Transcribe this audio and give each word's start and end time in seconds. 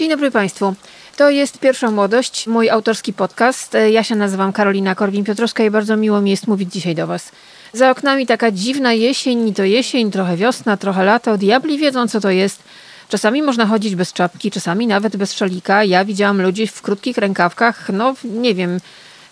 Dzień 0.00 0.10
dobry 0.10 0.30
Państwu. 0.30 0.74
To 1.16 1.30
jest 1.30 1.58
Pierwsza 1.58 1.90
Młodość, 1.90 2.46
mój 2.46 2.70
autorski 2.70 3.12
podcast. 3.12 3.76
Ja 3.90 4.04
się 4.04 4.16
nazywam 4.16 4.52
Karolina 4.52 4.94
Korwin-Piotrowska 4.94 5.66
i 5.66 5.70
bardzo 5.70 5.96
miło 5.96 6.20
mi 6.20 6.30
jest 6.30 6.46
mówić 6.46 6.72
dzisiaj 6.72 6.94
do 6.94 7.06
Was. 7.06 7.32
Za 7.72 7.90
oknami 7.90 8.26
taka 8.26 8.50
dziwna 8.50 8.92
jesień, 8.92 9.54
to 9.54 9.64
jesień, 9.64 10.10
trochę 10.10 10.36
wiosna, 10.36 10.76
trochę 10.76 11.04
lato. 11.04 11.38
Diabli 11.38 11.78
wiedzą, 11.78 12.08
co 12.08 12.20
to 12.20 12.30
jest. 12.30 12.62
Czasami 13.08 13.42
można 13.42 13.66
chodzić 13.66 13.94
bez 13.96 14.12
czapki, 14.12 14.50
czasami 14.50 14.86
nawet 14.86 15.16
bez 15.16 15.32
szalika. 15.32 15.84
Ja 15.84 16.04
widziałam 16.04 16.42
ludzi 16.42 16.66
w 16.66 16.82
krótkich 16.82 17.18
rękawkach, 17.18 17.88
no 17.92 18.14
nie 18.24 18.54
wiem, 18.54 18.80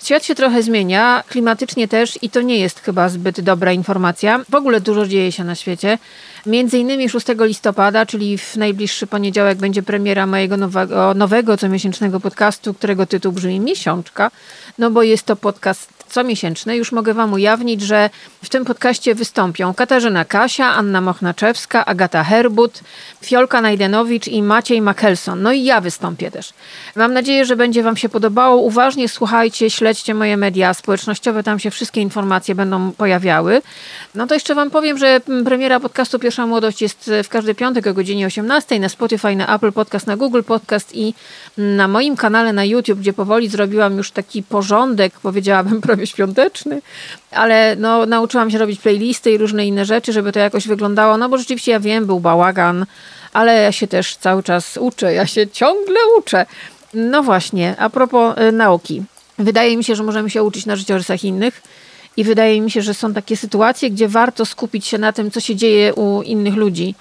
Świat 0.02 0.24
się 0.24 0.34
trochę 0.34 0.62
zmienia, 0.62 1.24
klimatycznie 1.28 1.88
też 1.88 2.18
i 2.22 2.30
to 2.30 2.40
nie 2.40 2.58
jest 2.58 2.80
chyba 2.80 3.08
zbyt 3.08 3.40
dobra 3.40 3.72
informacja. 3.72 4.40
W 4.50 4.54
ogóle 4.54 4.80
dużo 4.80 5.06
dzieje 5.06 5.32
się 5.32 5.44
na 5.44 5.54
świecie. 5.54 5.98
Między 6.46 6.78
innymi 6.78 7.08
6 7.08 7.26
listopada, 7.40 8.06
czyli 8.06 8.38
w 8.38 8.56
najbliższy 8.56 9.06
poniedziałek 9.06 9.58
będzie 9.58 9.82
premiera 9.82 10.26
mojego 10.26 10.56
nowego, 10.56 11.14
nowego 11.14 11.56
comiesięcznego 11.56 12.20
podcastu, 12.20 12.74
którego 12.74 13.06
tytuł 13.06 13.32
brzmi 13.32 13.60
Miesiączka, 13.60 14.30
no 14.78 14.90
bo 14.90 15.02
jest 15.02 15.26
to 15.26 15.36
podcast 15.36 15.97
comiesięczny. 16.08 16.76
Już 16.76 16.92
mogę 16.92 17.14
Wam 17.14 17.32
ujawnić, 17.32 17.80
że 17.80 18.10
w 18.44 18.48
tym 18.48 18.64
podcaście 18.64 19.14
wystąpią 19.14 19.74
Katarzyna 19.74 20.24
Kasia, 20.24 20.66
Anna 20.66 21.00
Mochnaczewska, 21.00 21.84
Agata 21.84 22.24
Herbut, 22.24 22.80
Fiolka 23.24 23.60
Najdenowicz 23.60 24.28
i 24.28 24.42
Maciej 24.42 24.82
Machelson. 24.82 25.42
No 25.42 25.52
i 25.52 25.64
ja 25.64 25.80
wystąpię 25.80 26.30
też. 26.30 26.52
Mam 26.96 27.12
nadzieję, 27.12 27.44
że 27.44 27.56
będzie 27.56 27.82
Wam 27.82 27.96
się 27.96 28.08
podobało. 28.08 28.56
Uważnie 28.56 29.08
słuchajcie, 29.08 29.70
śledźcie 29.70 30.14
moje 30.14 30.36
media 30.36 30.74
społecznościowe, 30.74 31.42
tam 31.42 31.58
się 31.58 31.70
wszystkie 31.70 32.00
informacje 32.00 32.54
będą 32.54 32.92
pojawiały. 32.92 33.62
No 34.14 34.26
to 34.26 34.34
jeszcze 34.34 34.54
Wam 34.54 34.70
powiem, 34.70 34.98
że 34.98 35.20
premiera 35.44 35.80
podcastu 35.80 36.18
Pierwsza 36.18 36.46
Młodość 36.46 36.82
jest 36.82 37.10
w 37.24 37.28
każdy 37.28 37.54
piątek 37.54 37.86
o 37.86 37.94
godzinie 37.94 38.26
18 38.26 38.80
na 38.80 38.88
Spotify, 38.88 39.36
na 39.36 39.54
Apple 39.54 39.72
Podcast, 39.72 40.06
na 40.06 40.16
Google 40.16 40.42
Podcast 40.42 40.96
i 40.96 41.14
na 41.58 41.88
moim 41.88 42.16
kanale 42.16 42.52
na 42.52 42.64
YouTube, 42.64 42.98
gdzie 42.98 43.12
powoli 43.12 43.48
zrobiłam 43.48 43.96
już 43.96 44.10
taki 44.10 44.42
porządek, 44.42 45.20
powiedziałabym, 45.20 45.80
prawie 45.98 46.06
świąteczny, 46.06 46.82
ale 47.30 47.76
no, 47.76 48.06
nauczyłam 48.06 48.50
się 48.50 48.58
robić 48.58 48.80
playlisty 48.80 49.30
i 49.30 49.38
różne 49.38 49.66
inne 49.66 49.84
rzeczy, 49.84 50.12
żeby 50.12 50.32
to 50.32 50.38
jakoś 50.38 50.68
wyglądało, 50.68 51.16
no 51.16 51.28
bo 51.28 51.38
rzeczywiście 51.38 51.72
ja 51.72 51.80
wiem, 51.80 52.06
był 52.06 52.20
bałagan, 52.20 52.86
ale 53.32 53.62
ja 53.62 53.72
się 53.72 53.86
też 53.86 54.16
cały 54.16 54.42
czas 54.42 54.76
uczę, 54.76 55.14
ja 55.14 55.26
się 55.26 55.48
ciągle 55.48 55.96
uczę. 56.18 56.46
No 56.94 57.22
właśnie, 57.22 57.74
a 57.78 57.90
propos 57.90 58.38
y, 58.38 58.52
nauki. 58.52 59.02
Wydaje 59.38 59.76
mi 59.76 59.84
się, 59.84 59.94
że 59.94 60.02
możemy 60.02 60.30
się 60.30 60.42
uczyć 60.42 60.66
na 60.66 60.76
życiorysach 60.76 61.24
innych 61.24 61.62
i 62.16 62.24
wydaje 62.24 62.60
mi 62.60 62.70
się, 62.70 62.82
że 62.82 62.94
są 62.94 63.14
takie 63.14 63.36
sytuacje, 63.36 63.90
gdzie 63.90 64.08
warto 64.08 64.46
skupić 64.46 64.86
się 64.86 64.98
na 64.98 65.12
tym, 65.12 65.30
co 65.30 65.40
się 65.40 65.56
dzieje 65.56 65.94
u 65.94 66.22
innych 66.22 66.54
ludzi. 66.54 66.94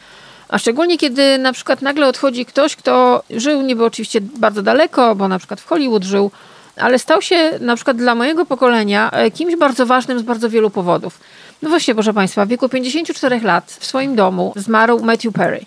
A 0.49 0.57
szczególnie 0.57 0.97
kiedy 0.97 1.37
na 1.37 1.53
przykład 1.53 1.81
nagle 1.81 2.07
odchodzi 2.07 2.45
ktoś, 2.45 2.75
kto 2.75 3.23
żył 3.29 3.61
niby 3.61 3.85
oczywiście 3.85 4.21
bardzo 4.21 4.61
daleko, 4.61 5.15
bo 5.15 5.27
na 5.27 5.37
przykład 5.39 5.61
w 5.61 5.65
Hollywood 5.65 6.03
żył, 6.03 6.31
ale 6.79 6.99
stał 6.99 7.21
się 7.21 7.51
na 7.61 7.75
przykład 7.75 7.97
dla 7.97 8.15
mojego 8.15 8.45
pokolenia 8.45 9.11
e, 9.11 9.31
kimś 9.31 9.55
bardzo 9.55 9.85
ważnym 9.85 10.19
z 10.19 10.21
bardzo 10.21 10.49
wielu 10.49 10.69
powodów. 10.69 11.19
No 11.61 11.69
właśnie, 11.69 11.93
proszę 11.93 12.13
Państwa, 12.13 12.45
w 12.45 12.49
wieku 12.49 12.69
54 12.69 13.39
lat 13.39 13.77
w 13.79 13.85
swoim 13.85 14.15
domu 14.15 14.53
zmarł 14.55 15.03
Matthew 15.03 15.33
Perry. 15.33 15.65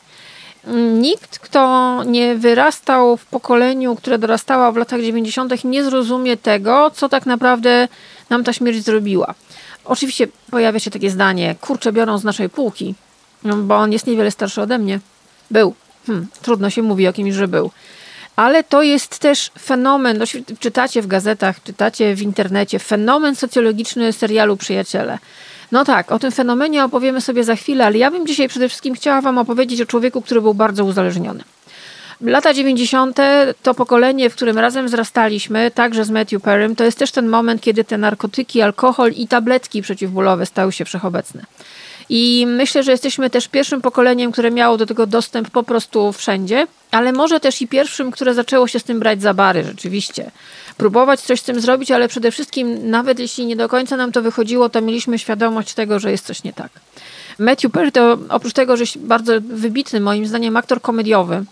Nikt, 0.94 1.38
kto 1.38 2.02
nie 2.06 2.34
wyrastał 2.34 3.16
w 3.16 3.26
pokoleniu, 3.26 3.96
które 3.96 4.18
dorastało 4.18 4.72
w 4.72 4.76
latach 4.76 5.00
90., 5.00 5.64
nie 5.64 5.84
zrozumie 5.84 6.36
tego, 6.36 6.90
co 6.90 7.08
tak 7.08 7.26
naprawdę 7.26 7.88
nam 8.30 8.44
ta 8.44 8.52
śmierć 8.52 8.84
zrobiła. 8.84 9.34
Oczywiście 9.84 10.28
pojawia 10.50 10.78
się 10.78 10.90
takie 10.90 11.10
zdanie, 11.10 11.54
kurczę, 11.60 11.92
biorą 11.92 12.18
z 12.18 12.24
naszej 12.24 12.48
półki, 12.48 12.94
bo 13.44 13.76
on 13.76 13.92
jest 13.92 14.06
niewiele 14.06 14.30
starszy 14.30 14.62
ode 14.62 14.78
mnie. 14.78 15.00
Był. 15.50 15.74
Hmm, 16.06 16.26
trudno 16.42 16.70
się 16.70 16.82
mówi 16.82 17.08
o 17.08 17.12
kimś, 17.12 17.34
że 17.34 17.48
był 17.48 17.70
ale 18.36 18.64
to 18.64 18.82
jest 18.82 19.18
też 19.18 19.50
fenomen, 19.58 20.18
no, 20.18 20.24
czytacie 20.60 21.02
w 21.02 21.06
gazetach, 21.06 21.62
czytacie 21.62 22.14
w 22.14 22.22
internecie, 22.22 22.78
fenomen 22.78 23.36
socjologiczny 23.36 24.12
serialu 24.12 24.56
Przyjaciele. 24.56 25.18
No 25.72 25.84
tak, 25.84 26.12
o 26.12 26.18
tym 26.18 26.32
fenomenie 26.32 26.84
opowiemy 26.84 27.20
sobie 27.20 27.44
za 27.44 27.56
chwilę, 27.56 27.86
ale 27.86 27.98
ja 27.98 28.10
bym 28.10 28.26
dzisiaj 28.26 28.48
przede 28.48 28.68
wszystkim 28.68 28.94
chciała 28.94 29.20
Wam 29.20 29.38
opowiedzieć 29.38 29.80
o 29.80 29.86
człowieku, 29.86 30.22
który 30.22 30.40
był 30.40 30.54
bardzo 30.54 30.84
uzależniony. 30.84 31.44
Lata 32.20 32.54
90. 32.54 33.18
to 33.62 33.74
pokolenie, 33.74 34.30
w 34.30 34.34
którym 34.34 34.58
razem 34.58 34.86
wzrastaliśmy, 34.86 35.70
także 35.70 36.04
z 36.04 36.10
Matthew 36.10 36.42
Perrym, 36.42 36.76
to 36.76 36.84
jest 36.84 36.98
też 36.98 37.12
ten 37.12 37.28
moment, 37.28 37.62
kiedy 37.62 37.84
te 37.84 37.98
narkotyki, 37.98 38.62
alkohol 38.62 39.12
i 39.12 39.28
tabletki 39.28 39.82
przeciwbólowe 39.82 40.46
stały 40.46 40.72
się 40.72 40.84
wszechobecne. 40.84 41.44
I 42.12 42.46
myślę, 42.48 42.82
że 42.82 42.90
jesteśmy 42.92 43.30
też 43.30 43.48
pierwszym 43.48 43.80
pokoleniem, 43.80 44.32
które 44.32 44.50
miało 44.50 44.76
do 44.76 44.86
tego 44.86 45.06
dostęp 45.06 45.50
po 45.50 45.62
prostu 45.62 46.12
wszędzie, 46.12 46.66
ale 46.90 47.12
może 47.12 47.40
też 47.40 47.62
i 47.62 47.68
pierwszym, 47.68 48.10
które 48.10 48.34
zaczęło 48.34 48.68
się 48.68 48.78
z 48.78 48.84
tym 48.84 49.00
brać 49.00 49.22
za 49.22 49.34
bary, 49.34 49.64
rzeczywiście. 49.64 50.30
Próbować 50.76 51.20
coś 51.20 51.40
z 51.40 51.42
tym 51.42 51.60
zrobić, 51.60 51.90
ale 51.90 52.08
przede 52.08 52.30
wszystkim, 52.30 52.90
nawet 52.90 53.18
jeśli 53.18 53.46
nie 53.46 53.56
do 53.56 53.68
końca 53.68 53.96
nam 53.96 54.12
to 54.12 54.22
wychodziło, 54.22 54.68
to 54.68 54.80
mieliśmy 54.80 55.18
świadomość 55.18 55.74
tego, 55.74 55.98
że 55.98 56.10
jest 56.10 56.26
coś 56.26 56.44
nie 56.44 56.52
tak. 56.52 56.70
Matthew 57.38 57.72
Perry 57.72 57.92
to 57.92 58.18
oprócz 58.28 58.52
tego, 58.52 58.76
że 58.76 58.84
bardzo 58.96 59.32
wybitny, 59.40 60.00
moim 60.00 60.26
zdaniem, 60.26 60.56
aktor 60.56 60.80
komediowy, 60.80 61.44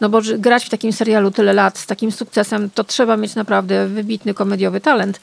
no 0.00 0.08
bo 0.08 0.20
grać 0.38 0.64
w 0.64 0.70
takim 0.70 0.92
serialu 0.92 1.30
tyle 1.30 1.52
lat 1.52 1.78
z 1.78 1.86
takim 1.86 2.12
sukcesem, 2.12 2.70
to 2.70 2.84
trzeba 2.84 3.16
mieć 3.16 3.34
naprawdę 3.34 3.88
wybitny 3.88 4.34
komediowy 4.34 4.80
talent 4.80 5.20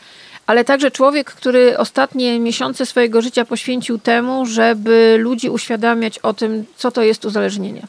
ale 0.47 0.65
także 0.65 0.91
człowiek, 0.91 1.31
który 1.31 1.77
ostatnie 1.77 2.39
miesiące 2.39 2.85
swojego 2.85 3.21
życia 3.21 3.45
poświęcił 3.45 3.99
temu, 3.99 4.45
żeby 4.45 5.15
ludzi 5.19 5.49
uświadamiać 5.49 6.19
o 6.19 6.33
tym, 6.33 6.65
co 6.75 6.91
to 6.91 7.03
jest 7.03 7.25
uzależnienie. 7.25 7.87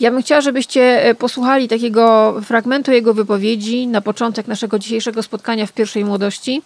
Ja 0.00 0.10
bym 0.10 0.22
chciała, 0.22 0.40
żebyście 0.40 1.04
e, 1.04 1.14
posłuchali 1.14 1.68
takiego 1.68 2.34
fragmentu 2.44 2.92
jego 2.92 3.14
wypowiedzi 3.14 3.86
na 3.86 4.00
początek 4.00 4.46
naszego 4.46 4.78
dzisiejszego 4.78 5.22
spotkania 5.22 5.66
w 5.66 5.72
pierwszej 5.72 6.04
młodości. 6.04 6.62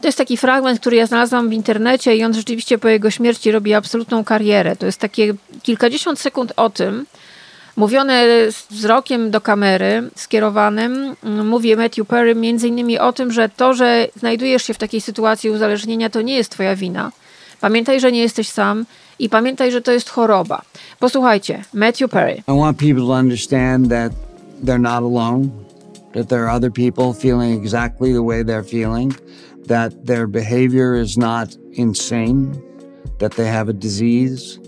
To 0.00 0.08
jest 0.08 0.18
taki 0.18 0.36
fragment, 0.36 0.80
który 0.80 0.96
ja 0.96 1.06
znalazłam 1.06 1.48
w 1.48 1.52
internecie 1.52 2.16
i 2.16 2.24
on 2.24 2.34
rzeczywiście 2.34 2.78
po 2.78 2.88
jego 2.88 3.10
śmierci 3.10 3.52
robi 3.52 3.74
absolutną 3.74 4.24
karierę. 4.24 4.76
To 4.76 4.86
jest 4.86 5.00
takie 5.00 5.34
kilkadziesiąt 5.62 6.20
sekund 6.20 6.52
o 6.56 6.70
tym, 6.70 7.06
Mówione 7.76 8.24
wzrokiem 8.70 9.30
do 9.30 9.40
kamery 9.40 10.02
skierowanym, 10.14 11.16
mm, 11.24 11.48
mówi 11.48 11.76
Matthew 11.76 12.06
Perry 12.06 12.34
między 12.34 12.68
innymi 12.68 12.98
o 12.98 13.12
tym, 13.12 13.32
że 13.32 13.48
to, 13.48 13.74
że 13.74 14.08
znajdujesz 14.16 14.62
się 14.62 14.74
w 14.74 14.78
takiej 14.78 15.00
sytuacji 15.00 15.50
uzależnienia, 15.50 16.10
to 16.10 16.22
nie 16.22 16.34
jest 16.34 16.50
twoja 16.50 16.76
wina. 16.76 17.12
Pamiętaj, 17.60 18.00
że 18.00 18.12
nie 18.12 18.20
jesteś 18.20 18.48
sam 18.48 18.86
i 19.18 19.28
pamiętaj, 19.28 19.72
że 19.72 19.82
to 19.82 19.92
jest 19.92 20.10
choroba. 20.10 20.62
Posłuchajcie, 21.00 21.64
Matthew 21.74 22.10
Perry. 22.10 22.42
I 22.48 22.58
want 22.58 22.78
people 22.78 23.06
to 23.06 23.12
understand 23.12 23.88
that 23.88 24.12
they're 24.64 24.80
not 24.80 25.02
alone, 25.02 25.48
that 26.14 26.28
there 26.28 26.42
are 26.48 26.56
other 26.56 26.72
people 26.72 27.12
feeling 27.20 27.64
exactly 27.64 28.12
the 28.12 28.22
way 28.22 28.44
they're 28.44 28.68
feeling, 28.68 29.14
that 29.68 29.92
their 30.06 30.28
behavior 30.28 31.02
is 31.02 31.16
not 31.16 31.48
insane, 31.72 32.46
that 33.18 33.34
they 33.34 33.48
have 33.48 33.70
a 33.70 33.74
disease 33.74 34.58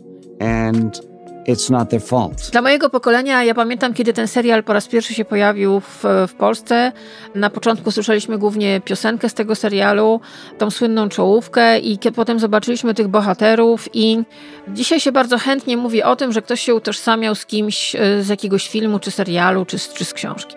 and 0.41 1.08
It's 1.49 1.71
not 1.71 1.91
their 1.91 2.03
fault. 2.03 2.51
Dla 2.53 2.63
mojego 2.63 2.91
pokolenia, 2.91 3.45
ja 3.45 3.55
pamiętam, 3.55 3.95
kiedy 3.95 4.13
ten 4.13 4.29
serial 4.29 4.65
po 4.65 4.73
raz 4.73 4.89
pierwszy 4.89 5.15
się 5.15 5.25
pojawił 5.25 5.81
w, 5.81 6.05
w 6.29 6.35
Polsce. 6.35 6.93
Na 7.35 7.51
początku 7.51 7.91
słyszeliśmy 7.91 8.39
głównie 8.39 8.81
piosenkę 8.81 9.29
z 9.29 9.35
tego 9.35 9.55
serialu, 9.55 10.21
tą 10.59 10.71
słynną 10.71 11.09
czołówkę, 11.09 11.79
i 11.79 11.99
kiedy 11.99 12.17
potem 12.17 12.39
zobaczyliśmy 12.39 12.95
tych 12.95 13.09
bohaterów. 13.09 13.89
I 13.93 14.23
dzisiaj 14.69 15.01
się 15.01 15.13
bardzo 15.13 15.39
chętnie 15.39 15.77
mówi 15.77 16.03
o 16.03 16.17
tym, 16.17 16.33
że 16.33 16.43
ktoś 16.43 16.61
się 16.61 16.75
utożsamiał 16.75 17.35
z 17.35 17.47
kimś 17.47 17.95
e, 17.95 18.23
z 18.23 18.29
jakiegoś 18.29 18.69
filmu, 18.69 18.99
czy 18.99 19.11
serialu, 19.11 19.65
czy, 19.65 19.79
czy 19.79 20.05
z 20.05 20.13
książki. 20.13 20.57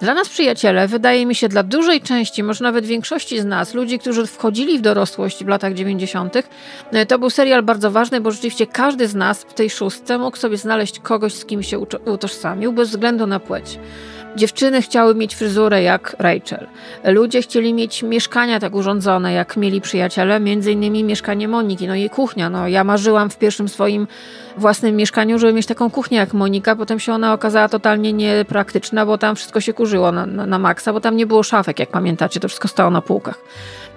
Dla 0.00 0.14
nas 0.14 0.28
przyjaciele, 0.28 0.88
wydaje 0.88 1.26
mi 1.26 1.34
się, 1.34 1.48
dla 1.48 1.62
dużej 1.62 2.00
części, 2.00 2.42
może 2.42 2.64
nawet 2.64 2.86
większości 2.86 3.40
z 3.40 3.44
nas, 3.44 3.74
ludzi, 3.74 3.98
którzy 3.98 4.26
wchodzili 4.26 4.78
w 4.78 4.80
dorosłość 4.80 5.44
w 5.44 5.48
latach 5.48 5.74
90., 5.74 6.36
e, 6.92 7.06
to 7.06 7.18
był 7.18 7.30
serial 7.30 7.62
bardzo 7.62 7.90
ważny, 7.90 8.20
bo 8.20 8.30
rzeczywiście 8.30 8.66
każdy 8.66 9.08
z 9.08 9.14
nas 9.14 9.42
w 9.42 9.54
tej 9.54 9.70
szóstce 9.70 10.18
mógł 10.18 10.31
sobie 10.38 10.56
znaleźć 10.56 11.00
kogoś, 11.00 11.34
z 11.34 11.44
kim 11.44 11.62
się 11.62 11.78
utożsamił, 12.06 12.72
bez 12.72 12.90
względu 12.90 13.26
na 13.26 13.40
płeć. 13.40 13.78
Dziewczyny 14.36 14.82
chciały 14.82 15.14
mieć 15.14 15.34
fryzurę 15.34 15.82
jak 15.82 16.16
Rachel. 16.18 16.66
Ludzie 17.04 17.42
chcieli 17.42 17.74
mieć 17.74 18.02
mieszkania 18.02 18.60
tak 18.60 18.74
urządzone, 18.74 19.32
jak 19.32 19.56
mieli 19.56 19.80
przyjaciele, 19.80 20.40
między 20.40 20.72
innymi 20.72 21.04
mieszkanie 21.04 21.48
Moniki, 21.48 21.88
no 21.88 21.94
i 21.94 22.10
kuchnia. 22.10 22.50
No, 22.50 22.68
ja 22.68 22.84
marzyłam 22.84 23.30
w 23.30 23.38
pierwszym 23.38 23.68
swoim 23.68 24.06
własnym 24.56 24.96
mieszkaniu, 24.96 25.38
żeby 25.38 25.52
mieć 25.52 25.66
taką 25.66 25.90
kuchnię 25.90 26.18
jak 26.18 26.34
Monika, 26.34 26.76
potem 26.76 27.00
się 27.00 27.12
ona 27.12 27.32
okazała 27.32 27.68
totalnie 27.68 28.12
niepraktyczna, 28.12 29.06
bo 29.06 29.18
tam 29.18 29.36
wszystko 29.36 29.60
się 29.60 29.72
kurzyło 29.72 30.12
na, 30.12 30.26
na, 30.26 30.46
na 30.46 30.58
maksa, 30.58 30.92
bo 30.92 31.00
tam 31.00 31.16
nie 31.16 31.26
było 31.26 31.42
szafek, 31.42 31.78
jak 31.78 31.90
pamiętacie, 31.90 32.40
to 32.40 32.48
wszystko 32.48 32.68
stało 32.68 32.90
na 32.90 33.02
półkach. 33.02 33.38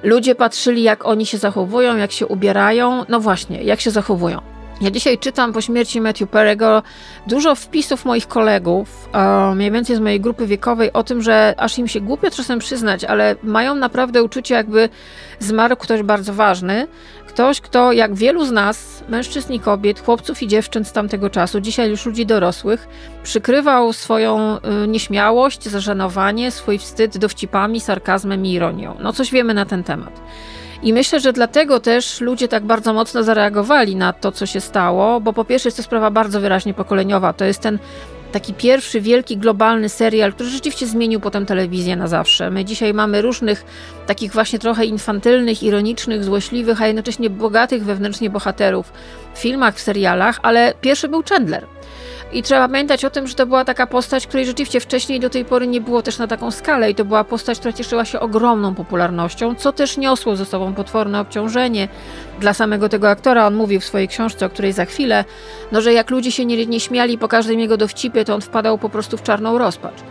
Ludzie 0.03 0.35
patrzyli, 0.35 0.83
jak 0.83 1.05
oni 1.05 1.25
się 1.25 1.37
zachowują, 1.37 1.97
jak 1.97 2.11
się 2.11 2.27
ubierają, 2.27 3.05
no 3.09 3.19
właśnie, 3.19 3.63
jak 3.63 3.81
się 3.81 3.91
zachowują. 3.91 4.54
Ja 4.81 4.91
dzisiaj 4.91 5.17
czytam 5.17 5.53
po 5.53 5.61
śmierci 5.61 6.01
Matthew 6.01 6.29
Perry'ego 6.29 6.81
dużo 7.27 7.55
wpisów 7.55 8.05
moich 8.05 8.27
kolegów, 8.27 9.09
mniej 9.55 9.71
więcej 9.71 9.95
z 9.95 9.99
mojej 9.99 10.21
grupy 10.21 10.47
wiekowej, 10.47 10.93
o 10.93 11.03
tym, 11.03 11.21
że 11.21 11.53
aż 11.57 11.77
im 11.77 11.87
się 11.87 12.01
głupio 12.01 12.31
czasem 12.31 12.59
przyznać, 12.59 13.03
ale 13.03 13.35
mają 13.43 13.75
naprawdę 13.75 14.23
uczucie, 14.23 14.55
jakby 14.55 14.89
zmarł 15.39 15.75
ktoś 15.75 16.03
bardzo 16.03 16.33
ważny. 16.33 16.87
Ktoś, 17.27 17.61
kto 17.61 17.91
jak 17.91 18.15
wielu 18.15 18.45
z 18.45 18.51
nas, 18.51 19.03
mężczyzn 19.09 19.53
i 19.53 19.59
kobiet, 19.59 19.99
chłopców 19.99 20.43
i 20.43 20.47
dziewczyn 20.47 20.85
z 20.85 20.91
tamtego 20.91 21.29
czasu, 21.29 21.61
dzisiaj 21.61 21.89
już 21.89 22.05
ludzi 22.05 22.25
dorosłych, 22.25 22.87
przykrywał 23.23 23.93
swoją 23.93 24.57
y, 24.83 24.87
nieśmiałość, 24.87 25.63
zażenowanie, 25.63 26.51
swój 26.51 26.77
wstyd 26.77 27.17
dowcipami, 27.17 27.79
sarkazmem 27.79 28.45
i 28.45 28.51
ironią. 28.51 28.95
No 28.99 29.13
coś 29.13 29.31
wiemy 29.31 29.53
na 29.53 29.65
ten 29.65 29.83
temat. 29.83 30.21
I 30.85 30.93
myślę, 30.93 31.19
że 31.19 31.33
dlatego 31.33 31.79
też 31.79 32.21
ludzie 32.21 32.47
tak 32.47 32.63
bardzo 32.65 32.93
mocno 32.93 33.23
zareagowali 33.23 33.95
na 33.95 34.13
to, 34.13 34.31
co 34.31 34.45
się 34.45 34.61
stało, 34.61 35.21
bo 35.21 35.33
po 35.33 35.45
pierwsze 35.45 35.67
jest 35.67 35.77
to 35.77 35.83
sprawa 35.83 36.11
bardzo 36.11 36.41
wyraźnie 36.41 36.73
pokoleniowa. 36.73 37.33
To 37.33 37.45
jest 37.45 37.61
ten 37.61 37.79
taki 38.31 38.53
pierwszy 38.53 39.01
wielki 39.01 39.37
globalny 39.37 39.89
serial, 39.89 40.33
który 40.33 40.49
rzeczywiście 40.49 40.87
zmienił 40.87 41.19
potem 41.19 41.45
telewizję 41.45 41.95
na 41.95 42.07
zawsze. 42.07 42.51
My 42.51 42.65
dzisiaj 42.65 42.93
mamy 42.93 43.21
różnych 43.21 43.65
takich 44.07 44.33
właśnie 44.33 44.59
trochę 44.59 44.85
infantylnych, 44.85 45.63
ironicznych, 45.63 46.23
złośliwych, 46.23 46.81
a 46.81 46.87
jednocześnie 46.87 47.29
bogatych 47.29 47.83
wewnętrznie 47.83 48.29
bohaterów 48.29 48.93
w 49.33 49.39
filmach, 49.39 49.75
w 49.75 49.81
serialach, 49.81 50.39
ale 50.41 50.73
pierwszy 50.81 51.07
był 51.07 51.23
Chandler. 51.29 51.65
I 52.35 52.43
trzeba 52.43 52.67
pamiętać 52.67 53.05
o 53.05 53.09
tym, 53.09 53.27
że 53.27 53.35
to 53.35 53.45
była 53.45 53.65
taka 53.65 53.87
postać, 53.87 54.27
której 54.27 54.45
rzeczywiście 54.45 54.79
wcześniej 54.79 55.19
do 55.19 55.29
tej 55.29 55.45
pory 55.45 55.67
nie 55.67 55.81
było 55.81 56.01
też 56.01 56.17
na 56.17 56.27
taką 56.27 56.51
skalę 56.51 56.91
i 56.91 56.95
to 56.95 57.05
była 57.05 57.23
postać, 57.23 57.59
która 57.59 57.73
cieszyła 57.73 58.05
się 58.05 58.19
ogromną 58.19 58.75
popularnością, 58.75 59.55
co 59.55 59.71
też 59.71 59.97
niosło 59.97 60.35
ze 60.35 60.45
sobą 60.45 60.73
potworne 60.73 61.19
obciążenie 61.19 61.87
dla 62.39 62.53
samego 62.53 62.89
tego 62.89 63.09
aktora. 63.09 63.47
On 63.47 63.55
mówił 63.55 63.79
w 63.79 63.85
swojej 63.85 64.07
książce, 64.07 64.45
o 64.45 64.49
której 64.49 64.73
za 64.73 64.85
chwilę, 64.85 65.25
no 65.71 65.81
że 65.81 65.93
jak 65.93 66.09
ludzie 66.11 66.31
się 66.31 66.45
nie, 66.45 66.65
nie 66.65 66.79
śmiali 66.79 67.17
po 67.17 67.27
każdym 67.27 67.59
jego 67.59 67.77
dowcipie, 67.77 68.25
to 68.25 68.35
on 68.35 68.41
wpadał 68.41 68.77
po 68.77 68.89
prostu 68.89 69.17
w 69.17 69.23
czarną 69.23 69.57
rozpacz. 69.57 70.03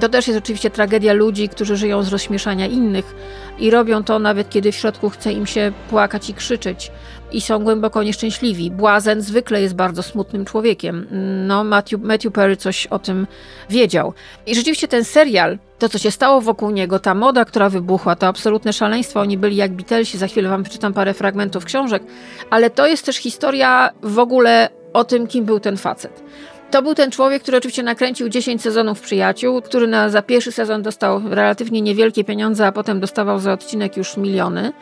To 0.00 0.08
też 0.08 0.28
jest 0.28 0.38
oczywiście 0.38 0.70
tragedia 0.70 1.12
ludzi, 1.12 1.48
którzy 1.48 1.76
żyją 1.76 2.02
z 2.02 2.08
rozśmieszania 2.08 2.66
innych 2.66 3.14
i 3.58 3.70
robią 3.70 4.04
to 4.04 4.18
nawet 4.18 4.50
kiedy 4.50 4.72
w 4.72 4.76
środku 4.76 5.10
chce 5.10 5.32
im 5.32 5.46
się 5.46 5.72
płakać 5.90 6.30
i 6.30 6.34
krzyczeć 6.34 6.90
i 7.32 7.40
są 7.40 7.64
głęboko 7.64 8.02
nieszczęśliwi. 8.02 8.70
Błazen 8.70 9.20
zwykle 9.22 9.62
jest 9.62 9.74
bardzo 9.74 10.02
smutnym 10.02 10.44
człowiekiem. 10.44 11.06
No, 11.46 11.64
Matthew, 11.64 12.00
Matthew 12.02 12.32
Perry 12.32 12.56
coś 12.56 12.86
o 12.86 12.98
tym 12.98 13.26
wiedział. 13.70 14.12
I 14.46 14.54
rzeczywiście 14.54 14.88
ten 14.88 15.04
serial, 15.04 15.58
to 15.78 15.88
co 15.88 15.98
się 15.98 16.10
stało 16.10 16.40
wokół 16.40 16.70
niego, 16.70 16.98
ta 16.98 17.14
moda, 17.14 17.44
która 17.44 17.68
wybuchła, 17.68 18.16
to 18.16 18.26
absolutne 18.26 18.72
szaleństwo, 18.72 19.20
oni 19.20 19.38
byli 19.38 19.56
jak 19.56 19.72
Beatlesi, 19.72 20.18
za 20.18 20.26
chwilę 20.26 20.48
wam 20.48 20.62
przeczytam 20.62 20.92
parę 20.92 21.14
fragmentów 21.14 21.64
książek, 21.64 22.02
ale 22.50 22.70
to 22.70 22.86
jest 22.86 23.06
też 23.06 23.16
historia 23.16 23.90
w 24.02 24.18
ogóle 24.18 24.68
o 24.92 25.04
tym, 25.04 25.26
kim 25.26 25.44
był 25.44 25.60
ten 25.60 25.76
facet. 25.76 26.22
To 26.70 26.82
był 26.82 26.94
ten 26.94 27.10
człowiek, 27.10 27.42
który 27.42 27.58
oczywiście 27.58 27.82
nakręcił 27.82 28.28
10 28.28 28.62
sezonów 28.62 29.00
Przyjaciół, 29.00 29.62
który 29.62 29.86
na, 29.86 30.08
za 30.08 30.22
pierwszy 30.22 30.52
sezon 30.52 30.82
dostał 30.82 31.22
relatywnie 31.30 31.80
niewielkie 31.80 32.24
pieniądze, 32.24 32.66
a 32.66 32.72
potem 32.72 33.00
dostawał 33.00 33.38
za 33.38 33.52
odcinek 33.52 33.96
już 33.96 34.16
miliony 34.16 34.72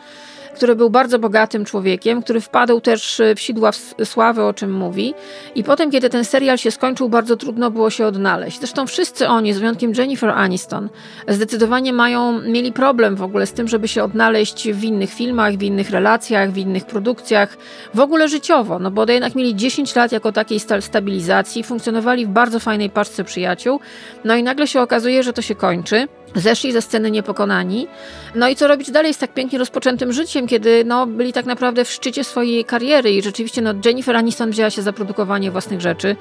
który 0.59 0.75
był 0.75 0.89
bardzo 0.89 1.19
bogatym 1.19 1.65
człowiekiem, 1.65 2.23
który 2.23 2.41
wpadł 2.41 2.81
też 2.81 3.21
w 3.35 3.39
sidła 3.39 3.71
sławy, 4.03 4.43
o 4.43 4.53
czym 4.53 4.73
mówi. 4.73 5.13
I 5.55 5.63
potem, 5.63 5.91
kiedy 5.91 6.09
ten 6.09 6.25
serial 6.25 6.57
się 6.57 6.71
skończył, 6.71 7.09
bardzo 7.09 7.37
trudno 7.37 7.71
było 7.71 7.89
się 7.89 8.05
odnaleźć. 8.05 8.59
Zresztą 8.59 8.87
wszyscy 8.87 9.27
oni, 9.27 9.53
z 9.53 9.59
wyjątkiem 9.59 9.93
Jennifer 9.97 10.29
Aniston, 10.29 10.89
zdecydowanie 11.27 11.93
mają, 11.93 12.41
mieli 12.41 12.71
problem 12.71 13.15
w 13.15 13.21
ogóle 13.21 13.45
z 13.45 13.53
tym, 13.53 13.67
żeby 13.67 13.87
się 13.87 14.03
odnaleźć 14.03 14.71
w 14.71 14.83
innych 14.83 15.13
filmach, 15.13 15.53
w 15.53 15.63
innych 15.63 15.89
relacjach, 15.89 16.51
w 16.51 16.57
innych 16.57 16.85
produkcjach, 16.85 17.57
w 17.93 17.99
ogóle 17.99 18.27
życiowo, 18.27 18.79
no 18.79 18.91
bo 18.91 19.11
jednak 19.11 19.35
mieli 19.35 19.55
10 19.55 19.95
lat 19.95 20.11
jako 20.11 20.31
takiej 20.31 20.59
stabilizacji, 20.79 21.63
funkcjonowali 21.63 22.25
w 22.25 22.29
bardzo 22.29 22.59
fajnej 22.59 22.89
paczce 22.89 23.23
przyjaciół, 23.23 23.79
no 24.23 24.35
i 24.35 24.43
nagle 24.43 24.67
się 24.67 24.81
okazuje, 24.81 25.23
że 25.23 25.33
to 25.33 25.41
się 25.41 25.55
kończy. 25.55 26.07
Zeszli 26.35 26.71
ze 26.71 26.81
sceny 26.81 27.11
niepokonani. 27.11 27.87
No 28.35 28.49
i 28.49 28.55
co 28.55 28.67
robić 28.67 28.91
dalej 28.91 29.13
z 29.13 29.17
tak 29.17 29.33
pięknie 29.33 29.59
rozpoczętym 29.59 30.13
życiem, 30.13 30.47
kiedy 30.49 30.83
no, 30.85 31.07
byli 31.07 31.33
tak 31.33 31.45
naprawdę 31.45 31.85
w 31.85 31.91
szczycie 31.91 32.23
swojej 32.23 32.65
kariery 32.65 33.11
i 33.11 33.21
rzeczywiście 33.21 33.61
no, 33.61 33.73
Jennifer 33.85 34.15
Aniston 34.15 34.51
wzięła 34.51 34.69
się 34.69 34.81
za 34.81 34.93
produkowanie 34.93 35.51
własnych 35.51 35.81
rzeczy, 35.81 36.15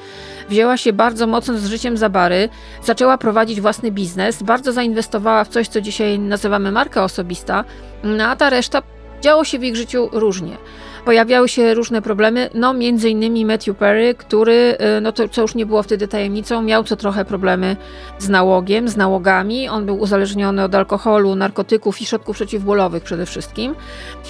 wzięła 0.49 0.77
się 0.77 0.93
bardzo 0.93 1.27
mocno 1.27 1.59
z 1.59 1.67
życiem 1.67 1.97
za 1.97 2.09
bary, 2.09 2.49
zaczęła 2.85 3.19
prowadzić 3.19 3.61
własny 3.61 3.91
biznes, 3.91 4.43
bardzo 4.43 4.73
zainwestowała 4.73 5.45
w 5.45 5.49
coś, 5.49 5.69
co 5.69 5.81
dzisiaj 5.81 6.19
nazywamy 6.19 6.73
marka 6.73 7.05
osobista, 7.05 7.65
no, 8.05 8.25
a 8.25 8.37
ta 8.37 8.51
reszta 8.51 8.83
działo 9.21 9.45
się 9.45 9.59
w 9.59 9.65
ich 9.65 9.77
życiu 9.77 10.09
różnie 10.13 10.57
pojawiały 11.05 11.49
się 11.49 11.75
różne 11.75 12.03
problemy, 12.03 12.51
no 12.55 12.75
między 12.75 13.11
innymi 13.11 13.45
Matthew 13.45 13.77
Perry, 13.77 14.15
który, 14.15 14.77
y, 14.99 15.01
no 15.01 15.13
to 15.13 15.29
co 15.29 15.43
już 15.43 15.55
nie 15.55 15.67
było 15.67 15.83
wtedy 15.83 16.09
tajemnicą, 16.09 16.63
miał 16.63 16.85
co 16.85 16.97
trochę 16.97 17.25
problemy 17.25 17.77
z 18.19 18.29
nałogiem, 18.29 18.89
z 18.89 18.97
nałogami. 18.97 19.69
On 19.69 19.87
był 19.87 20.01
uzależniony 20.01 20.65
od 20.65 20.75
alkoholu, 20.75 21.35
narkotyków 21.35 22.01
i 22.01 22.07
środków 22.07 22.37
przeciwbólowych 22.37 23.03
przede 23.03 23.27
wszystkim. 23.27 23.75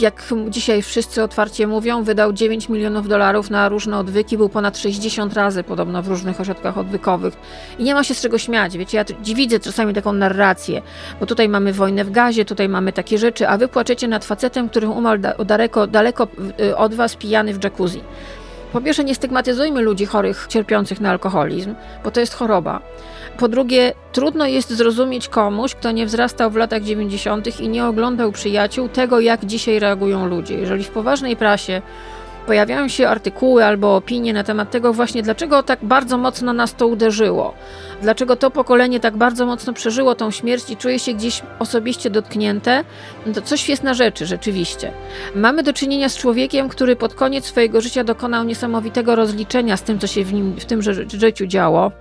Jak 0.00 0.34
dzisiaj 0.48 0.82
wszyscy 0.82 1.22
otwarcie 1.22 1.66
mówią, 1.66 2.02
wydał 2.02 2.32
9 2.32 2.68
milionów 2.68 3.08
dolarów 3.08 3.50
na 3.50 3.68
różne 3.68 3.98
odwyki, 3.98 4.36
był 4.36 4.48
ponad 4.48 4.78
60 4.78 5.34
razy 5.34 5.62
podobno 5.62 6.02
w 6.02 6.08
różnych 6.08 6.40
ośrodkach 6.40 6.78
odwykowych. 6.78 7.34
I 7.78 7.84
nie 7.84 7.94
ma 7.94 8.04
się 8.04 8.14
z 8.14 8.20
czego 8.20 8.38
śmiać, 8.38 8.78
wiecie, 8.78 8.98
ja 8.98 9.04
widzę 9.34 9.60
czasami 9.60 9.94
taką 9.94 10.12
narrację, 10.12 10.82
bo 11.20 11.26
tutaj 11.26 11.48
mamy 11.48 11.72
wojnę 11.72 12.04
w 12.04 12.10
gazie, 12.10 12.44
tutaj 12.44 12.68
mamy 12.68 12.92
takie 12.92 13.18
rzeczy, 13.18 13.48
a 13.48 13.58
wy 13.58 13.68
płaczecie 13.68 14.08
nad 14.08 14.24
facetem, 14.24 14.68
który 14.68 14.88
umarł 14.88 15.22
daleko, 15.44 15.86
daleko 15.86 16.28
y, 16.57 16.57
od 16.76 16.94
was 16.94 17.16
pijany 17.16 17.54
w 17.54 17.64
jacuzzi. 17.64 18.00
Po 18.72 18.80
pierwsze, 18.80 19.04
nie 19.04 19.14
stygmatyzujmy 19.14 19.80
ludzi 19.80 20.06
chorych, 20.06 20.46
cierpiących 20.48 21.00
na 21.00 21.10
alkoholizm, 21.10 21.74
bo 22.04 22.10
to 22.10 22.20
jest 22.20 22.34
choroba. 22.34 22.80
Po 23.38 23.48
drugie, 23.48 23.92
trudno 24.12 24.46
jest 24.46 24.70
zrozumieć 24.70 25.28
komuś, 25.28 25.74
kto 25.74 25.90
nie 25.90 26.06
wzrastał 26.06 26.50
w 26.50 26.56
latach 26.56 26.82
90. 26.82 27.60
i 27.60 27.68
nie 27.68 27.86
oglądał 27.86 28.32
przyjaciół 28.32 28.88
tego, 28.88 29.20
jak 29.20 29.44
dzisiaj 29.44 29.78
reagują 29.78 30.26
ludzie. 30.26 30.54
Jeżeli 30.54 30.84
w 30.84 30.90
poważnej 30.90 31.36
prasie 31.36 31.82
pojawiają 32.48 32.88
się 32.88 33.08
artykuły 33.08 33.64
albo 33.64 33.96
opinie 33.96 34.32
na 34.32 34.44
temat 34.44 34.70
tego 34.70 34.92
właśnie, 34.92 35.22
dlaczego 35.22 35.62
tak 35.62 35.78
bardzo 35.82 36.18
mocno 36.18 36.52
nas 36.52 36.74
to 36.74 36.86
uderzyło, 36.86 37.54
dlaczego 38.02 38.36
to 38.36 38.50
pokolenie 38.50 39.00
tak 39.00 39.16
bardzo 39.16 39.46
mocno 39.46 39.72
przeżyło 39.72 40.14
tą 40.14 40.30
śmierć 40.30 40.70
i 40.70 40.76
czuje 40.76 40.98
się 40.98 41.14
gdzieś 41.14 41.42
osobiście 41.58 42.10
dotknięte, 42.10 42.84
no 43.26 43.32
to 43.32 43.42
coś 43.42 43.68
jest 43.68 43.82
na 43.82 43.94
rzeczy 43.94 44.26
rzeczywiście. 44.26 44.92
Mamy 45.34 45.62
do 45.62 45.72
czynienia 45.72 46.08
z 46.08 46.16
człowiekiem, 46.16 46.68
który 46.68 46.96
pod 46.96 47.14
koniec 47.14 47.44
swojego 47.44 47.80
życia 47.80 48.04
dokonał 48.04 48.44
niesamowitego 48.44 49.16
rozliczenia 49.16 49.76
z 49.76 49.82
tym, 49.82 49.98
co 49.98 50.06
się 50.06 50.24
w, 50.24 50.32
nim, 50.32 50.56
w 50.60 50.64
tym 50.64 50.82
życiu 51.12 51.46
działo. 51.46 51.92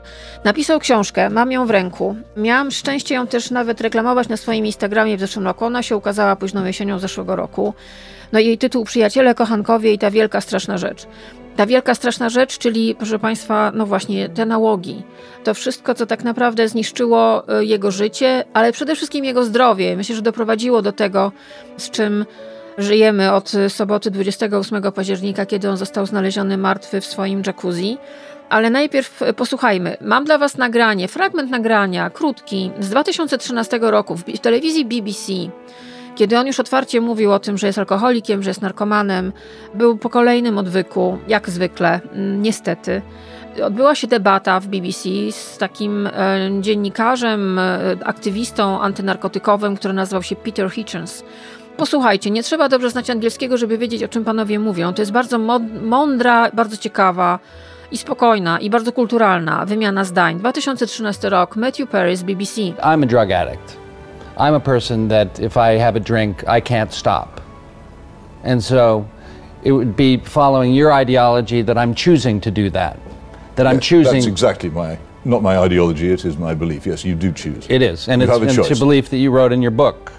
Napisał 0.44 0.80
książkę, 0.80 1.30
mam 1.30 1.52
ją 1.52 1.66
w 1.66 1.70
ręku. 1.70 2.16
Miałam 2.38 2.72
szczęście 2.72 3.16
ją 3.16 3.28
też 3.28 3.52
nawet 3.52 3.82
reklamować 3.82 4.28
na 4.28 4.38
swoim 4.38 4.66
Instagramie 4.66 5.18
w 5.18 5.20
zeszłym 5.20 5.46
roku. 5.46 5.66
Ona 5.66 5.84
się 5.84 5.98
ukazała 5.98 6.36
późną 6.36 6.66
jesienią 6.66 7.00
zeszłego 7.00 7.36
roku. 7.36 7.74
No 8.33 8.39
jej 8.39 8.57
tytuł 8.57 8.83
Przyjaciele, 8.83 9.35
kochankowie 9.35 9.94
i 9.94 9.97
ta 9.97 10.12
wielka 10.12 10.41
straszna 10.41 10.77
rzecz. 10.77 11.07
Ta 11.56 11.65
wielka 11.65 11.95
straszna 11.95 12.29
rzecz, 12.29 12.57
czyli 12.57 12.95
proszę 12.95 13.19
Państwa, 13.19 13.71
no 13.75 13.85
właśnie 13.85 14.29
te 14.29 14.45
nałogi. 14.45 15.03
To 15.44 15.53
wszystko, 15.53 15.94
co 15.95 16.06
tak 16.06 16.24
naprawdę 16.24 16.68
zniszczyło 16.68 17.48
e, 17.48 17.65
jego 17.65 17.91
życie, 17.91 18.46
ale 18.53 18.72
przede 18.72 18.96
wszystkim 18.96 19.25
jego 19.25 19.43
zdrowie. 19.43 19.98
Myślę, 19.98 20.15
że 20.15 20.22
doprowadziło 20.22 20.81
do 20.81 20.91
tego, 20.91 21.31
z 21.77 21.89
czym 21.89 22.25
żyjemy 22.77 23.34
od 23.34 23.51
soboty 23.69 24.12
28 24.12 24.91
października, 24.91 25.46
kiedy 25.46 25.69
on 25.69 25.77
został 25.77 26.05
znaleziony 26.05 26.57
martwy 26.57 27.01
w 27.01 27.05
swoim 27.05 27.41
jacuzzi. 27.48 27.98
Ale 28.50 28.69
najpierw 28.69 29.24
posłuchajmy. 29.36 29.98
Mam 30.01 30.25
dla 30.25 30.38
Was 30.38 30.57
nagranie, 30.57 31.07
fragment 31.07 31.51
nagrania, 31.51 32.10
krótki, 32.10 32.72
z 32.79 32.89
2013 32.89 33.79
roku 33.81 34.17
w 34.17 34.39
telewizji 34.39 34.86
BBC 34.86 35.34
kiedy 36.17 36.39
on 36.39 36.47
już 36.47 36.59
otwarcie 36.59 37.01
mówił 37.01 37.31
o 37.31 37.39
tym, 37.39 37.57
że 37.57 37.67
jest 37.67 37.79
alkoholikiem, 37.79 38.43
że 38.43 38.50
jest 38.50 38.62
narkomanem, 38.62 39.33
był 39.74 39.97
po 39.97 40.09
kolejnym 40.09 40.57
odwyku, 40.57 41.17
jak 41.27 41.50
zwykle, 41.50 42.00
mm, 42.13 42.41
niestety. 42.41 43.01
Odbyła 43.63 43.95
się 43.95 44.07
debata 44.07 44.59
w 44.59 44.67
BBC 44.67 45.09
z 45.31 45.57
takim 45.57 46.07
e, 46.07 46.12
dziennikarzem, 46.62 47.59
e, 47.59 47.79
aktywistą 48.05 48.81
antynarkotykowym, 48.81 49.75
który 49.75 49.93
nazywał 49.93 50.24
się 50.24 50.36
Peter 50.36 50.69
Hitchens. 50.69 51.24
Posłuchajcie, 51.77 52.31
nie 52.31 52.43
trzeba 52.43 52.69
dobrze 52.69 52.89
znać 52.89 53.09
angielskiego, 53.09 53.57
żeby 53.57 53.77
wiedzieć, 53.77 54.03
o 54.03 54.07
czym 54.07 54.25
panowie 54.25 54.59
mówią. 54.59 54.93
To 54.93 55.01
jest 55.01 55.12
bardzo 55.12 55.39
mądra, 55.81 56.51
bardzo 56.53 56.77
ciekawa 56.77 57.39
i 57.91 57.97
spokojna 57.97 58.59
i 58.59 58.69
bardzo 58.69 58.91
kulturalna 58.91 59.65
wymiana 59.65 60.03
zdań. 60.03 60.39
2013 60.39 61.29
rok, 61.29 61.55
Matthew 61.55 61.89
Perry 61.89 62.17
z 62.17 62.24
BBC. 62.24 62.62
I'm 62.62 63.03
a 63.03 63.05
drug 63.05 63.31
addict. 63.31 63.87
I'm 64.38 64.53
a 64.53 64.60
person 64.60 65.08
that 65.08 65.39
if 65.39 65.58
I 65.58 65.72
have 65.72 65.96
a 65.96 66.00
drink, 66.00 66.48
I 66.48 66.62
can't 66.62 66.94
stop. 66.94 67.41
And 68.44 68.63
so 68.63 69.10
it 69.63 69.72
would 69.72 69.96
be 69.96 70.17
following 70.17 70.74
your 70.74 70.94
ideology 70.94 71.63
that 71.63 71.77
I'm 71.77 71.96
choosing 71.96 72.39
to 72.41 72.51
do 72.51 72.70
that. 72.70 73.00
That 73.56 73.65
I'm 73.65 73.79
choosing. 73.79 74.13
That's 74.13 74.27
exactly 74.27 74.70
my, 74.70 75.00
not 75.25 75.41
my 75.41 75.58
ideology, 75.58 76.12
it 76.12 76.24
is 76.24 76.38
my 76.38 76.53
belief. 76.53 76.86
Yes, 76.86 77.03
you 77.03 77.15
do 77.15 77.32
choose. 77.32 77.65
It 77.67 77.82
is. 77.82 78.08
And 78.08 78.22
you 78.22 78.27
it's, 78.27 78.58
and 78.58 78.65
it's 78.65 78.79
a 78.79 78.84
belief 78.84 79.10
that 79.10 79.17
you 79.17 79.32
wrote 79.32 79.51
in 79.51 79.62
your 79.62 79.72
book. 79.72 80.13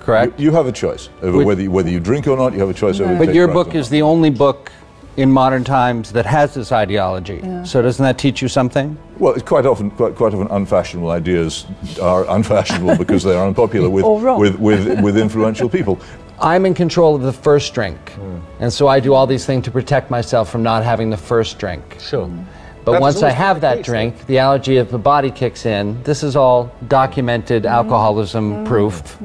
Correct? 0.00 0.38
You, 0.38 0.46
you 0.46 0.52
have 0.52 0.66
a 0.66 0.72
choice 0.72 1.10
over 1.20 1.44
whether 1.44 1.62
you, 1.62 1.70
whether 1.70 1.90
you 1.90 2.00
drink 2.00 2.26
or 2.26 2.36
not. 2.36 2.54
You 2.54 2.60
have 2.60 2.70
a 2.70 2.74
choice 2.74 3.00
over. 3.00 3.18
But 3.18 3.34
your 3.34 3.48
book 3.48 3.74
is 3.74 3.90
the 3.90 4.00
only 4.02 4.30
book 4.30 4.72
in 5.16 5.32
modern 5.32 5.64
times 5.64 6.12
that 6.12 6.26
has 6.26 6.54
this 6.54 6.72
ideology. 6.72 7.40
So 7.64 7.80
doesn't 7.82 8.02
that 8.02 8.18
teach 8.18 8.42
you 8.42 8.48
something? 8.48 8.98
Well, 9.18 9.32
it's 9.32 9.42
quite 9.42 9.64
often, 9.64 9.90
quite, 9.90 10.14
quite 10.14 10.34
often, 10.34 10.48
unfashionable 10.48 11.10
ideas 11.10 11.66
are 12.02 12.28
unfashionable 12.28 12.96
because 12.98 13.22
they 13.22 13.34
are 13.34 13.46
unpopular 13.46 13.88
with, 13.88 14.04
with, 14.04 14.58
with, 14.58 15.00
with 15.00 15.16
influential 15.16 15.68
people. 15.68 15.98
I'm 16.38 16.66
in 16.66 16.74
control 16.74 17.14
of 17.14 17.22
the 17.22 17.32
first 17.32 17.72
drink. 17.72 18.10
Hmm. 18.10 18.38
And 18.60 18.72
so 18.72 18.88
I 18.88 19.00
do 19.00 19.14
all 19.14 19.26
these 19.26 19.46
things 19.46 19.64
to 19.64 19.70
protect 19.70 20.10
myself 20.10 20.50
from 20.50 20.62
not 20.62 20.84
having 20.84 21.08
the 21.08 21.16
first 21.16 21.58
drink. 21.58 21.96
Sure. 21.98 22.26
Hmm. 22.26 22.44
But 22.84 22.92
That 22.92 23.00
once 23.00 23.22
I 23.22 23.30
have 23.30 23.62
that 23.62 23.78
case, 23.78 23.86
though. 23.86 23.92
drink, 23.92 24.26
the 24.26 24.38
allergy 24.38 24.76
of 24.76 24.90
the 24.90 24.98
body 24.98 25.30
kicks 25.30 25.66
in. 25.66 26.00
This 26.04 26.22
is 26.22 26.36
all 26.36 26.70
documented 26.88 27.62
hmm. 27.62 27.68
alcoholism 27.68 28.64
proof. 28.64 29.18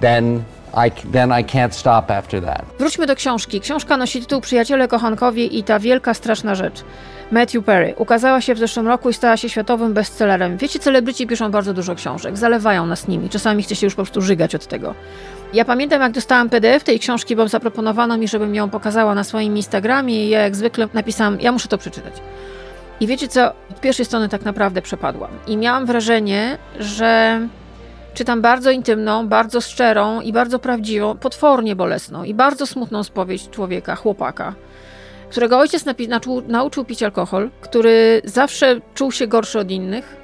Then 0.00 0.44
I, 0.86 0.90
then 1.12 1.30
I 1.40 1.44
can't 1.44 1.72
stop 1.72 2.10
after 2.10 2.42
that. 2.42 2.62
Wróćmy 2.78 3.06
do 3.06 3.16
książki. 3.16 3.60
Książka 3.60 3.96
nosi 3.96 4.20
tytuł 4.20 4.40
Przyjaciele, 4.40 4.88
kochankowie 4.88 5.46
i 5.46 5.62
ta 5.62 5.78
wielka, 5.78 6.14
straszna 6.14 6.54
rzecz. 6.54 6.84
Matthew 7.30 7.64
Perry. 7.64 7.94
Ukazała 7.96 8.40
się 8.40 8.54
w 8.54 8.58
zeszłym 8.58 8.88
roku 8.88 9.10
i 9.10 9.14
stała 9.14 9.36
się 9.36 9.48
światowym 9.48 9.92
bestsellerem. 9.94 10.56
Wiecie, 10.56 10.78
celebryci 10.78 11.26
piszą 11.26 11.50
bardzo 11.50 11.74
dużo 11.74 11.94
książek, 11.94 12.36
zalewają 12.36 12.86
nas 12.86 13.08
nimi. 13.08 13.28
Czasami 13.28 13.62
chce 13.62 13.76
się 13.76 13.86
już 13.86 13.94
po 13.94 14.02
prostu 14.02 14.22
żygać 14.22 14.54
od 14.54 14.66
tego. 14.66 14.94
Ja 15.54 15.64
pamiętam, 15.64 16.00
jak 16.00 16.12
dostałam 16.12 16.50
PDF 16.50 16.84
tej 16.84 16.98
książki, 16.98 17.36
bo 17.36 17.48
zaproponowano 17.48 18.16
mi, 18.16 18.28
żebym 18.28 18.54
ją 18.54 18.70
pokazała 18.70 19.14
na 19.14 19.24
swoim 19.24 19.56
Instagramie 19.56 20.26
i 20.26 20.28
ja 20.28 20.40
jak 20.40 20.56
zwykle 20.56 20.88
napisałam, 20.94 21.40
ja 21.40 21.52
muszę 21.52 21.68
to 21.68 21.78
przeczytać. 21.78 22.14
I 23.00 23.06
wiecie 23.06 23.28
co, 23.28 23.48
od 23.70 23.80
pierwszej 23.80 24.04
strony 24.04 24.28
tak 24.28 24.44
naprawdę 24.44 24.82
przepadłam. 24.82 25.30
I 25.46 25.56
miałam 25.56 25.86
wrażenie, 25.86 26.58
że 26.78 27.40
czytam 28.14 28.42
bardzo 28.42 28.70
intymną, 28.70 29.28
bardzo 29.28 29.60
szczerą 29.60 30.20
i 30.20 30.32
bardzo 30.32 30.58
prawdziwą, 30.58 31.16
potwornie 31.16 31.76
bolesną 31.76 32.24
i 32.24 32.34
bardzo 32.34 32.66
smutną 32.66 33.04
spowiedź 33.04 33.50
człowieka, 33.50 33.96
chłopaka, 33.96 34.54
którego 35.30 35.58
ojciec 35.58 35.84
naczu- 35.84 36.48
nauczył 36.48 36.84
pić 36.84 37.02
alkohol, 37.02 37.50
który 37.60 38.22
zawsze 38.24 38.80
czuł 38.94 39.12
się 39.12 39.26
gorszy 39.26 39.58
od 39.58 39.70
innych, 39.70 40.16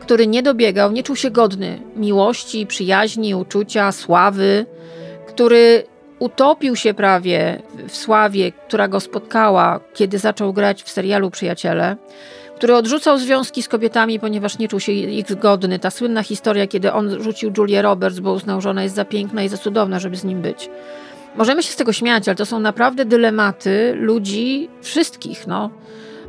który 0.00 0.26
nie 0.26 0.42
dobiegał, 0.42 0.92
nie 0.92 1.02
czuł 1.02 1.16
się 1.16 1.30
godny 1.30 1.80
miłości, 1.96 2.66
przyjaźni, 2.66 3.34
uczucia, 3.34 3.92
sławy, 3.92 4.66
który 5.28 5.84
utopił 6.18 6.76
się 6.76 6.94
prawie 6.94 7.62
w 7.88 7.96
sławie, 7.96 8.52
która 8.52 8.88
go 8.88 9.00
spotkała, 9.00 9.80
kiedy 9.94 10.18
zaczął 10.18 10.52
grać 10.52 10.82
w 10.82 10.90
serialu 10.90 11.30
Przyjaciele, 11.30 11.96
który 12.60 12.74
odrzucał 12.74 13.18
związki 13.18 13.62
z 13.62 13.68
kobietami, 13.68 14.20
ponieważ 14.20 14.58
nie 14.58 14.68
czuł 14.68 14.80
się 14.80 14.92
ich 14.92 15.38
godny. 15.38 15.78
Ta 15.78 15.90
słynna 15.90 16.22
historia, 16.22 16.66
kiedy 16.66 16.92
on 16.92 17.22
rzucił 17.22 17.52
Julię 17.58 17.82
Roberts, 17.82 18.18
bo 18.18 18.32
uznał, 18.32 18.60
że 18.60 18.70
ona 18.70 18.82
jest 18.82 18.94
za 18.94 19.04
piękna 19.04 19.42
i 19.42 19.48
za 19.48 19.56
cudowna, 19.56 19.98
żeby 19.98 20.16
z 20.16 20.24
nim 20.24 20.42
być. 20.42 20.70
Możemy 21.36 21.62
się 21.62 21.72
z 21.72 21.76
tego 21.76 21.92
śmiać, 21.92 22.28
ale 22.28 22.34
to 22.34 22.46
są 22.46 22.60
naprawdę 22.60 23.04
dylematy 23.04 23.94
ludzi, 23.96 24.68
wszystkich, 24.82 25.46
no. 25.46 25.70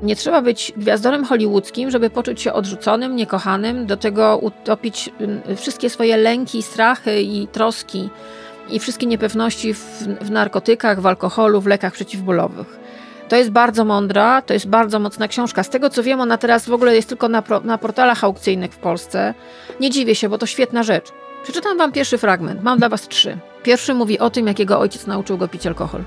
Nie 0.03 0.15
trzeba 0.15 0.41
być 0.41 0.73
gwiazdorem 0.77 1.25
hollywoodzkim, 1.25 1.91
żeby 1.91 2.09
poczuć 2.09 2.41
się 2.41 2.53
odrzuconym, 2.53 3.15
niekochanym, 3.15 3.85
do 3.85 3.97
tego 3.97 4.37
utopić 4.37 5.09
y, 5.49 5.55
wszystkie 5.55 5.89
swoje 5.89 6.17
lęki, 6.17 6.63
strachy 6.63 7.21
i 7.21 7.47
troski 7.47 8.09
i 8.69 8.79
wszystkie 8.79 9.05
niepewności 9.05 9.73
w, 9.73 9.83
w 10.21 10.31
narkotykach, 10.31 11.01
w 11.01 11.05
alkoholu, 11.05 11.61
w 11.61 11.67
lekach 11.67 11.93
przeciwbólowych. 11.93 12.80
To 13.31 13.35
jest 13.37 13.49
bardzo 13.49 13.85
mądra, 13.85 14.41
to 14.41 14.53
jest 14.53 14.67
bardzo 14.67 14.99
mocna 14.99 15.27
książka. 15.27 15.63
Z 15.63 15.69
tego 15.69 15.89
co 15.89 16.03
wiem, 16.03 16.21
ona 16.21 16.37
teraz 16.37 16.65
w 16.69 16.73
ogóle 16.73 16.95
jest 16.95 17.09
tylko 17.09 17.29
na, 17.29 17.41
pro, 17.41 17.59
na 17.59 17.77
portalach 17.77 18.23
aukcyjnych 18.23 18.71
w 18.71 18.77
Polsce. 18.77 19.33
Nie 19.79 19.89
dziwię 19.89 20.15
się, 20.15 20.29
bo 20.29 20.37
to 20.37 20.45
świetna 20.45 20.83
rzecz. 20.83 21.11
Przeczytam 21.43 21.77
wam 21.77 21.91
pierwszy 21.91 22.17
fragment. 22.17 22.63
Mam 22.63 22.79
dla 22.79 22.89
was 22.89 23.07
trzy. 23.07 23.37
Pierwszy 23.63 23.93
mówi 23.93 24.19
o 24.19 24.29
tym, 24.29 24.47
jak 24.47 24.59
jego 24.59 24.79
ojciec 24.79 25.07
nauczył 25.07 25.37
go 25.37 25.47
pić 25.47 25.67
alkohol. 25.67 26.03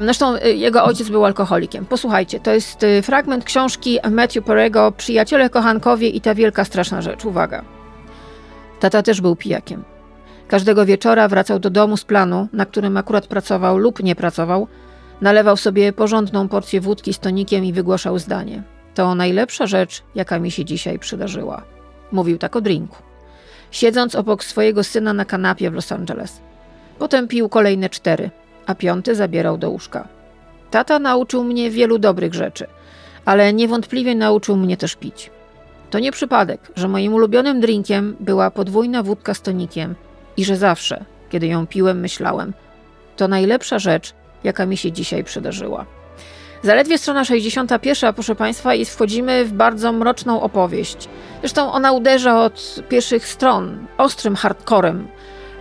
Zresztą 0.00 0.36
y, 0.36 0.54
jego 0.54 0.84
ojciec 0.84 1.08
był 1.08 1.24
alkoholikiem. 1.24 1.86
Posłuchajcie, 1.86 2.40
to 2.40 2.50
jest 2.50 2.82
y, 2.82 3.02
fragment 3.02 3.44
książki 3.44 3.98
Matthew 4.10 4.44
Perego 4.44 4.92
Przyjaciele, 4.92 5.50
kochankowie 5.50 6.08
i 6.08 6.20
ta 6.20 6.34
wielka, 6.34 6.64
straszna 6.64 7.02
rzecz. 7.02 7.24
Uwaga. 7.24 7.64
Tata 8.80 9.02
też 9.02 9.20
był 9.20 9.36
pijakiem. 9.36 9.84
Każdego 10.48 10.86
wieczora 10.86 11.28
wracał 11.28 11.58
do 11.58 11.70
domu 11.70 11.96
z 11.96 12.04
planu, 12.04 12.48
na 12.52 12.66
którym 12.66 12.96
akurat 12.96 13.26
pracował 13.26 13.78
lub 13.78 14.02
nie 14.02 14.14
pracował, 14.14 14.68
nalewał 15.20 15.56
sobie 15.56 15.92
porządną 15.92 16.48
porcję 16.48 16.80
wódki 16.80 17.14
z 17.14 17.18
tonikiem 17.18 17.64
i 17.64 17.72
wygłaszał 17.72 18.18
zdanie. 18.18 18.62
To 18.94 19.14
najlepsza 19.14 19.66
rzecz, 19.66 20.02
jaka 20.14 20.38
mi 20.38 20.50
się 20.50 20.64
dzisiaj 20.64 20.98
przydarzyła. 20.98 21.62
Mówił 22.12 22.38
tak 22.38 22.56
o 22.56 22.60
drinku. 22.60 22.96
Siedząc 23.70 24.14
obok 24.14 24.44
swojego 24.44 24.84
syna 24.84 25.12
na 25.12 25.24
kanapie 25.24 25.70
w 25.70 25.74
Los 25.74 25.92
Angeles. 25.92 26.40
Potem 26.98 27.28
pił 27.28 27.48
kolejne 27.48 27.90
cztery, 27.90 28.30
a 28.66 28.74
piąty 28.74 29.14
zabierał 29.14 29.58
do 29.58 29.70
łóżka. 29.70 30.08
Tata 30.70 30.98
nauczył 30.98 31.44
mnie 31.44 31.70
wielu 31.70 31.98
dobrych 31.98 32.34
rzeczy, 32.34 32.66
ale 33.24 33.52
niewątpliwie 33.52 34.14
nauczył 34.14 34.56
mnie 34.56 34.76
też 34.76 34.96
pić. 34.96 35.30
To 35.90 35.98
nie 35.98 36.12
przypadek, 36.12 36.60
że 36.76 36.88
moim 36.88 37.14
ulubionym 37.14 37.60
drinkiem 37.60 38.16
była 38.20 38.50
podwójna 38.50 39.02
wódka 39.02 39.34
z 39.34 39.42
tonikiem 39.42 39.94
i 40.36 40.44
że 40.44 40.56
zawsze, 40.56 41.04
kiedy 41.30 41.46
ją 41.46 41.66
piłem, 41.66 42.00
myślałem: 42.00 42.52
To 43.16 43.28
najlepsza 43.28 43.78
rzecz, 43.78 44.14
jaka 44.44 44.66
mi 44.66 44.76
się 44.76 44.92
dzisiaj 44.92 45.24
przydarzyła. 45.24 45.86
Zaledwie 46.62 46.98
strona 46.98 47.24
61, 47.24 48.14
proszę 48.14 48.34
Państwa, 48.34 48.74
i 48.74 48.84
wchodzimy 48.84 49.44
w 49.44 49.52
bardzo 49.52 49.92
mroczną 49.92 50.40
opowieść. 50.40 51.08
Zresztą 51.40 51.72
ona 51.72 51.92
uderza 51.92 52.42
od 52.44 52.82
pierwszych 52.88 53.28
stron 53.28 53.86
ostrym 53.98 54.36
hardcorem, 54.36 55.08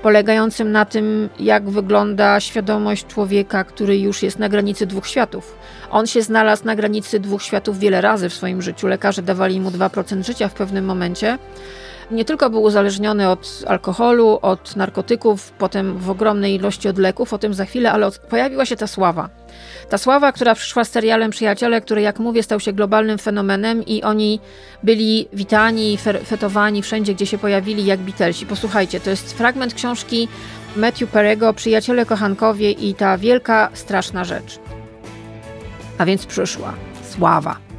polegającym 0.02 0.72
na 0.72 0.86
tym, 0.86 1.30
jak 1.40 1.70
wygląda 1.70 2.40
świadomość 2.40 3.08
człowieka, 3.08 3.64
który 3.64 4.00
już 4.00 4.24
jest 4.24 4.40
na 4.40 4.50
granicy 4.50 4.86
dwóch 4.86 5.08
światów. 5.08 5.56
On 5.92 6.08
się 6.08 6.22
znalazł 6.22 6.66
na 6.66 6.76
granicy 6.76 7.20
dwóch 7.20 7.44
światów 7.44 7.80
wiele 7.80 8.02
razy 8.02 8.30
w 8.30 8.34
swoim 8.34 8.62
życiu. 8.62 8.88
Lekarze 8.88 9.22
dawali 9.22 9.60
mu 9.60 9.70
2% 9.70 10.26
życia 10.26 10.48
w 10.48 10.54
pewnym 10.54 10.86
momencie. 10.86 11.38
Nie 12.12 12.26
tylko 12.26 12.50
był 12.50 12.64
uzależniony 12.64 13.30
od 13.30 13.64
alkoholu, 13.68 14.40
od 14.42 14.76
narkotyków, 14.76 15.52
potem 15.52 15.98
w 15.98 16.10
ogromnej 16.10 16.56
ilości 16.56 16.90
od 16.90 16.98
leków, 16.98 17.34
o 17.34 17.38
tym 17.38 17.54
za 17.54 17.66
chwilę, 17.66 17.92
ale 17.92 18.08
od, 18.08 18.18
pojawiła 18.18 18.66
się 18.66 18.76
ta 18.76 18.88
sława. 18.88 19.30
Ta 19.90 19.98
sława, 19.98 20.32
która 20.32 20.56
przyszła 20.56 20.84
z 20.84 20.92
serialem 20.92 21.32
Przyjaciele, 21.32 21.82
który, 21.82 22.02
jak 22.02 22.20
mówię, 22.20 22.44
stał 22.44 22.60
się 22.60 22.74
globalnym 22.74 23.18
fenomenem 23.18 23.86
i 23.86 24.04
oni 24.04 24.40
byli 24.84 25.28
witani, 25.34 25.98
fetowani 26.26 26.82
wszędzie, 26.82 27.14
gdzie 27.14 27.26
się 27.26 27.38
pojawili, 27.38 27.86
jak 27.86 28.00
Beatlesi. 28.00 28.46
Posłuchajcie, 28.46 29.00
to 29.00 29.10
jest 29.10 29.34
fragment 29.34 29.74
książki 29.74 30.28
Matthew 30.76 31.10
Perego 31.12 31.54
Przyjaciele, 31.54 32.06
kochankowie 32.06 32.72
i 32.72 32.94
ta 32.94 33.18
wielka, 33.18 33.70
straszna 33.74 34.24
rzecz. 34.24 34.60
A 35.98 36.06
więc 36.06 36.26
przyszła 36.26 36.74
sława. 37.10 37.73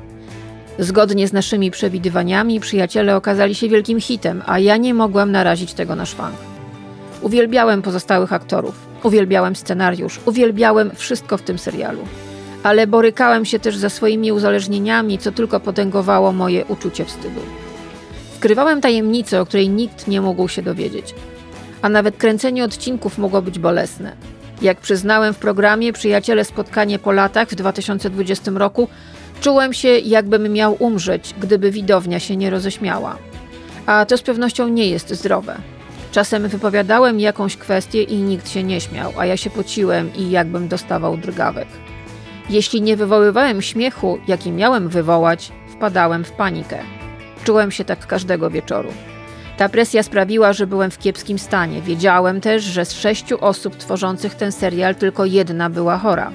Zgodnie 0.79 1.29
z 1.29 1.33
naszymi 1.33 1.71
przewidywaniami, 1.71 2.61
przyjaciele 2.61 3.17
okazali 3.17 3.55
się 3.55 3.69
wielkim 3.69 4.01
hitem, 4.01 4.43
a 4.47 4.59
ja 4.59 4.77
nie 4.77 4.95
mogłem 4.95 5.33
narazić 5.33 5.75
tego 5.75 5.97
na 5.97 6.07
szwank. 6.07 6.37
Uwielbiałem 7.23 7.83
pozostałych 7.83 8.33
aktorów, 8.33 8.75
uwielbiałem 9.03 9.57
scenariusz, 9.57 10.21
uwielbiałem 10.27 10.91
wszystko 10.95 11.39
w 11.39 11.43
tym 11.43 11.59
serialu. 11.59 12.01
Ale 12.63 12.87
borykałem 12.87 13.45
się 13.45 13.59
też 13.59 13.77
ze 13.77 13.91
swoimi 13.91 14.33
uzależnieniami, 14.33 15.19
co 15.19 15.33
tylko 15.33 15.61
potęgowało 15.61 16.33
moje 16.33 16.65
uczucie 16.65 17.05
wstydu. 17.05 17.41
Skrywałem 18.37 18.81
tajemnicę, 18.81 19.41
o 19.41 19.47
której 19.47 19.69
nikt 19.69 20.09
nie 20.09 20.21
mógł 20.21 20.49
się 20.49 20.63
dowiedzieć. 20.63 21.15
A 21.83 21.89
nawet 21.89 22.17
kręcenie 22.17 22.65
odcinków 22.65 23.19
mogło 23.19 23.43
być 23.43 23.59
bolesne. 23.59 24.13
Jak 24.63 24.79
przyznałem 24.79 25.35
w 25.35 25.39
programie 25.39 25.93
Przyjaciele 25.93 26.45
Spotkanie 26.45 26.99
po 26.99 27.13
latach 27.13 27.49
w 27.49 27.55
2020 27.55 28.51
roku, 28.55 28.89
czułem 29.41 29.73
się, 29.73 29.89
jakbym 29.89 30.53
miał 30.53 30.77
umrzeć, 30.79 31.35
gdyby 31.39 31.71
widownia 31.71 32.21
się 32.21 32.37
nie 32.37 32.51
roześmiała. 32.51 33.19
A 33.87 34.05
to 34.07 34.17
z 34.17 34.23
pewnością 34.23 34.69
nie 34.69 34.87
jest 34.87 35.15
zdrowe. 35.15 35.57
Czasem 36.13 36.49
wypowiadałem 36.49 37.21
jakąś 37.21 37.57
kwestię 37.57 38.03
i 38.03 38.17
nikt 38.17 38.49
się 38.49 38.63
nie 38.63 38.81
śmiał, 38.81 39.13
a 39.19 39.27
ja 39.27 39.37
się 39.37 39.51
pociłem 39.51 40.11
i 40.17 40.31
jakbym 40.31 40.69
dostawał 40.69 41.17
drgawek. 41.17 41.69
Jeśli 42.51 42.83
nie 42.83 42.97
wywoływałem 42.97 43.63
śmiechu, 43.63 44.19
jaki 44.29 44.51
miałem 44.51 44.89
wywołać, 44.89 45.53
wpadałem 45.69 46.25
w 46.25 46.33
panikę. 46.33 46.79
Czułem 47.45 47.71
się 47.71 47.85
tak 47.85 48.07
każdego 48.07 48.51
wieczoru. 48.51 48.89
Ta 49.57 49.69
presja 49.69 50.03
sprawiła, 50.03 50.53
że 50.53 50.67
byłem 50.67 50.91
w 50.91 50.99
kiepskim 50.99 51.39
stanie. 51.39 51.83
Wiedziałem 51.83 52.41
też, 52.41 52.63
że 52.63 52.85
z 52.85 52.93
sześciu 52.93 53.45
osób 53.45 53.77
tworzących 53.77 54.35
ten 54.35 54.53
serial 54.53 54.95
tylko 54.95 55.25
jedna 55.25 55.71
była 55.71 55.99
chora. 55.99 56.33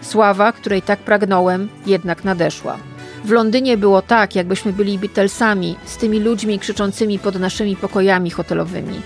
Sława, 0.00 0.52
której 0.52 0.82
tak 0.82 0.98
pragnąłem, 0.98 1.68
jednak 1.86 2.24
nadeszła. 2.24 2.76
W 3.24 3.30
Londynie 3.30 3.76
było 3.76 4.02
tak, 4.02 4.36
jakbyśmy 4.36 4.72
byli 4.72 4.98
Beatlesami, 4.98 5.76
z 5.84 5.96
tymi 5.96 6.20
ludźmi 6.20 6.58
krzyczącymi 6.58 7.18
pod 7.18 7.40
naszymi 7.40 7.76
pokojami 7.76 8.30
hotelowymi. 8.30 9.00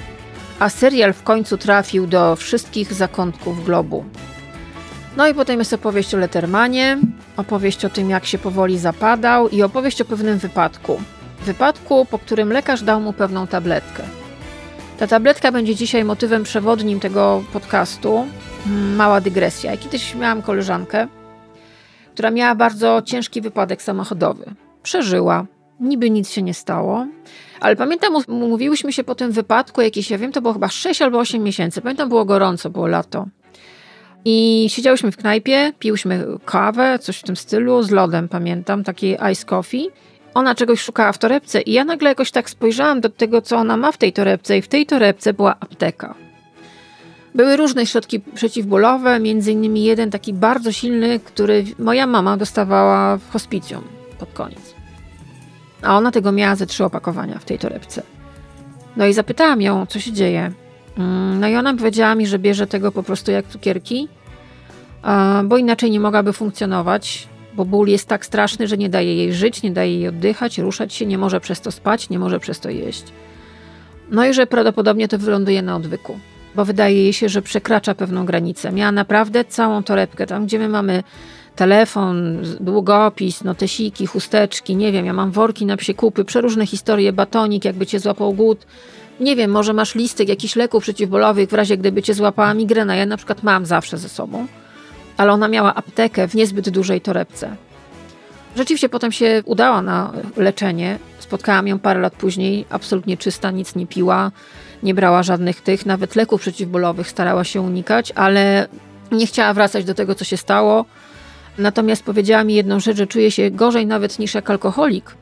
A 0.59 0.69
serial 0.69 1.13
w 1.13 1.23
końcu 1.23 1.59
trafił 1.59 2.07
do 2.07 2.37
wszystkich 2.37 2.93
zakątków 2.93 3.65
globu. 3.65 4.05
No 5.17 5.29
i 5.29 5.35
potem 5.35 5.59
jest 5.59 5.73
opowieść 5.73 6.15
o 6.15 6.19
Lettermanie, 6.19 6.99
opowieść 7.37 7.85
o 7.85 7.91
tym, 7.91 8.11
jak 8.11 8.27
się 8.27 8.39
powoli 8.39 8.79
zapadał 8.79 9.49
i 9.49 9.63
opowieść 9.63 10.01
o 10.01 10.05
pewnym 10.05 10.39
wypadku. 10.39 11.01
Wypadku, 11.47 12.07
po 12.07 12.19
którym 12.19 12.53
lekarz 12.53 12.83
dał 12.83 13.01
mu 13.01 13.13
pewną 13.13 13.47
tabletkę. 13.47 14.03
Ta 14.99 15.07
tabletka 15.07 15.53
będzie 15.53 15.75
dzisiaj 15.75 16.05
motywem 16.05 16.45
przewodnim 16.45 17.01
tego 17.01 17.45
podcastu. 17.53 18.27
Mała 18.97 19.21
dygresja. 19.21 19.71
Ja 19.71 19.77
kiedyś 19.77 20.15
miałam 20.15 20.43
koleżankę, 20.43 21.09
która 22.15 22.31
miała 22.31 22.55
bardzo 22.55 23.03
ciężki 23.03 23.41
wypadek 23.41 23.83
samochodowy. 23.83 24.45
Przeżyła, 24.83 25.47
niby 25.81 26.11
nic 26.11 26.31
się 26.31 26.43
nie 26.43 26.55
stało, 26.55 27.07
ale 27.61 27.77
pamiętam, 27.77 28.13
mówiłyśmy 28.29 28.93
się 28.93 29.05
po 29.05 29.15
tym 29.15 29.33
wypadku 29.33 29.81
jakieś, 29.81 30.11
ja 30.11 30.19
wiem, 30.19 30.33
to 30.33 30.43
było 30.43 30.53
chyba 30.53 30.69
6 30.69 31.03
albo 31.03 31.19
8 31.19 31.43
miesięcy. 31.43 31.81
Pamiętam, 31.81 32.09
było 32.09 32.25
gorąco, 32.25 32.71
było 32.71 32.87
lato. 32.87 33.27
I 34.25 34.67
siedziałyśmy 34.69 35.13
w 35.13 35.17
knajpie, 35.17 35.73
piłyśmy 35.79 36.27
kawę, 36.45 36.99
coś 36.99 37.19
w 37.19 37.23
tym 37.23 37.37
stylu, 37.37 37.83
z 37.83 37.91
lodem, 37.91 38.29
pamiętam, 38.29 38.85
taki 38.85 39.17
ice 39.33 39.45
coffee. 39.47 39.91
Ona 40.35 40.55
czegoś 40.55 40.81
szukała 40.81 41.13
w 41.13 41.19
torebce 41.19 41.61
i 41.61 41.73
ja 41.73 41.85
nagle 41.85 42.09
jakoś 42.09 42.31
tak 42.31 42.51
spojrzałam 42.51 43.01
do 43.01 43.09
tego, 43.09 43.43
co 43.43 43.57
ona 43.57 43.77
ma 43.77 43.93
w 43.93 43.99
tej 43.99 44.13
torebce 44.13 44.59
i 44.59 44.63
w 44.63 44.69
tej 44.69 44.87
torebce 44.87 45.33
była 45.33 45.57
apteka. 45.61 46.24
Były 47.35 47.57
różne 47.57 47.87
środki 47.87 48.21
przeciwbólowe, 48.21 49.21
między 49.21 49.53
innymi 49.53 49.85
jeden 49.85 50.11
taki 50.11 50.35
bardzo 50.35 50.73
silny, 50.73 51.21
który 51.21 51.65
moja 51.79 52.07
mama 52.07 52.37
dostawała 52.37 53.17
w 53.17 53.31
hospicjum 53.31 53.85
pod 54.19 54.33
koniec. 54.33 54.75
A 55.83 55.97
ona 55.97 56.11
tego 56.11 56.33
miała 56.33 56.57
ze 56.57 56.67
trzy 56.67 56.85
opakowania 56.85 57.39
w 57.39 57.45
tej 57.45 57.59
torebce. 57.59 58.03
No 58.97 59.07
i 59.07 59.13
zapytałam 59.13 59.63
ją, 59.63 59.87
co 59.87 60.01
się 60.01 60.13
dzieje. 60.13 60.53
Mm, 60.99 61.41
no 61.41 61.49
i 61.49 61.57
ona 61.57 61.75
powiedziała 61.75 62.15
mi, 62.15 62.27
że 62.27 62.39
bierze 62.39 62.67
tego 62.67 62.93
po 62.93 63.03
prostu 63.03 63.31
jak 63.31 63.49
cukierki, 63.49 64.09
bo 65.45 65.57
inaczej 65.57 65.91
nie 65.91 66.01
mogłaby 66.01 66.33
funkcjonować, 66.33 67.29
bo 67.55 67.65
ból 67.65 67.89
jest 67.89 68.09
tak 68.09 68.27
straszny, 68.27 68.69
że 68.69 68.77
nie 68.77 68.89
daje 68.89 69.15
jej 69.15 69.33
żyć, 69.33 69.63
nie 69.63 69.71
daje 69.71 69.95
jej 69.95 70.09
oddychać, 70.09 70.59
ruszać 70.59 70.95
się, 70.95 71.07
nie 71.07 71.19
może 71.19 71.41
przez 71.41 71.61
to 71.61 71.71
spać, 71.71 72.11
nie 72.11 72.19
może 72.19 72.41
przez 72.41 72.61
to 72.61 72.71
jeść. 72.71 73.05
No 74.11 74.27
i 74.27 74.35
że 74.35 74.47
prawdopodobnie 74.47 75.09
to 75.09 75.19
wyląduje 75.19 75.63
na 75.63 75.77
odwyku, 75.77 76.19
bo 76.55 76.65
wydaje 76.65 77.03
jej 77.03 77.13
się, 77.13 77.29
że 77.29 77.43
przekracza 77.43 77.95
pewną 77.95 78.27
granicę. 78.27 78.73
Miała 78.73 78.93
naprawdę 78.93 79.45
całą 79.45 79.83
torebkę, 79.83 80.27
tam 80.27 80.47
gdzie 80.47 80.59
my 80.59 80.69
mamy 80.69 81.03
telefon, 81.57 82.43
długopis, 82.61 83.45
notesiki, 83.45 84.07
chusteczki, 84.07 84.77
nie 84.77 84.93
wiem, 84.93 85.07
ja 85.07 85.13
mam 85.13 85.31
worki 85.31 85.67
na 85.67 85.77
kupy, 85.97 86.25
przeróżne 86.25 86.67
historie, 86.67 87.13
batonik, 87.13 87.65
jakby 87.65 87.87
cię 87.87 88.01
złapał 88.01 88.33
głód. 88.33 88.67
Nie 89.21 89.37
wiem, 89.37 89.51
może 89.51 89.73
masz 89.73 89.95
listek 89.95 90.29
jakichś 90.29 90.57
leków 90.57 90.83
przeciwbólowych 90.83 91.49
w 91.49 91.53
razie 91.53 91.77
gdyby 91.77 92.03
cię 92.03 92.15
złapała 92.15 92.55
migrena. 92.55 92.97
Ja 92.97 93.07
na 93.07 93.17
przykład 93.17 93.43
mam 93.43 93.67
zawsze 93.67 93.99
ze 93.99 94.09
sobą. 94.09 94.47
Ale 95.17 95.33
ona 95.33 95.49
miała 95.49 95.75
aptekę 95.75 96.29
w 96.29 96.35
niezbyt 96.35 96.71
dużej 96.71 97.01
torebce. 97.01 97.57
Rzeczywiście 98.57 98.89
potem 98.89 99.13
się 99.13 99.43
udała 99.45 99.83
na 99.83 100.13
leczenie. 100.37 100.99
Spotkałam 101.19 101.69
ją 101.69 101.79
parę 101.79 102.01
lat 102.01 102.15
później, 102.15 102.65
absolutnie 102.71 103.17
czysta, 103.17 103.51
nic 103.51 103.75
nie 103.75 103.87
piła, 103.87 104.31
nie 104.83 104.95
brała 104.95 105.23
żadnych 105.23 105.61
tych, 105.61 105.87
nawet 105.87 106.17
leków 106.17 106.41
przeciwbólowych 106.41 107.09
starała 107.09 107.45
się 107.45 107.61
unikać, 107.61 108.13
ale 108.15 108.69
nie 109.13 109.27
chciała 109.27 109.55
wracać 109.55 109.85
do 109.85 109.95
tego, 109.95 110.15
co 110.15 110.25
się 110.25 110.37
stało. 110.37 110.85
Natomiast 111.59 112.03
powiedziała 112.03 112.45
mi 112.45 112.55
jedną 112.55 112.81
rzecz, 112.81 112.97
że 112.97 113.07
czuje 113.07 113.31
się 113.31 113.51
gorzej 113.51 113.87
nawet 113.87 114.19
niż 114.19 114.35
jak 114.35 114.51
alkoholik, 114.51 115.17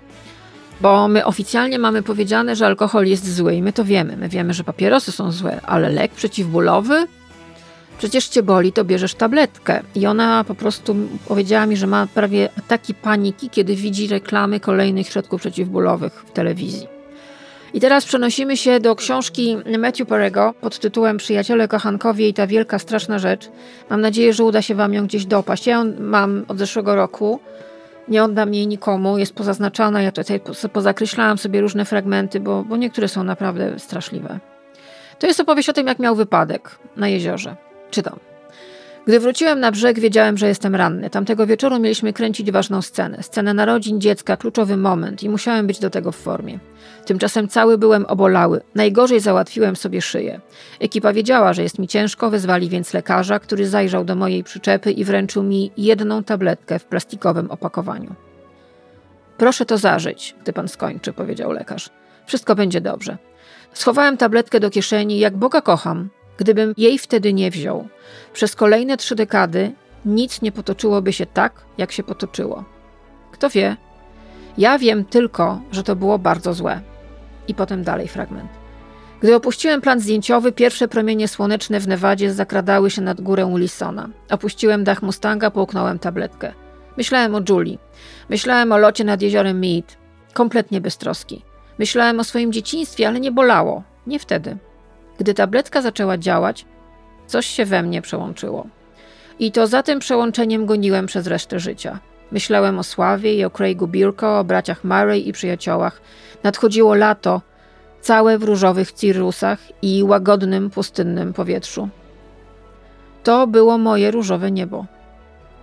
bo 0.80 1.08
my 1.08 1.24
oficjalnie 1.24 1.78
mamy 1.78 2.02
powiedziane, 2.02 2.56
że 2.56 2.66
alkohol 2.66 3.06
jest 3.06 3.34
zły 3.34 3.54
i 3.54 3.62
my 3.62 3.72
to 3.72 3.84
wiemy. 3.84 4.16
My 4.16 4.28
wiemy, 4.28 4.54
że 4.54 4.64
papierosy 4.64 5.12
są 5.12 5.32
złe, 5.32 5.60
ale 5.66 5.88
lek 5.88 6.12
przeciwbólowy? 6.12 7.06
Przecież 8.02 8.28
cię 8.28 8.42
boli, 8.42 8.72
to 8.72 8.84
bierzesz 8.84 9.14
tabletkę. 9.14 9.82
I 9.94 10.06
ona 10.06 10.44
po 10.44 10.54
prostu 10.54 10.96
powiedziała 11.28 11.66
mi, 11.66 11.76
że 11.76 11.86
ma 11.86 12.06
prawie 12.14 12.48
ataki 12.58 12.94
paniki, 12.94 13.50
kiedy 13.50 13.76
widzi 13.76 14.08
reklamy 14.08 14.60
kolejnych 14.60 15.06
środków 15.06 15.40
przeciwbólowych 15.40 16.12
w 16.12 16.32
telewizji. 16.32 16.86
I 17.74 17.80
teraz 17.80 18.04
przenosimy 18.04 18.56
się 18.56 18.80
do 18.80 18.96
książki 18.96 19.56
Matthew 19.78 20.08
Perego 20.08 20.54
pod 20.60 20.78
tytułem 20.78 21.16
Przyjaciele, 21.16 21.68
kochankowie 21.68 22.28
i 22.28 22.34
ta 22.34 22.46
wielka, 22.46 22.78
straszna 22.78 23.18
rzecz. 23.18 23.50
Mam 23.90 24.00
nadzieję, 24.00 24.32
że 24.32 24.44
uda 24.44 24.62
się 24.62 24.74
Wam 24.74 24.94
ją 24.94 25.06
gdzieś 25.06 25.26
dopaść. 25.26 25.66
Ja 25.66 25.74
ją 25.74 25.92
mam 26.00 26.44
od 26.48 26.58
zeszłego 26.58 26.94
roku. 26.96 27.40
Nie 28.08 28.24
oddam 28.24 28.54
jej 28.54 28.66
nikomu, 28.66 29.18
jest 29.18 29.34
pozaznaczana. 29.34 30.02
Ja 30.02 30.12
tutaj 30.12 30.40
pozakreślałam 30.72 31.38
sobie 31.38 31.60
różne 31.60 31.84
fragmenty, 31.84 32.40
bo, 32.40 32.64
bo 32.64 32.76
niektóre 32.76 33.08
są 33.08 33.24
naprawdę 33.24 33.78
straszliwe. 33.78 34.38
To 35.18 35.26
jest 35.26 35.40
opowieść 35.40 35.68
o 35.68 35.72
tym, 35.72 35.86
jak 35.86 35.98
miał 35.98 36.14
wypadek 36.16 36.78
na 36.96 37.08
jeziorze. 37.08 37.56
Czytam. 37.92 38.18
Gdy 39.06 39.20
wróciłem 39.20 39.60
na 39.60 39.72
brzeg, 39.72 40.00
wiedziałem, 40.00 40.38
że 40.38 40.48
jestem 40.48 40.74
ranny. 40.76 41.10
Tamtego 41.10 41.46
wieczoru 41.46 41.78
mieliśmy 41.78 42.12
kręcić 42.12 42.50
ważną 42.50 42.82
scenę. 42.82 43.22
Scenę 43.22 43.54
narodzin 43.54 44.00
dziecka, 44.00 44.36
kluczowy 44.36 44.76
moment 44.76 45.22
i 45.22 45.28
musiałem 45.28 45.66
być 45.66 45.78
do 45.78 45.90
tego 45.90 46.12
w 46.12 46.16
formie. 46.16 46.58
Tymczasem 47.06 47.48
cały 47.48 47.78
byłem 47.78 48.06
obolały. 48.06 48.60
Najgorzej 48.74 49.20
załatwiłem 49.20 49.76
sobie 49.76 50.02
szyję. 50.02 50.40
Ekipa 50.80 51.12
wiedziała, 51.12 51.52
że 51.52 51.62
jest 51.62 51.78
mi 51.78 51.88
ciężko, 51.88 52.30
wezwali 52.30 52.68
więc 52.68 52.94
lekarza, 52.94 53.38
który 53.38 53.66
zajrzał 53.66 54.04
do 54.04 54.14
mojej 54.14 54.44
przyczepy 54.44 54.92
i 54.92 55.04
wręczył 55.04 55.42
mi 55.42 55.72
jedną 55.76 56.22
tabletkę 56.24 56.78
w 56.78 56.84
plastikowym 56.84 57.50
opakowaniu. 57.50 58.14
Proszę 59.38 59.66
to 59.66 59.78
zażyć, 59.78 60.34
gdy 60.42 60.52
pan 60.52 60.68
skończy, 60.68 61.12
powiedział 61.12 61.52
lekarz. 61.52 61.90
Wszystko 62.26 62.54
będzie 62.54 62.80
dobrze. 62.80 63.16
Schowałem 63.72 64.16
tabletkę 64.16 64.60
do 64.60 64.70
kieszeni, 64.70 65.18
jak 65.18 65.36
Boga 65.36 65.60
kocham. 65.60 66.08
Gdybym 66.42 66.74
jej 66.76 66.98
wtedy 66.98 67.32
nie 67.32 67.50
wziął, 67.50 67.88
przez 68.32 68.56
kolejne 68.56 68.96
trzy 68.96 69.14
dekady 69.14 69.72
nic 70.04 70.42
nie 70.42 70.52
potoczyłoby 70.52 71.12
się 71.12 71.26
tak, 71.26 71.64
jak 71.78 71.92
się 71.92 72.02
potoczyło. 72.02 72.64
Kto 73.32 73.50
wie? 73.50 73.76
Ja 74.58 74.78
wiem 74.78 75.04
tylko, 75.04 75.60
że 75.72 75.82
to 75.82 75.96
było 75.96 76.18
bardzo 76.18 76.54
złe. 76.54 76.80
I 77.48 77.54
potem 77.54 77.82
dalej 77.82 78.08
fragment. 78.08 78.50
Gdy 79.20 79.34
opuściłem 79.34 79.80
plan 79.80 80.00
zdjęciowy, 80.00 80.52
pierwsze 80.52 80.88
promienie 80.88 81.28
słoneczne 81.28 81.80
w 81.80 81.88
Nevadzie 81.88 82.32
zakradały 82.32 82.90
się 82.90 83.02
nad 83.02 83.20
górę 83.20 83.52
Wilsona. 83.56 84.08
Opuściłem 84.30 84.84
dach 84.84 85.02
Mustanga, 85.02 85.50
połknąłem 85.50 85.98
tabletkę. 85.98 86.52
Myślałem 86.96 87.34
o 87.34 87.40
Julie. 87.48 87.78
Myślałem 88.28 88.72
o 88.72 88.78
locie 88.78 89.04
nad 89.04 89.22
jeziorem 89.22 89.58
Mead. 89.58 89.96
Kompletnie 90.32 90.80
beztroski. 90.80 91.42
Myślałem 91.78 92.20
o 92.20 92.24
swoim 92.24 92.52
dzieciństwie, 92.52 93.08
ale 93.08 93.20
nie 93.20 93.32
bolało. 93.32 93.82
Nie 94.06 94.18
wtedy. 94.18 94.58
Gdy 95.22 95.34
tabletka 95.34 95.82
zaczęła 95.82 96.18
działać, 96.18 96.64
coś 97.26 97.46
się 97.46 97.64
we 97.64 97.82
mnie 97.82 98.02
przełączyło. 98.02 98.66
I 99.38 99.52
to 99.52 99.66
za 99.66 99.82
tym 99.82 99.98
przełączeniem 99.98 100.66
goniłem 100.66 101.06
przez 101.06 101.26
resztę 101.26 101.60
życia. 101.60 101.98
Myślałem 102.32 102.78
o 102.78 102.82
Sławie 102.82 103.34
i 103.34 103.44
o 103.44 103.50
Craigu 103.50 103.86
Birko, 103.86 104.38
o 104.38 104.44
braciach 104.44 104.84
Murray 104.84 105.28
i 105.28 105.32
przyjaciołach. 105.32 106.00
Nadchodziło 106.42 106.94
lato, 106.94 107.40
całe 108.00 108.38
w 108.38 108.42
różowych 108.42 108.92
cirrusach 108.92 109.58
i 109.82 110.02
łagodnym, 110.04 110.70
pustynnym 110.70 111.32
powietrzu. 111.32 111.88
To 113.22 113.46
było 113.46 113.78
moje 113.78 114.10
różowe 114.10 114.50
niebo. 114.50 114.86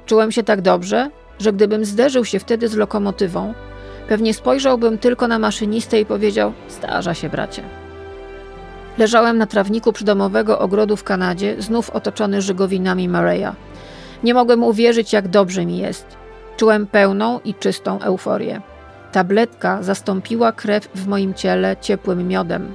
Czułem 0.06 0.32
się 0.32 0.44
tak 0.44 0.62
dobrze, 0.62 1.10
że 1.40 1.54
gdybym 1.54 1.86
zderzył 1.86 2.26
się 2.26 2.40
wtedy 2.40 2.68
z 2.68 2.76
lokomotywą, 2.76 3.54
pewnie 4.08 4.34
spojrzałbym 4.34 4.98
tylko 4.98 5.28
na 5.28 5.40
maszynistę 5.40 6.00
i 6.00 6.06
powiedział: 6.06 6.54
Zdarza 6.70 7.14
się, 7.14 7.30
bracie. 7.30 7.89
Leżałem 9.00 9.38
na 9.38 9.46
trawniku 9.46 9.94
przydomowego 9.94 10.60
ogrodu 10.60 10.96
w 10.96 11.04
Kanadzie, 11.04 11.56
znów 11.60 11.90
otoczony 11.90 12.42
żygowinami 12.42 13.10
Mareya. 13.10 13.52
Nie 14.24 14.34
mogłem 14.34 14.64
uwierzyć, 14.64 15.14
jak 15.14 15.28
dobrze 15.28 15.66
mi 15.66 15.78
jest. 15.78 16.06
Czułem 16.58 16.88
pełną 16.88 17.40
i 17.46 17.54
czystą 17.54 18.02
euforię. 18.02 18.62
Tabletka 19.12 19.84
zastąpiła 19.84 20.52
krew 20.52 20.90
w 20.96 21.08
moim 21.08 21.34
ciele 21.34 21.78
ciepłym 21.82 22.28
miodem. 22.28 22.74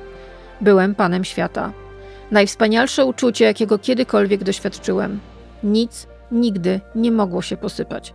Byłem 0.61 0.95
panem 0.95 1.25
świata. 1.25 1.73
Najwspanialsze 2.31 3.05
uczucie, 3.05 3.45
jakiego 3.45 3.79
kiedykolwiek 3.79 4.45
doświadczyłem. 4.45 5.21
Nic 5.63 6.07
nigdy 6.33 6.81
nie 6.95 7.13
mogło 7.13 7.43
się 7.43 7.57
posypać. 7.57 8.15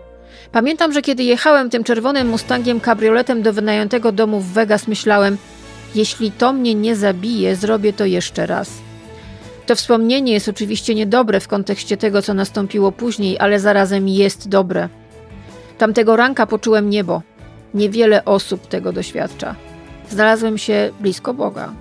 Pamiętam, 0.52 0.94
że 0.94 1.02
kiedy 1.02 1.24
jechałem 1.24 1.70
tym 1.70 1.84
czerwonym 1.84 2.28
Mustangiem 2.28 2.80
kabrioletem 2.80 3.42
do 3.42 3.54
wynajętego 3.54 4.12
domu 4.12 4.40
w 4.40 4.54
Vegas, 4.54 4.88
myślałem– 4.88 5.38
jeśli 5.96 6.32
to 6.32 6.54
mnie 6.54 6.76
nie 6.76 6.96
zabije, 6.96 7.56
zrobię 7.56 7.94
to 7.94 8.06
jeszcze 8.06 8.46
raz. 8.46 8.70
To 9.66 9.76
wspomnienie 9.76 10.34
jest 10.34 10.50
oczywiście 10.50 10.96
niedobre 10.96 11.40
w 11.40 11.48
kontekście 11.48 11.98
tego, 11.98 12.22
co 12.22 12.34
nastąpiło 12.34 12.92
później, 12.92 13.40
ale 13.40 13.60
zarazem 13.60 14.08
jest 14.08 14.50
dobre. 14.50 14.90
Tamtego 15.78 16.16
ranka 16.16 16.48
poczułem 16.48 16.90
niebo. 16.90 17.22
Niewiele 17.74 18.26
osób 18.26 18.68
tego 18.68 18.94
doświadcza. 18.94 19.56
Znalazłem 20.10 20.58
się 20.58 20.92
blisko 21.00 21.34
Boga. 21.34 21.74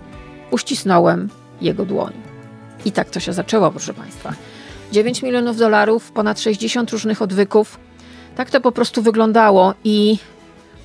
Uścisnąłem 0.50 1.28
jego 1.60 1.84
dłoń. 1.84 2.12
I 2.84 2.92
tak 2.92 3.10
to 3.10 3.20
się 3.20 3.32
zaczęło, 3.32 3.70
proszę 3.70 3.94
Państwa. 3.94 4.32
9 4.92 5.22
milionów 5.22 5.56
dolarów, 5.56 6.12
ponad 6.12 6.40
60 6.40 6.90
różnych 6.90 7.22
odwyków. 7.22 7.78
Tak 8.36 8.50
to 8.50 8.60
po 8.60 8.72
prostu 8.72 9.02
wyglądało 9.02 9.74
i 9.84 10.18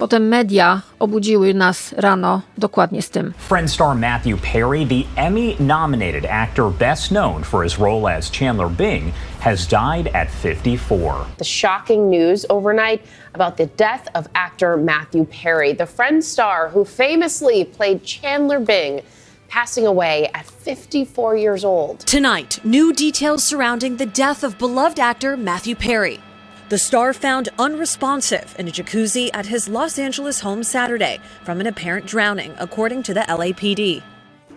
Potem 0.03 0.29
media 0.29 0.81
obudziły 0.99 1.53
nas 1.53 1.93
rano 1.97 2.41
dokładnie 2.57 3.01
z 3.01 3.09
tym. 3.09 3.33
Friend 3.37 3.71
star 3.71 3.95
Matthew 3.95 4.37
Perry, 4.53 4.85
the 4.85 5.21
Emmy-nominated 5.21 6.25
actor 6.29 6.71
best 6.71 7.11
known 7.11 7.43
for 7.43 7.63
his 7.63 7.79
role 7.79 8.17
as 8.17 8.31
Chandler 8.31 8.69
Bing, 8.69 9.13
has 9.39 9.67
died 9.67 10.15
at 10.15 10.31
54. 10.31 11.13
The 11.37 11.45
shocking 11.45 12.09
news 12.09 12.45
overnight 12.49 13.01
about 13.33 13.55
the 13.55 13.67
death 13.77 14.07
of 14.13 14.27
actor 14.33 14.77
Matthew 14.77 15.25
Perry, 15.43 15.73
the 15.73 15.85
Friend 15.85 16.23
star 16.23 16.69
who 16.73 16.85
famously 16.85 17.65
played 17.65 18.03
Chandler 18.03 18.59
Bing 18.59 19.01
passing 19.47 19.87
away 19.87 20.29
at 20.33 20.45
54 20.45 21.37
years 21.37 21.63
old. 21.63 21.99
Tonight, 21.99 22.59
new 22.63 22.93
details 22.93 23.43
surrounding 23.43 23.97
the 23.97 24.07
death 24.07 24.43
of 24.43 24.57
beloved 24.57 24.99
actor 24.99 25.37
Matthew 25.37 25.75
Perry. 25.75 26.19
The 26.69 26.77
star 26.77 27.13
found 27.13 27.49
unresponsive 27.59 28.55
in 28.57 28.67
a 28.67 28.71
jacuzzi 28.71 29.29
at 29.33 29.45
his 29.45 29.67
Los 29.67 29.99
Angeles 29.99 30.39
home 30.39 30.63
Saturday 30.63 31.19
from 31.43 31.59
an 31.59 31.67
apparent 31.67 32.05
drowning, 32.05 32.55
according 32.57 33.03
to 33.03 33.13
the 33.13 33.19
LAPD. 33.21 34.01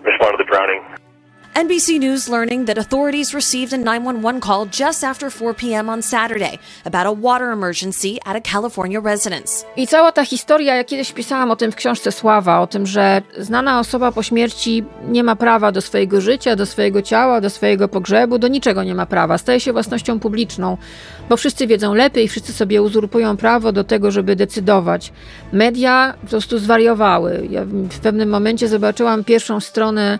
Respond 0.02 0.38
to 0.38 0.44
the 0.44 0.48
drowning. 0.48 0.82
NBC 1.56 1.98
News 1.98 2.28
learning 2.28 2.66
that 2.66 2.78
authorities 2.78 3.34
received 3.34 3.72
a 3.72 3.78
911 3.78 4.40
call 4.40 4.66
just 4.66 5.04
after 5.04 5.30
4 5.30 5.54
p.m. 5.54 5.88
on 5.88 6.02
Saturday 6.02 6.58
about 6.84 7.06
a 7.06 7.12
water 7.12 7.50
emergency 7.50 8.18
at 8.26 8.36
a 8.36 8.40
California 8.40 9.00
residence. 9.00 9.64
I 9.76 9.86
cała 9.86 10.12
ta 10.12 10.24
historia, 10.24 10.76
ja 10.76 10.84
kiedyś 10.84 11.12
pisałam 11.12 11.50
o 11.50 11.56
tym 11.56 11.72
w 11.72 11.74
książce 11.76 12.12
Sława, 12.12 12.60
o 12.60 12.66
tym, 12.66 12.86
że 12.86 13.22
znana 13.38 13.80
osoba 13.80 14.12
po 14.12 14.22
śmierci 14.22 14.84
nie 15.08 15.24
ma 15.24 15.36
prawa 15.36 15.72
do 15.72 15.80
swojego 15.80 16.20
życia, 16.20 16.56
do 16.56 16.66
swojego 16.66 17.02
ciała, 17.02 17.40
do 17.40 17.50
swojego 17.50 17.88
pogrzebu, 17.88 18.38
do 18.38 18.48
niczego 18.48 18.84
nie 18.84 18.94
ma 18.94 19.06
prawa. 19.06 19.38
Staje 19.38 19.60
się 19.60 19.72
własnością 19.72 20.20
publiczną, 20.20 20.76
bo 21.28 21.36
wszyscy 21.36 21.66
wiedzą 21.66 21.94
lepiej, 21.94 22.28
wszyscy 22.28 22.52
sobie 22.52 22.82
uzurpują 22.82 23.36
prawo 23.36 23.72
do 23.72 23.84
tego, 23.84 24.10
żeby 24.10 24.36
decydować. 24.36 25.12
Media 25.52 26.14
po 26.20 26.26
prostu 26.26 26.58
zwariowały. 26.58 27.48
Ja 27.50 27.64
w 27.64 27.98
pewnym 27.98 28.28
momencie 28.28 28.68
zobaczyłam 28.68 29.24
pierwszą 29.24 29.60
stronę 29.60 30.18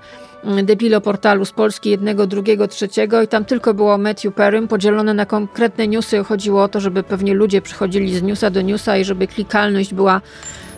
debilo 0.62 1.01
portalu 1.01 1.44
z 1.44 1.53
Polski 1.53 1.90
jednego, 1.90 2.27
drugiego, 2.27 2.68
trzeciego 2.68 3.22
i 3.22 3.29
tam 3.29 3.44
tylko 3.44 3.75
było 3.75 3.99
Matthew 3.99 4.35
Perry 4.35 4.66
podzielone 4.66 5.14
na 5.14 5.27
konkretne 5.27 5.88
newsy. 5.88 6.25
Chodziło 6.25 6.62
o 6.62 6.68
to, 6.68 6.81
żeby 6.81 7.03
pewnie 7.03 7.35
ludzie 7.35 7.62
przychodzili 7.62 8.18
z 8.18 8.22
newsa 8.22 8.51
do 8.51 8.62
newsa 8.62 8.96
i 8.96 9.05
żeby 9.05 9.27
klikalność 9.27 9.94
była 9.94 10.20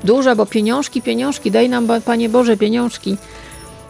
duża, 0.04 0.34
bo 0.34 0.46
pieniążki, 0.46 1.02
pieniążki, 1.02 1.50
daj 1.50 1.68
nam 1.68 1.88
Panie 2.04 2.28
Boże 2.28 2.56
pieniążki. 2.56 3.16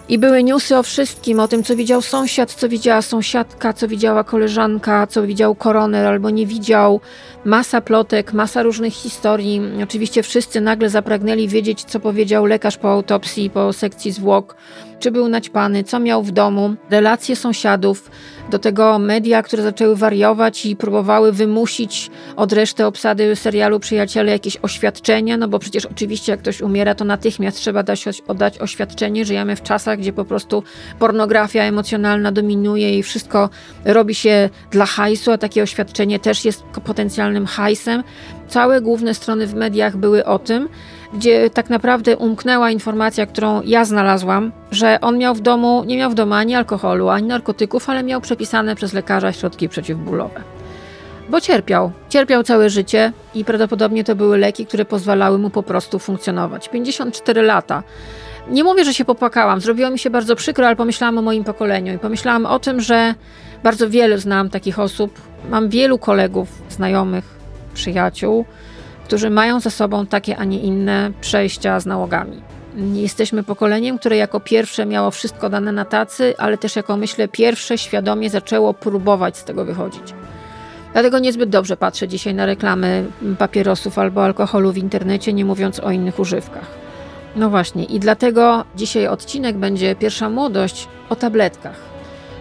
I 0.09 0.19
były 0.19 0.43
newsy 0.43 0.77
o 0.77 0.83
wszystkim, 0.83 1.41
o 1.41 1.49
tym, 1.49 1.63
co 1.65 1.77
widział 1.77 2.03
sąsiad, 2.03 2.55
co 2.55 2.69
widziała 2.69 3.03
sąsiadka, 3.03 3.73
co 3.73 3.89
widziała 3.89 4.25
koleżanka, 4.25 5.07
co 5.07 5.23
widział 5.23 5.55
koroner 5.55 6.07
albo 6.07 6.31
nie 6.31 6.47
widział. 6.47 7.01
Masa 7.45 7.81
plotek, 7.81 8.33
masa 8.33 8.63
różnych 8.63 8.95
historii. 8.95 9.61
Oczywiście 9.85 10.23
wszyscy 10.23 10.61
nagle 10.61 10.91
zapragnęli 10.91 11.49
wiedzieć, 11.49 11.85
co 11.85 12.01
powiedział 12.01 12.47
lekarz 12.47 12.77
po 12.77 12.93
autopsji, 12.93 13.51
po 13.51 13.73
sekcji 13.73 14.13
zwłok 14.13 14.57
czy 14.99 15.11
był 15.11 15.29
naćpany, 15.29 15.85
co 15.85 15.99
miał 15.99 16.23
w 16.23 16.31
domu, 16.31 16.75
relacje 16.91 17.37
sąsiadów, 17.37 18.11
do 18.51 18.59
tego 18.59 18.99
media, 18.99 19.43
które 19.43 19.63
zaczęły 19.63 19.97
wariować 19.97 20.67
i 20.67 20.77
próbowały 20.77 21.33
wymusić 21.33 22.11
od 22.37 22.53
reszty 22.53 22.87
obsady 22.87 23.37
serialu 23.37 23.81
Przyjaciele 23.81 24.33
jakieś 24.33 24.57
oświadczenia, 24.63 25.37
no 25.37 25.49
bo 25.49 25.59
przecież 25.59 25.87
oczywiście 25.87 26.33
jak 26.33 26.41
ktoś 26.41 26.61
umiera, 26.61 26.95
to 26.95 27.05
natychmiast 27.05 27.57
trzeba 27.57 27.83
dać, 27.83 28.05
oddać 28.29 28.59
oświadczenie. 28.59 29.25
Żyjemy 29.25 29.57
w 29.57 29.63
czasach, 29.63 29.99
gdzie 29.99 30.13
po 30.13 30.25
prostu 30.25 30.63
pornografia 30.99 31.63
emocjonalna 31.63 32.33
dominuje 32.33 32.99
i 32.99 33.03
wszystko 33.03 33.51
robi 33.85 34.15
się 34.15 34.51
dla 34.71 34.87
hajsu, 34.87 35.33
a 35.33 35.39
takie 35.39 35.63
oświadczenie 35.63 36.19
też 36.19 36.45
jest 36.45 36.63
potencjalnym 36.63 37.47
hajsem. 37.47 38.03
Całe 38.49 38.81
główne 38.81 39.15
strony 39.15 39.47
w 39.47 39.55
mediach 39.55 39.97
były 39.97 40.25
o 40.25 40.39
tym, 40.39 40.69
gdzie 41.13 41.51
tak 41.51 41.71
naprawdę 41.71 42.17
umknęła 42.17 42.71
informacja, 42.71 43.27
którą 43.27 43.63
ja 43.63 43.85
znalazłam, 43.85 44.53
że 44.71 44.99
on 45.01 45.19
miał 45.19 45.35
w 45.35 45.41
domu, 45.41 45.85
nie 45.87 45.97
miał 45.97 46.11
w 46.11 46.15
domu 46.15 46.35
ani 46.35 46.55
alkoholu, 46.55 47.09
ani 47.09 47.29
narkotyków, 47.29 47.91
ale 47.91 48.03
miał 48.03 48.21
przepisane 48.21 48.77
przez 48.77 48.93
lekarza 48.93 49.33
środki 49.33 49.69
przeciwbólowe. 49.69 50.41
Bo 51.29 51.41
cierpiał. 51.41 51.93
Cierpiał 52.09 52.43
całe 52.43 52.71
życie 52.71 53.13
i 53.35 53.45
prawdopodobnie 53.45 54.05
to 54.05 54.17
były 54.17 54.39
leki, 54.39 54.67
które 54.67 54.85
pozwalały 54.85 55.39
mu 55.39 55.51
po 55.51 55.63
prostu 55.63 55.99
funkcjonować. 55.99 56.69
54 56.69 57.43
lata. 57.43 57.83
Nie 58.51 58.65
mówię, 58.65 58.85
że 58.85 58.95
się 58.95 59.05
popłakałam, 59.05 59.61
zrobiło 59.61 59.91
mi 59.91 59.99
się 59.99 60.11
bardzo 60.11 60.37
przykro, 60.37 60.67
ale 60.67 60.77
pomyślałam 60.77 61.19
o 61.19 61.23
moim 61.23 61.45
pokoleniu 61.45 61.95
i 61.95 61.99
pomyślałam 61.99 62.47
o 62.47 62.59
tym, 62.59 62.81
że 62.81 63.15
bardzo 63.63 63.91
wiele 63.91 64.19
znam 64.19 64.51
takich 64.51 64.79
osób. 64.79 65.21
Mam 65.51 65.69
wielu 65.69 65.99
kolegów, 65.99 66.49
znajomych, 66.69 67.25
przyjaciół, 67.75 68.45
którzy 69.09 69.31
mają 69.31 69.61
za 69.61 69.71
sobą 69.71 70.07
takie, 70.07 70.37
a 70.37 70.45
nie 70.45 70.61
inne 70.61 71.11
przejścia 71.21 71.81
z 71.81 71.87
nałogami. 71.87 72.41
Jesteśmy 72.95 73.43
pokoleniem, 73.43 73.99
które 73.99 74.17
jako 74.17 74.41
pierwsze 74.41 74.87
miało 74.87 75.11
wszystko 75.11 75.51
dane 75.51 75.73
na 75.73 75.85
tacy, 75.85 76.35
ale 76.39 76.59
też 76.59 76.77
jako 76.77 76.97
myślę 76.97 77.29
pierwsze 77.29 77.79
świadomie 77.79 78.31
zaczęło 78.31 78.75
próbować 78.75 79.37
z 79.37 79.45
tego 79.45 79.65
wychodzić. 79.65 80.15
Dlatego 80.93 81.19
niezbyt 81.19 81.51
dobrze 81.51 81.77
patrzę 81.77 82.09
dzisiaj 82.09 82.35
na 82.35 82.47
reklamy 82.47 83.07
papierosów 83.39 83.99
albo 83.99 84.25
alkoholu 84.25 84.73
w 84.73 84.79
internecie, 84.79 85.33
nie 85.33 85.45
mówiąc 85.45 85.81
o 85.81 85.91
innych 85.91 86.19
używkach. 86.19 86.67
No 87.37 87.51
właśnie, 87.51 87.85
i 87.85 88.01
dlatego 88.01 88.65
dzisiaj 88.77 89.07
odcinek 89.07 89.57
będzie 89.57 89.95
Pierwsza 89.97 90.31
Młodość 90.31 90.89
o 91.09 91.17
tabletkach. 91.17 91.81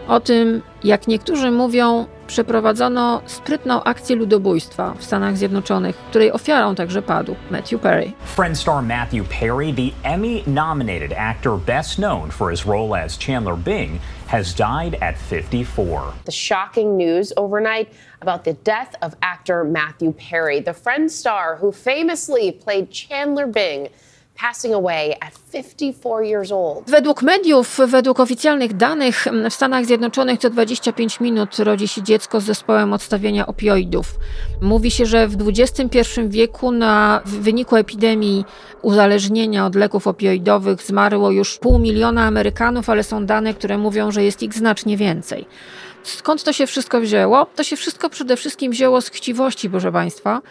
O 0.08 0.20
tym, 0.20 0.62
jak 0.84 1.08
niektórzy 1.08 1.52
mówią, 1.52 2.06
przeprowadzono 2.28 3.22
sprytną 3.26 3.84
akcję 3.84 4.16
ludobójstwa 4.16 4.94
w 4.98 5.04
Stanach 5.04 5.38
Zjednoczonych, 5.38 5.96
której 5.96 6.32
ofiarą 6.32 6.76
także 6.76 7.02
padł 7.02 7.36
Matthew 7.52 7.82
Perry. 7.82 8.12
Friend 8.36 8.58
star 8.58 8.84
Matthew 8.84 9.28
Perry, 9.40 9.74
the 9.74 10.10
Emmy-nominated 10.10 11.14
actor 11.18 11.58
best 11.58 11.96
known 11.96 12.32
for 12.32 12.52
his 12.52 12.66
role 12.66 13.04
as 13.04 13.18
Chandler 13.18 13.58
Bing, 13.58 14.00
has 14.28 14.54
died 14.54 14.98
at 15.02 15.18
54. 15.18 16.14
The 16.26 16.32
shocking 16.32 16.98
news 16.98 17.34
overnight 17.38 17.88
about 18.22 18.44
the 18.44 18.54
death 18.54 18.96
of 19.02 19.16
actor 19.22 19.64
Matthew 19.64 20.12
Perry, 20.12 20.60
the 20.60 20.74
Friends 20.74 21.16
star 21.16 21.56
who 21.56 21.72
famously 21.72 22.52
played 22.52 22.92
Chandler 22.92 23.48
Bing 23.48 23.90
passing 24.42 24.74
away 24.74 25.16
at 25.22 25.34
54 25.52 26.26
years 26.26 26.52
old. 26.52 26.84
Według 26.88 27.22
mediów, 27.22 27.80
według 27.88 28.20
oficjalnych 28.20 28.74
danych 28.74 29.28
w 29.50 29.54
Stanach 29.54 29.86
Zjednoczonych 29.86 30.40
co 30.40 30.50
25 30.50 31.20
minut 31.20 31.60
rodzi 31.60 31.88
się 31.88 32.04
dziecko 32.04 32.42
z 32.42 32.44
zespołem 32.44 32.94
odstawienia 32.94 33.48
opioidów. 33.48 34.16
Mówi 34.62 34.92
się, 34.92 35.06
że 35.06 35.28
w 35.28 35.38
XXI 35.48 36.00
wieku 36.28 36.72
na 36.72 37.22
w 37.26 37.30
wyniku 37.30 37.76
epidemii 37.76 38.46
uzależnienia 38.82 39.66
od 39.66 39.76
leków 39.76 40.08
opioidowych 40.08 40.82
zmarło 40.82 41.32
już 41.32 41.58
pół 41.58 41.80
miliona 41.80 42.24
Amerykanów, 42.26 42.90
ale 42.90 43.04
są 43.04 43.26
dane, 43.26 43.54
które 43.54 43.78
mówią, 43.78 44.12
że 44.12 44.24
jest 44.24 44.44
ich 44.44 44.54
znacznie 44.54 44.98
więcej. 44.98 45.46
Skąd 46.04 46.44
to 46.44 46.54
się 46.54 46.68
wszystko 46.68 47.02
wzięło? 47.02 47.46
To 47.56 47.64
się 47.64 47.76
wszystko 47.76 48.10
przede 48.10 48.38
wszystkim 48.38 48.72
wzięło 48.72 49.02
z 49.02 49.10
chciwości, 49.10 49.70
proszę 49.70 49.92
Państwa 49.92 50.42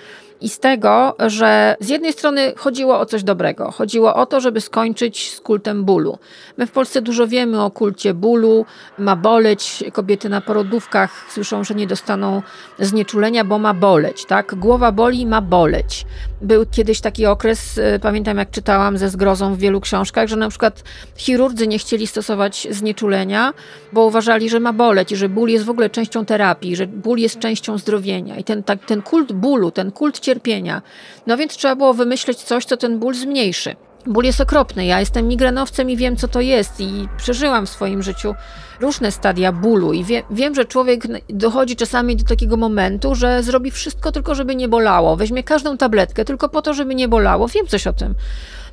i 0.40 0.48
z 0.48 0.58
tego, 0.58 1.14
że 1.26 1.76
z 1.80 1.88
jednej 1.88 2.12
strony 2.12 2.52
chodziło 2.56 2.98
o 2.98 3.06
coś 3.06 3.22
dobrego. 3.22 3.70
Chodziło 3.70 4.14
o 4.14 4.26
to, 4.26 4.40
żeby 4.40 4.60
skończyć 4.60 5.32
z 5.34 5.40
kultem 5.40 5.84
bólu. 5.84 6.18
My 6.56 6.66
w 6.66 6.70
Polsce 6.70 7.02
dużo 7.02 7.26
wiemy 7.26 7.62
o 7.62 7.70
kulcie 7.70 8.14
bólu. 8.14 8.64
Ma 8.98 9.16
boleć. 9.16 9.84
Kobiety 9.92 10.28
na 10.28 10.40
porodówkach 10.40 11.26
słyszą, 11.30 11.64
że 11.64 11.74
nie 11.74 11.86
dostaną 11.86 12.42
znieczulenia, 12.78 13.44
bo 13.44 13.58
ma 13.58 13.74
boleć. 13.74 14.24
Tak? 14.24 14.54
Głowa 14.54 14.92
boli, 14.92 15.26
ma 15.26 15.40
boleć. 15.40 16.06
Był 16.42 16.66
kiedyś 16.66 17.00
taki 17.00 17.26
okres, 17.26 17.78
y, 17.78 17.98
pamiętam 18.02 18.38
jak 18.38 18.50
czytałam 18.50 18.98
ze 18.98 19.10
zgrozą 19.10 19.54
w 19.54 19.58
wielu 19.58 19.80
książkach, 19.80 20.28
że 20.28 20.36
na 20.36 20.48
przykład 20.48 20.84
chirurdzy 21.16 21.66
nie 21.66 21.78
chcieli 21.78 22.06
stosować 22.06 22.68
znieczulenia, 22.70 23.54
bo 23.92 24.04
uważali, 24.04 24.50
że 24.50 24.60
ma 24.60 24.72
boleć 24.72 25.12
i 25.12 25.16
że 25.16 25.28
ból 25.28 25.48
jest 25.48 25.64
w 25.64 25.70
ogóle 25.70 25.90
częścią 25.90 26.24
terapii, 26.24 26.76
że 26.76 26.86
ból 26.86 27.18
jest 27.18 27.38
częścią 27.38 27.78
zdrowienia. 27.78 28.36
I 28.36 28.44
ten, 28.44 28.62
tak, 28.62 28.84
ten 28.86 29.02
kult 29.02 29.32
bólu, 29.32 29.70
ten 29.70 29.92
kult 29.92 30.20
cierpienia. 30.26 30.82
No 31.26 31.36
więc 31.36 31.56
trzeba 31.56 31.76
było 31.76 31.94
wymyśleć 31.94 32.38
coś, 32.38 32.64
co 32.64 32.76
ten 32.76 32.98
ból 32.98 33.14
zmniejszy. 33.14 33.76
Ból 34.06 34.24
jest 34.24 34.40
okropny. 34.40 34.86
Ja 34.86 35.00
jestem 35.00 35.28
migrenowcem 35.28 35.90
i 35.90 35.96
wiem, 35.96 36.16
co 36.16 36.28
to 36.28 36.40
jest, 36.40 36.80
i 36.80 37.08
przeżyłam 37.16 37.66
w 37.66 37.70
swoim 37.70 38.02
życiu 38.02 38.34
różne 38.80 39.10
stadia 39.12 39.52
bólu. 39.52 39.92
I 39.92 40.04
wie, 40.04 40.22
wiem, 40.30 40.54
że 40.54 40.64
człowiek 40.64 41.02
dochodzi 41.28 41.76
czasami 41.76 42.16
do 42.16 42.24
takiego 42.24 42.56
momentu, 42.56 43.14
że 43.14 43.42
zrobi 43.42 43.70
wszystko 43.70 44.12
tylko, 44.12 44.34
żeby 44.34 44.56
nie 44.56 44.68
bolało. 44.68 45.16
Weźmie 45.16 45.42
każdą 45.42 45.76
tabletkę 45.76 46.24
tylko 46.24 46.48
po 46.48 46.62
to, 46.62 46.74
żeby 46.74 46.94
nie 46.94 47.08
bolało. 47.08 47.48
Wiem 47.48 47.66
coś 47.66 47.86
o 47.86 47.92
tym. 47.92 48.14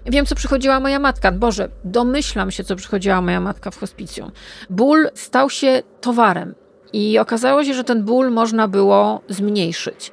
Wiem, 0.05 0.25
co 0.25 0.35
przychodziła 0.35 0.79
moja 0.79 0.99
matka. 0.99 1.31
Boże, 1.31 1.69
domyślam 1.83 2.51
się, 2.51 2.63
co 2.63 2.75
przychodziła 2.75 3.21
moja 3.21 3.39
matka 3.39 3.71
w 3.71 3.79
hospicjum. 3.79 4.31
Ból 4.69 5.09
stał 5.13 5.49
się 5.49 5.83
towarem. 6.01 6.55
I 6.93 7.19
okazało 7.19 7.63
się, 7.63 7.73
że 7.73 7.83
ten 7.83 8.03
ból 8.03 8.31
można 8.31 8.67
było 8.67 9.21
zmniejszyć 9.29 10.11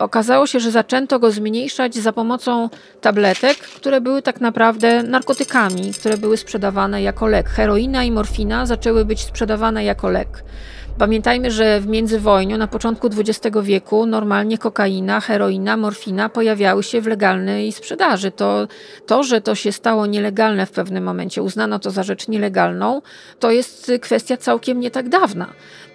okazało 0.00 0.46
się, 0.46 0.60
że 0.60 0.70
zaczęto 0.70 1.18
go 1.18 1.30
zmniejszać 1.30 1.94
za 1.94 2.12
pomocą 2.12 2.68
tabletek, 3.00 3.58
które 3.58 4.00
były 4.00 4.22
tak 4.22 4.40
naprawdę 4.40 5.02
narkotykami, 5.02 5.92
które 5.92 6.18
były 6.18 6.36
sprzedawane 6.36 7.02
jako 7.02 7.26
lek. 7.26 7.48
Heroina 7.48 8.04
i 8.04 8.10
morfina 8.10 8.66
zaczęły 8.66 9.04
być 9.04 9.20
sprzedawane 9.20 9.84
jako 9.84 10.08
lek. 10.08 10.44
Pamiętajmy, 11.00 11.50
że 11.50 11.80
w 11.80 11.86
międzywojniu, 11.86 12.58
na 12.58 12.66
początku 12.66 13.06
XX 13.06 13.56
wieku, 13.62 14.06
normalnie 14.06 14.58
kokaina, 14.58 15.20
heroina, 15.20 15.76
morfina 15.76 16.28
pojawiały 16.28 16.82
się 16.82 17.00
w 17.00 17.06
legalnej 17.06 17.72
sprzedaży. 17.72 18.30
To, 18.30 18.68
to, 19.06 19.22
że 19.22 19.40
to 19.40 19.54
się 19.54 19.72
stało 19.72 20.06
nielegalne 20.06 20.66
w 20.66 20.70
pewnym 20.70 21.04
momencie, 21.04 21.42
uznano 21.42 21.78
to 21.78 21.90
za 21.90 22.02
rzecz 22.02 22.28
nielegalną, 22.28 23.02
to 23.38 23.50
jest 23.50 23.92
kwestia 24.00 24.36
całkiem 24.36 24.80
nie 24.80 24.90
tak 24.90 25.08
dawna. 25.08 25.46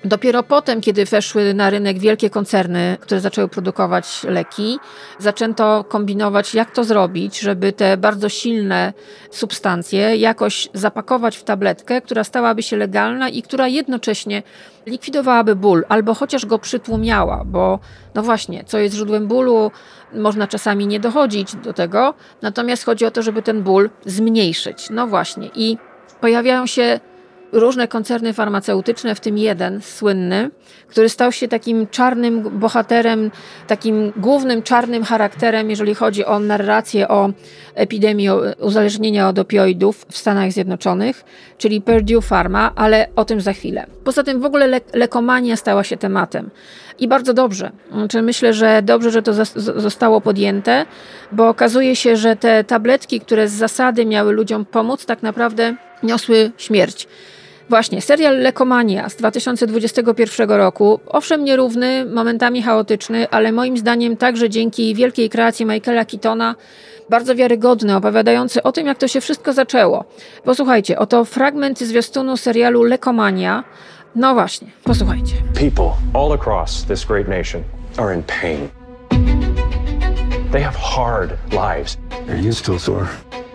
Dopiero 0.05 0.43
potem, 0.43 0.81
kiedy 0.81 1.05
weszły 1.05 1.53
na 1.53 1.69
rynek 1.69 1.99
wielkie 1.99 2.29
koncerny, 2.29 2.97
które 2.99 3.21
zaczęły 3.21 3.47
produkować 3.47 4.23
leki, 4.23 4.79
zaczęto 5.19 5.83
kombinować, 5.83 6.55
jak 6.55 6.71
to 6.71 6.83
zrobić, 6.83 7.39
żeby 7.39 7.73
te 7.73 7.97
bardzo 7.97 8.29
silne 8.29 8.93
substancje 9.31 10.15
jakoś 10.15 10.69
zapakować 10.73 11.37
w 11.37 11.43
tabletkę, 11.43 12.01
która 12.01 12.23
stałaby 12.23 12.63
się 12.63 12.77
legalna 12.77 13.29
i 13.29 13.41
która 13.41 13.67
jednocześnie 13.67 14.43
likwidowałaby 14.85 15.55
ból 15.55 15.85
albo 15.89 16.13
chociaż 16.13 16.45
go 16.45 16.59
przytłumiała, 16.59 17.43
bo 17.45 17.79
no 18.15 18.23
właśnie, 18.23 18.63
co 18.63 18.77
jest 18.77 18.95
źródłem 18.95 19.27
bólu, 19.27 19.71
można 20.13 20.47
czasami 20.47 20.87
nie 20.87 20.99
dochodzić 20.99 21.55
do 21.55 21.73
tego, 21.73 22.13
natomiast 22.41 22.85
chodzi 22.85 23.05
o 23.05 23.11
to, 23.11 23.21
żeby 23.21 23.41
ten 23.41 23.63
ból 23.63 23.89
zmniejszyć. 24.05 24.89
No 24.89 25.07
właśnie 25.07 25.49
i 25.55 25.77
pojawiają 26.21 26.65
się 26.65 26.99
różne 27.55 27.87
koncerny 27.87 28.33
farmaceutyczne, 28.33 29.15
w 29.15 29.19
tym 29.19 29.37
jeden 29.37 29.81
słynny, 29.81 30.49
który 30.87 31.09
stał 31.09 31.31
się 31.31 31.47
takim 31.47 31.87
czarnym 31.87 32.59
bohaterem, 32.59 33.31
takim 33.67 34.13
głównym 34.17 34.63
czarnym 34.63 35.03
charakterem, 35.03 35.69
jeżeli 35.69 35.95
chodzi 35.95 36.25
o 36.25 36.39
narrację 36.39 37.07
o 37.07 37.29
epidemii 37.75 38.29
uzależnienia 38.59 39.29
od 39.29 39.39
opioidów 39.39 40.05
w 40.09 40.17
Stanach 40.17 40.51
Zjednoczonych, 40.51 41.23
czyli 41.57 41.81
Purdue 41.81 42.21
Pharma, 42.21 42.71
ale 42.75 43.07
o 43.15 43.25
tym 43.25 43.41
za 43.41 43.53
chwilę. 43.53 43.85
Poza 44.03 44.23
tym 44.23 44.41
w 44.41 44.45
ogóle 44.45 44.67
le 44.67 44.81
lekomania 44.93 45.55
stała 45.55 45.83
się 45.83 45.97
tematem. 45.97 46.49
I 46.99 47.07
bardzo 47.07 47.33
dobrze. 47.33 47.71
Znaczy 47.91 48.21
myślę, 48.21 48.53
że 48.53 48.81
dobrze, 48.81 49.11
że 49.11 49.21
to 49.21 49.33
zostało 49.55 50.21
podjęte, 50.21 50.85
bo 51.31 51.49
okazuje 51.49 51.95
się, 51.95 52.15
że 52.15 52.35
te 52.35 52.63
tabletki, 52.63 53.19
które 53.19 53.47
z 53.47 53.53
zasady 53.53 54.05
miały 54.05 54.33
ludziom 54.33 54.65
pomóc, 54.65 55.05
tak 55.05 55.23
naprawdę 55.23 55.75
niosły 56.03 56.51
śmierć. 56.57 57.07
Właśnie, 57.69 58.01
serial 58.01 58.37
Lekomania 58.37 59.09
z 59.09 59.15
2021 59.15 60.51
roku, 60.51 60.99
owszem 61.07 61.43
nierówny, 61.43 62.05
momentami 62.05 62.61
chaotyczny, 62.61 63.29
ale 63.29 63.51
moim 63.51 63.77
zdaniem 63.77 64.17
także 64.17 64.49
dzięki 64.49 64.95
wielkiej 64.95 65.29
kreacji 65.29 65.65
Michaela 65.65 66.05
Keatona 66.05 66.55
bardzo 67.09 67.35
wiarygodny, 67.35 67.95
opowiadający 67.95 68.63
o 68.63 68.71
tym, 68.71 68.87
jak 68.87 68.97
to 68.97 69.07
się 69.07 69.21
wszystko 69.21 69.53
zaczęło. 69.53 70.05
Posłuchajcie, 70.43 70.99
oto 70.99 71.25
fragment 71.25 71.79
zwiastunu 71.79 72.37
serialu 72.37 72.83
Lekomania. 72.83 73.63
No 74.15 74.33
właśnie, 74.33 74.67
posłuchajcie. 74.83 75.35
People 75.53 75.91
all 76.13 76.33
across 76.33 76.83
this 76.83 77.05
great 77.05 77.27
nation 77.27 77.63
are 77.97 78.15
in 78.15 78.23
pain. 78.23 78.69
They 80.51 80.63
have 80.63 80.77
hard 80.77 81.29
lives. 81.51 81.97
Are 82.29 82.41
you 82.41 82.53
still 82.53 82.79
sore? 82.79 83.07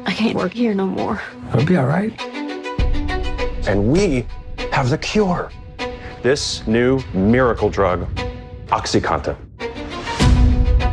I 0.09 0.12
can't 0.12 0.35
work 0.35 0.53
here 0.53 0.75
no 0.75 0.87
more. 0.87 1.18
I'll 1.55 1.66
be 1.66 1.81
all 1.81 2.01
right. 2.01 2.39
And 3.66 3.90
we 3.90 4.27
have 4.73 4.90
the 4.90 4.99
cure. 4.99 5.51
This 6.23 6.66
new 6.66 7.01
miracle 7.14 7.70
drug, 7.70 8.07
OxyContin. 8.66 9.37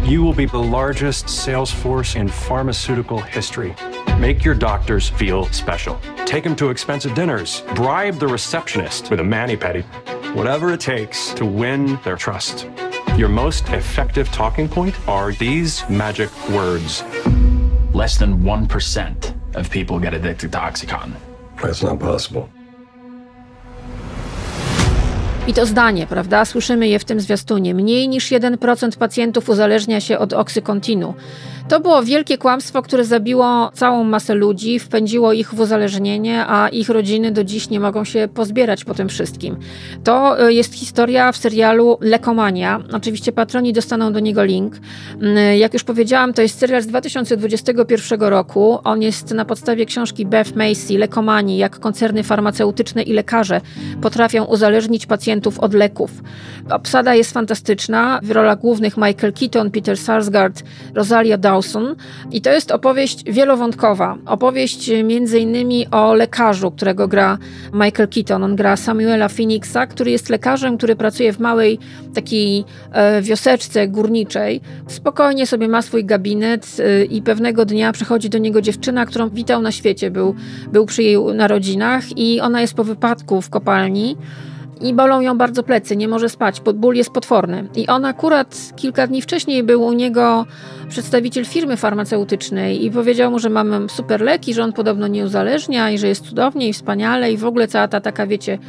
You 0.07 0.23
will 0.23 0.33
be 0.33 0.45
the 0.45 0.57
largest 0.57 1.27
sales 1.27 1.69
force 1.69 2.15
in 2.15 2.29
pharmaceutical 2.29 3.19
history. 3.19 3.75
Make 4.19 4.45
your 4.45 4.55
doctors 4.55 5.09
feel 5.09 5.45
special. 5.47 5.99
Take 6.25 6.45
them 6.45 6.55
to 6.55 6.69
expensive 6.69 7.13
dinners. 7.13 7.61
Bribe 7.75 8.15
the 8.15 8.27
receptionist 8.27 9.09
with 9.09 9.19
a 9.19 9.23
mani-pedi. 9.23 9.83
Whatever 10.33 10.71
it 10.71 10.79
takes 10.79 11.33
to 11.33 11.45
win 11.45 11.99
their 12.03 12.15
trust. 12.15 12.69
Your 13.17 13.29
most 13.29 13.67
effective 13.69 14.29
talking 14.29 14.69
point 14.69 14.95
are 15.09 15.33
these 15.33 15.87
magic 15.89 16.29
words. 16.49 17.03
Less 17.93 18.17
than 18.17 18.43
1% 18.43 19.55
of 19.55 19.69
people 19.69 19.99
get 19.99 20.13
addicted 20.13 20.51
to 20.51 20.57
Oxycontin. 20.57 21.15
That's 21.61 21.83
not 21.83 21.99
possible. 21.99 22.49
I 25.47 25.53
to 25.53 25.65
zdanie, 25.65 26.07
prawda? 26.07 26.45
Słyszymy 26.45 26.87
je 26.87 26.99
w 26.99 27.05
tym 27.05 27.19
zwiastunie. 27.19 27.73
Mniej 27.73 28.09
niż 28.09 28.31
1% 28.31 28.97
pacjentów 28.97 29.49
uzależnia 29.49 30.01
się 30.01 30.19
od 30.19 30.33
oksykontinu. 30.33 31.13
To 31.69 31.79
było 31.79 32.03
wielkie 32.03 32.37
kłamstwo, 32.37 32.81
które 32.81 33.05
zabiło 33.05 33.71
całą 33.73 34.03
masę 34.03 34.35
ludzi, 34.35 34.79
wpędziło 34.79 35.33
ich 35.33 35.53
w 35.53 35.59
uzależnienie, 35.59 36.45
a 36.47 36.69
ich 36.69 36.89
rodziny 36.89 37.31
do 37.31 37.43
dziś 37.43 37.69
nie 37.69 37.79
mogą 37.79 38.03
się 38.03 38.27
pozbierać 38.33 38.85
po 38.85 38.93
tym 38.93 39.09
wszystkim. 39.09 39.57
To 40.03 40.47
e, 40.47 40.53
jest 40.53 40.73
historia 40.73 41.31
w 41.31 41.37
serialu 41.37 41.97
Lekomania. 42.01 42.79
Oczywiście 42.93 43.31
patroni 43.31 43.73
dostaną 43.73 44.13
do 44.13 44.19
niego 44.19 44.43
link. 44.43 44.73
Mm, 45.21 45.57
jak 45.57 45.73
już 45.73 45.83
powiedziałam, 45.83 46.33
to 46.33 46.41
jest 46.41 46.59
serial 46.59 46.81
z 46.81 46.87
2021 46.87 48.21
roku. 48.21 48.79
On 48.83 49.01
jest 49.01 49.31
na 49.31 49.45
podstawie 49.45 49.85
książki 49.85 50.25
Beth 50.25 50.55
Macy, 50.55 50.97
Lekomanii, 50.97 51.57
jak 51.57 51.79
koncerny 51.79 52.23
farmaceutyczne 52.23 53.03
i 53.03 53.13
lekarze 53.13 53.61
potrafią 54.01 54.45
uzależnić 54.45 55.05
pacjentów 55.05 55.59
od 55.59 55.73
leków. 55.73 56.11
Obsada 56.69 57.15
jest 57.15 57.33
fantastyczna. 57.33 58.19
W 58.23 58.31
rolach 58.31 58.59
głównych 58.59 58.97
Michael 58.97 59.33
Keaton, 59.33 59.71
Peter 59.71 59.97
Sarsgaard, 59.97 60.63
Rosalia 60.95 61.37
Dawson, 61.37 61.56
I 62.31 62.41
to 62.41 62.51
jest 62.51 62.71
opowieść 62.71 63.23
wielowątkowa. 63.23 64.17
Opowieść 64.25 64.91
między 65.03 65.39
innymi 65.39 65.87
o 65.91 66.13
lekarzu, 66.13 66.71
którego 66.71 67.07
gra 67.07 67.37
Michael 67.73 68.09
Keaton. 68.09 68.43
On 68.43 68.55
gra 68.55 68.75
Samuela 68.75 69.29
Phoenixa, 69.29 69.87
który 69.89 70.11
jest 70.11 70.29
lekarzem, 70.29 70.77
który 70.77 70.95
pracuje 70.95 71.33
w 71.33 71.39
małej 71.39 71.79
takiej 72.13 72.65
e, 72.91 73.21
wioseczce 73.21 73.87
górniczej. 73.87 74.61
Spokojnie 74.87 75.47
sobie 75.47 75.67
ma 75.67 75.81
swój 75.81 76.05
gabinet 76.05 76.77
e, 76.79 77.05
i 77.05 77.21
pewnego 77.21 77.65
dnia 77.65 77.91
przychodzi 77.91 78.29
do 78.29 78.37
niego 78.37 78.61
dziewczyna, 78.61 79.05
którą 79.05 79.29
witał 79.29 79.61
na 79.61 79.71
świecie. 79.71 80.11
Był, 80.11 80.35
był 80.71 80.85
przy 80.85 81.03
jej 81.03 81.17
narodzinach 81.17 82.17
i 82.17 82.41
ona 82.41 82.61
jest 82.61 82.73
po 82.73 82.83
wypadku 82.83 83.41
w 83.41 83.49
kopalni 83.49 84.17
i 84.81 84.93
bolą 84.93 85.21
ją 85.21 85.37
bardzo 85.37 85.63
plecy, 85.63 85.95
nie 85.95 86.07
może 86.07 86.29
spać, 86.29 86.61
ból 86.75 86.95
jest 86.95 87.09
potworny. 87.09 87.67
I 87.75 87.87
on 87.87 88.05
akurat 88.05 88.57
kilka 88.75 89.07
dni 89.07 89.21
wcześniej 89.21 89.63
był 89.63 89.85
u 89.85 89.93
niego 89.93 90.45
przedstawiciel 90.89 91.45
firmy 91.45 91.77
farmaceutycznej 91.77 92.85
i 92.85 92.91
powiedział 92.91 93.31
mu, 93.31 93.39
że 93.39 93.49
mamy 93.49 93.89
super 93.89 94.21
leki, 94.21 94.53
że 94.53 94.63
on 94.63 94.73
podobno 94.73 95.07
nie 95.07 95.23
uzależnia 95.25 95.91
i 95.91 95.97
że 95.97 96.07
jest 96.07 96.25
cudownie 96.25 96.69
i 96.69 96.73
wspaniale 96.73 97.31
i 97.31 97.37
w 97.37 97.45
ogóle 97.45 97.67
cała 97.67 97.87
ta 97.87 98.01
taka, 98.01 98.27
wiecie, 98.27 98.59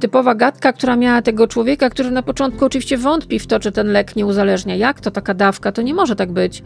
typowa 0.00 0.34
gadka, 0.34 0.72
która 0.72 0.96
miała 0.96 1.22
tego 1.22 1.46
człowieka, 1.46 1.90
który 1.90 2.10
na 2.10 2.22
początku 2.22 2.64
oczywiście 2.64 2.98
wątpi 2.98 3.38
w 3.38 3.46
to, 3.46 3.60
czy 3.60 3.72
ten 3.72 3.86
lek 3.92 4.16
nie 4.16 4.26
uzależnia. 4.26 4.76
Jak 4.76 5.00
to 5.00 5.10
taka 5.10 5.34
dawka? 5.34 5.72
To 5.72 5.82
nie 5.82 5.94
może 5.94 6.16
tak 6.16 6.32
być. 6.32 6.62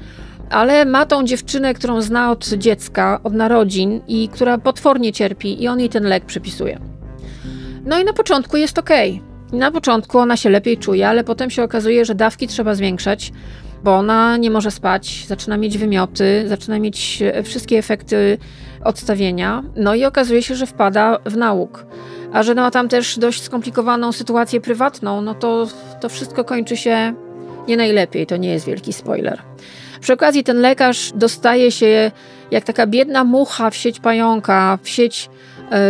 Ale 0.50 0.84
ma 0.84 1.06
tą 1.06 1.24
dziewczynę, 1.24 1.74
którą 1.74 2.00
zna 2.00 2.30
od 2.30 2.48
dziecka, 2.48 3.20
od 3.22 3.32
narodzin 3.32 4.00
i 4.08 4.28
która 4.28 4.58
potwornie 4.58 5.12
cierpi 5.12 5.62
i 5.62 5.68
on 5.68 5.80
jej 5.80 5.88
ten 5.88 6.04
lek 6.04 6.24
przypisuje. 6.24 6.95
No 7.86 8.00
i 8.00 8.04
na 8.04 8.12
początku 8.12 8.56
jest 8.56 8.78
ok. 8.78 8.90
Na 9.52 9.70
początku 9.70 10.18
ona 10.18 10.36
się 10.36 10.50
lepiej 10.50 10.78
czuje, 10.78 11.08
ale 11.08 11.24
potem 11.24 11.50
się 11.50 11.62
okazuje, 11.62 12.04
że 12.04 12.14
dawki 12.14 12.48
trzeba 12.48 12.74
zwiększać, 12.74 13.32
bo 13.84 13.96
ona 13.96 14.36
nie 14.36 14.50
może 14.50 14.70
spać, 14.70 15.24
zaczyna 15.26 15.56
mieć 15.56 15.78
wymioty, 15.78 16.44
zaczyna 16.48 16.78
mieć 16.78 17.22
e, 17.22 17.42
wszystkie 17.42 17.78
efekty 17.78 18.38
odstawienia. 18.84 19.62
No 19.76 19.94
i 19.94 20.04
okazuje 20.04 20.42
się, 20.42 20.54
że 20.54 20.66
wpada 20.66 21.18
w 21.26 21.36
nauk. 21.36 21.86
A 22.32 22.42
że 22.42 22.54
ma 22.54 22.70
tam 22.70 22.88
też 22.88 23.18
dość 23.18 23.42
skomplikowaną 23.42 24.12
sytuację 24.12 24.60
prywatną, 24.60 25.22
no 25.22 25.34
to 25.34 25.66
to 26.00 26.08
wszystko 26.08 26.44
kończy 26.44 26.76
się 26.76 27.14
nie 27.68 27.76
najlepiej. 27.76 28.26
To 28.26 28.36
nie 28.36 28.50
jest 28.50 28.66
wielki 28.66 28.92
spoiler. 28.92 29.42
Przy 30.00 30.12
okazji 30.12 30.44
ten 30.44 30.60
lekarz 30.60 31.12
dostaje 31.14 31.70
się 31.70 32.10
jak 32.50 32.64
taka 32.64 32.86
biedna 32.86 33.24
mucha 33.24 33.70
w 33.70 33.76
sieć 33.76 34.00
pająka, 34.00 34.78
w 34.82 34.88
sieć 34.88 35.30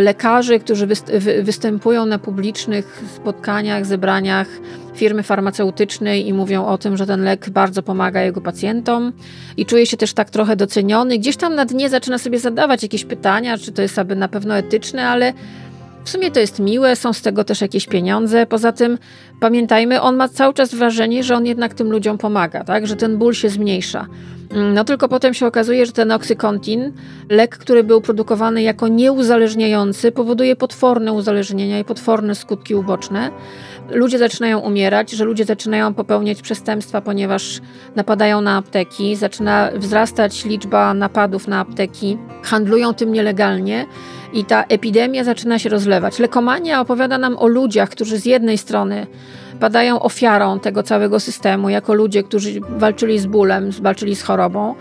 lekarzy, 0.02 0.60
którzy 0.60 0.86
występują 1.42 2.06
na 2.06 2.18
publicznych 2.18 3.02
spotkaniach, 3.16 3.86
zebraniach 3.86 4.48
firmy 4.94 5.22
farmaceutycznej 5.22 6.28
i 6.28 6.32
mówią 6.32 6.66
o 6.66 6.78
tym, 6.78 6.96
że 6.96 7.06
ten 7.06 7.24
lek 7.24 7.50
bardzo 7.50 7.82
pomaga 7.82 8.22
jego 8.22 8.40
pacjentom 8.40 9.12
i 9.56 9.66
czuje 9.66 9.86
się 9.86 9.96
też 9.96 10.12
tak 10.12 10.30
trochę 10.30 10.56
doceniony. 10.56 11.18
Gdzieś 11.18 11.36
tam 11.36 11.54
na 11.54 11.64
dnie 11.64 11.88
zaczyna 11.88 12.18
sobie 12.18 12.38
zadawać 12.38 12.82
jakieś 12.82 13.04
pytania, 13.04 13.58
czy 13.58 13.72
to 13.72 13.82
jest 13.82 13.98
aby 13.98 14.16
na 14.16 14.28
pewno 14.28 14.56
etyczne, 14.56 15.08
ale 15.08 15.32
w 16.06 16.10
sumie 16.10 16.30
to 16.30 16.40
jest 16.40 16.58
miłe, 16.58 16.96
są 16.96 17.12
z 17.12 17.22
tego 17.22 17.44
też 17.44 17.60
jakieś 17.60 17.86
pieniądze. 17.86 18.46
Poza 18.46 18.72
tym 18.72 18.98
pamiętajmy, 19.40 20.00
on 20.00 20.16
ma 20.16 20.28
cały 20.28 20.54
czas 20.54 20.74
wrażenie, 20.74 21.24
że 21.24 21.36
on 21.36 21.46
jednak 21.46 21.74
tym 21.74 21.90
ludziom 21.90 22.18
pomaga, 22.18 22.64
tak? 22.64 22.86
że 22.86 22.96
ten 22.96 23.18
ból 23.18 23.34
się 23.34 23.48
zmniejsza. 23.48 24.06
Mm, 24.50 24.74
no 24.74 24.84
tylko 24.84 25.08
potem 25.08 25.34
się 25.34 25.46
okazuje, 25.46 25.86
że 25.86 25.92
ten 25.92 26.12
oksykontin, 26.12 26.92
lek, 27.30 27.58
który 27.58 27.84
był 27.84 28.00
produkowany 28.00 28.62
jako 28.62 28.88
nieuzależniający, 28.88 30.12
powoduje 30.12 30.56
potworne 30.56 31.12
uzależnienia 31.12 31.78
i 31.78 31.84
potworne 31.84 32.34
skutki 32.34 32.74
uboczne. 32.74 33.30
Ludzie 33.90 34.18
zaczynają 34.18 34.58
umierać, 34.58 35.10
że 35.10 35.24
ludzie 35.24 35.44
zaczynają 35.44 35.94
popełniać 35.94 36.42
przestępstwa, 36.42 37.00
ponieważ 37.00 37.60
napadają 37.96 38.40
na 38.40 38.56
apteki, 38.56 39.16
zaczyna 39.16 39.70
wzrastać 39.74 40.44
liczba 40.44 40.94
napadów 40.94 41.48
na 41.48 41.60
apteki, 41.60 42.18
handlują 42.42 42.94
tym 42.94 43.12
nielegalnie 43.12 43.86
i 44.32 44.44
ta 44.44 44.64
epidemia 44.64 45.24
zaczyna 45.24 45.58
się 45.58 45.68
rozlewać. 45.68 46.18
Lekomania 46.18 46.80
opowiada 46.80 47.18
nam 47.18 47.36
o 47.38 47.46
ludziach, 47.46 47.88
którzy 47.88 48.18
z 48.18 48.24
jednej 48.24 48.58
strony 48.58 49.06
padają 49.60 50.00
ofiarą 50.00 50.60
tego 50.60 50.82
całego 50.82 51.20
systemu, 51.20 51.68
jako 51.68 51.94
ludzie, 51.94 52.22
którzy 52.22 52.60
walczyli 52.60 53.18
z 53.18 53.26
bólem, 53.26 53.70
walczyli 53.70 54.16
z 54.16 54.22
chorobą. 54.22 54.74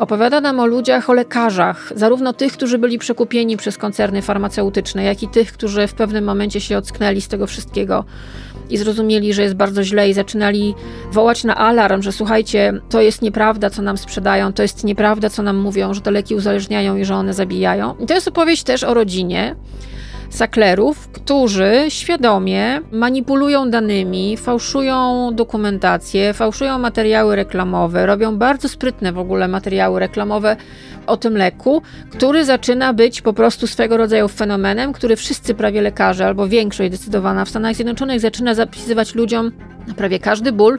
Opowiada 0.00 0.40
nam 0.40 0.60
o 0.60 0.66
ludziach, 0.66 1.10
o 1.10 1.12
lekarzach, 1.12 1.92
zarówno 1.96 2.32
tych, 2.32 2.52
którzy 2.52 2.78
byli 2.78 2.98
przekupieni 2.98 3.56
przez 3.56 3.78
koncerny 3.78 4.22
farmaceutyczne, 4.22 5.04
jak 5.04 5.22
i 5.22 5.28
tych, 5.28 5.52
którzy 5.52 5.86
w 5.86 5.94
pewnym 5.94 6.24
momencie 6.24 6.60
się 6.60 6.78
ocknęli 6.78 7.20
z 7.20 7.28
tego 7.28 7.46
wszystkiego 7.46 8.04
i 8.70 8.76
zrozumieli, 8.76 9.34
że 9.34 9.42
jest 9.42 9.54
bardzo 9.54 9.84
źle 9.84 10.10
i 10.10 10.14
zaczynali 10.14 10.74
wołać 11.12 11.44
na 11.44 11.56
alarm, 11.56 12.02
że 12.02 12.12
słuchajcie, 12.12 12.72
to 12.90 13.00
jest 13.00 13.22
nieprawda, 13.22 13.70
co 13.70 13.82
nam 13.82 13.98
sprzedają, 13.98 14.52
to 14.52 14.62
jest 14.62 14.84
nieprawda, 14.84 15.30
co 15.30 15.42
nam 15.42 15.56
mówią, 15.56 15.94
że 15.94 16.00
te 16.00 16.10
leki 16.10 16.34
uzależniają 16.34 16.96
i 16.96 17.04
że 17.04 17.14
one 17.14 17.34
zabijają. 17.34 17.96
I 18.00 18.06
to 18.06 18.14
jest 18.14 18.28
opowieść 18.28 18.62
też 18.62 18.84
o 18.84 18.94
rodzinie, 18.94 19.56
saklerów, 20.30 21.08
którzy 21.08 21.72
świadomie 21.88 22.80
manipulują 22.92 23.70
danymi, 23.70 24.36
fałszują 24.36 25.30
dokumentację, 25.34 26.32
fałszują 26.32 26.78
materiały 26.78 27.36
reklamowe, 27.36 28.06
robią 28.06 28.36
bardzo 28.36 28.68
sprytne 28.68 29.12
w 29.12 29.18
ogóle 29.18 29.48
materiały 29.48 30.00
reklamowe 30.00 30.56
o 31.06 31.16
tym 31.16 31.36
leku, 31.36 31.82
który 32.10 32.44
zaczyna 32.44 32.92
być 32.92 33.22
po 33.22 33.32
prostu 33.32 33.66
swego 33.66 33.96
rodzaju 33.96 34.28
fenomenem, 34.28 34.92
który 34.92 35.16
wszyscy 35.16 35.54
prawie 35.54 35.82
lekarze, 35.82 36.26
albo 36.26 36.48
większość 36.48 36.94
zdecydowana 36.94 37.44
w 37.44 37.48
Stanach 37.48 37.74
Zjednoczonych 37.74 38.20
zaczyna 38.20 38.54
zapisywać 38.54 39.14
ludziom 39.14 39.52
na 39.86 39.94
prawie 39.94 40.18
każdy 40.18 40.52
ból. 40.52 40.78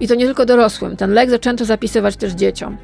I 0.00 0.08
to 0.08 0.14
nie 0.14 0.26
tylko 0.26 0.46
dorosłym. 0.46 0.96
Ten 0.96 1.10
lek 1.12 1.30
zaczęto 1.30 1.64
zapisywać 1.64 2.16
też 2.16 2.32
dzieciom. 2.32 2.76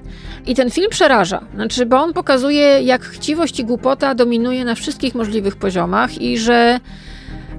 I 0.46 0.55
ten 0.55 0.70
film 0.70 0.90
przeraża, 0.90 1.44
znaczy, 1.55 1.87
bo 1.87 2.01
on 2.01 2.12
pokazuje, 2.12 2.83
jak 2.83 3.03
chciwość 3.03 3.61
i 3.61 3.64
głupota 3.64 4.14
dominuje 4.14 4.64
na 4.64 4.75
wszystkich 4.75 5.14
możliwych 5.14 5.57
poziomach 5.57 6.23
i 6.23 6.38
że 6.38 6.81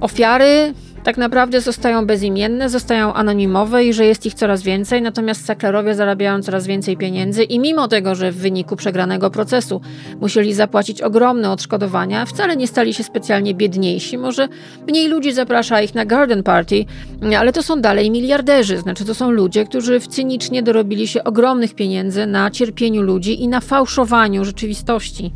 ofiary 0.00 0.74
tak 1.04 1.16
naprawdę 1.16 1.60
zostają 1.60 2.06
bezimienne, 2.06 2.68
zostają 2.68 3.14
anonimowe 3.14 3.84
i 3.84 3.92
że 3.92 4.06
jest 4.06 4.26
ich 4.26 4.34
coraz 4.34 4.62
więcej, 4.62 5.02
natomiast 5.02 5.44
saklerowie 5.44 5.94
zarabiają 5.94 6.42
coraz 6.42 6.66
więcej 6.66 6.96
pieniędzy 6.96 7.44
i 7.44 7.58
mimo 7.58 7.88
tego, 7.88 8.14
że 8.14 8.32
w 8.32 8.36
wyniku 8.36 8.76
przegranego 8.76 9.30
procesu 9.30 9.80
musieli 10.20 10.54
zapłacić 10.54 11.02
ogromne 11.02 11.50
odszkodowania, 11.50 12.26
wcale 12.26 12.56
nie 12.56 12.66
stali 12.66 12.94
się 12.94 13.04
specjalnie 13.04 13.54
biedniejsi. 13.54 14.18
Może 14.18 14.48
mniej 14.88 15.08
ludzi 15.08 15.32
zaprasza 15.32 15.82
ich 15.82 15.94
na 15.94 16.04
garden 16.04 16.42
party, 16.42 16.84
ale 17.38 17.52
to 17.52 17.62
są 17.62 17.80
dalej 17.80 18.10
miliarderzy, 18.10 18.78
znaczy 18.78 19.04
to 19.04 19.14
są 19.14 19.30
ludzie, 19.30 19.64
którzy 19.64 20.00
cynicznie 20.00 20.62
dorobili 20.62 21.08
się 21.08 21.24
ogromnych 21.24 21.74
pieniędzy 21.74 22.26
na 22.26 22.50
cierpieniu 22.50 23.02
ludzi 23.02 23.42
i 23.42 23.48
na 23.48 23.60
fałszowaniu 23.60 24.44
rzeczywistości. 24.44 25.32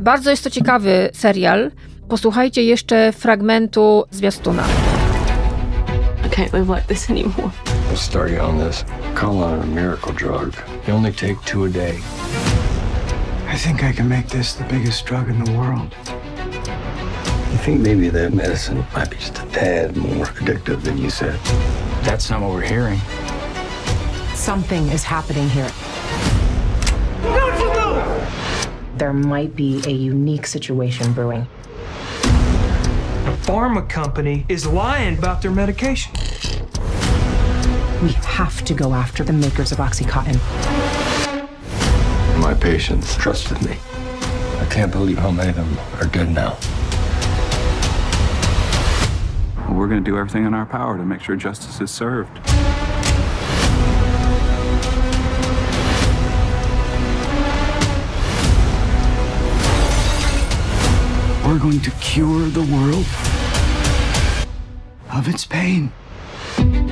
Bardzo 0.00 0.30
jest 0.30 0.44
to 0.44 0.50
ciekawy 0.50 1.10
serial. 1.12 1.70
Posłuchajcie 2.08 2.64
jeszcze 2.64 3.12
fragmentu 3.12 4.04
zwiastuna. 4.10 4.64
I 6.40 6.44
can't 6.44 6.54
live 6.54 6.70
like 6.70 6.86
this 6.86 7.10
anymore. 7.10 7.52
Let's 7.66 8.00
start 8.00 8.30
you 8.30 8.38
on 8.38 8.56
this. 8.56 8.82
Call 9.14 9.42
on 9.42 9.60
a 9.60 9.66
miracle 9.66 10.14
drug. 10.14 10.56
You 10.86 10.94
only 10.94 11.12
take 11.12 11.38
two 11.42 11.66
a 11.66 11.68
day. 11.68 12.00
I 13.46 13.56
think 13.58 13.84
I 13.84 13.92
can 13.92 14.08
make 14.08 14.26
this 14.28 14.54
the 14.54 14.64
biggest 14.64 15.04
drug 15.04 15.28
in 15.28 15.44
the 15.44 15.52
world. 15.52 15.94
You 16.06 17.58
think 17.58 17.82
maybe 17.82 18.08
that 18.08 18.32
medicine 18.32 18.86
might 18.94 19.10
be 19.10 19.18
just 19.18 19.38
a 19.38 19.46
tad 19.48 19.98
more 19.98 20.24
addictive 20.24 20.82
than 20.82 20.96
you 20.96 21.10
said? 21.10 21.38
That's 22.04 22.30
not 22.30 22.40
what 22.40 22.52
we're 22.52 22.62
hearing. 22.62 23.00
Something 24.34 24.86
is 24.88 25.04
happening 25.04 25.46
here. 25.50 25.70
There 28.96 29.12
might 29.12 29.54
be 29.54 29.82
a 29.86 29.92
unique 29.92 30.46
situation 30.46 31.12
brewing. 31.12 31.46
A 33.30 33.32
pharma 33.34 33.88
company 33.88 34.44
is 34.48 34.66
lying 34.66 35.16
about 35.16 35.40
their 35.40 35.52
medication. 35.52 36.12
We 38.02 38.10
have 38.26 38.64
to 38.64 38.74
go 38.74 38.92
after 38.92 39.22
the 39.22 39.32
makers 39.32 39.70
of 39.70 39.78
Oxycontin. 39.78 40.34
My 42.40 42.54
patients 42.54 43.16
trusted 43.16 43.62
me. 43.62 43.76
I 44.58 44.66
can't 44.68 44.90
believe 44.90 45.18
how 45.18 45.30
many 45.30 45.50
of 45.50 45.54
them 45.54 45.78
are 46.00 46.06
dead 46.06 46.32
now. 46.32 46.58
We're 49.72 49.86
going 49.86 50.02
to 50.02 50.10
do 50.10 50.18
everything 50.18 50.44
in 50.44 50.52
our 50.52 50.66
power 50.66 50.96
to 50.96 51.04
make 51.04 51.20
sure 51.20 51.36
justice 51.36 51.80
is 51.80 51.92
served. 51.92 52.36
We're 61.60 61.72
going 61.72 61.82
to 61.82 61.90
cure 62.00 62.48
the 62.48 62.64
world 62.74 63.06
of 65.12 65.28
its 65.28 65.46
pain. 65.46 65.88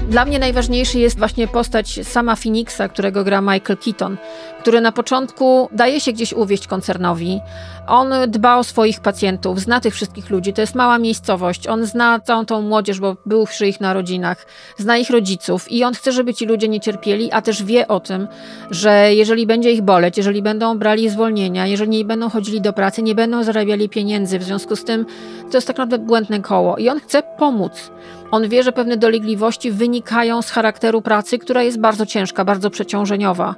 Dla 0.09 0.25
mnie 0.25 0.39
najważniejszy 0.39 0.99
jest 0.99 1.19
właśnie 1.19 1.49
postać 1.49 2.01
sama 2.07 2.37
Phoenixa, 2.37 2.89
którego 2.89 3.25
gra 3.25 3.41
Michael 3.41 3.79
Keaton, 3.85 4.17
który 4.61 4.81
na 4.81 4.93
początku 4.93 5.69
daje 5.73 6.01
się 6.01 6.13
gdzieś 6.13 6.33
uwieść 6.33 6.67
koncernowi. 6.67 7.41
On 7.87 8.13
dba 8.29 8.57
o 8.57 8.65
swoich 8.65 9.01
pacjentów, 9.01 9.61
zna 9.61 9.81
tych 9.81 9.95
wszystkich 9.95 10.31
ludzi. 10.31 10.53
To 10.53 10.61
jest 10.61 10.75
mała 10.75 10.99
miejscowość. 10.99 11.67
On 11.67 11.87
zna 11.87 12.21
całą 12.21 12.47
tą 12.47 12.63
młodzież, 12.63 13.01
bo 13.01 13.17
był 13.27 13.47
przy 13.47 13.67
ich 13.67 13.81
narodzinach, 13.81 14.47
zna 14.77 14.97
ich 14.97 15.11
rodziców 15.11 15.73
i 15.73 15.85
on 15.85 15.95
chce, 15.95 16.13
żeby 16.13 16.35
ci 16.35 16.47
ludzie 16.47 16.69
nie 16.69 16.81
cierpieli, 16.81 17.33
a 17.33 17.43
też 17.43 17.63
wie 17.65 17.89
o 17.89 18.01
tym, 18.01 18.29
że 18.71 19.15
jeżeli 19.15 19.47
będzie 19.47 19.73
ich 19.73 19.83
boleć, 19.83 20.17
jeżeli 20.17 20.43
będą 20.43 20.79
brali 20.79 21.11
zwolnienia, 21.11 21.67
jeżeli 21.67 21.91
nie 21.91 22.05
będą 22.05 22.31
chodzili 22.31 22.61
do 22.61 22.73
pracy, 22.73 23.03
nie 23.03 23.15
będą 23.15 23.45
zarabiali 23.45 23.89
pieniędzy. 23.89 24.39
W 24.39 24.43
związku 24.43 24.77
z 24.77 24.85
tym 24.85 25.07
to 25.51 25.57
jest 25.57 25.67
tak 25.67 25.79
naprawdę 25.79 25.99
błędne 25.99 26.41
koło 26.41 26.77
i 26.77 26.89
on 26.89 27.01
chce 27.01 27.23
pomóc. 27.23 27.91
On 28.31 28.49
wie, 28.49 28.63
że 28.63 28.73
pewne 28.73 28.97
dolegliwości 28.97 29.71
wynikają 29.71 30.43
z 30.43 30.51
charakteru 30.51 31.03
pracy, 31.03 31.39
która 31.39 31.63
jest 31.63 31.81
bardzo 31.81 32.07
ciężka, 32.07 32.45
bardzo 32.45 32.71
przeciążeniowa. 32.71 33.55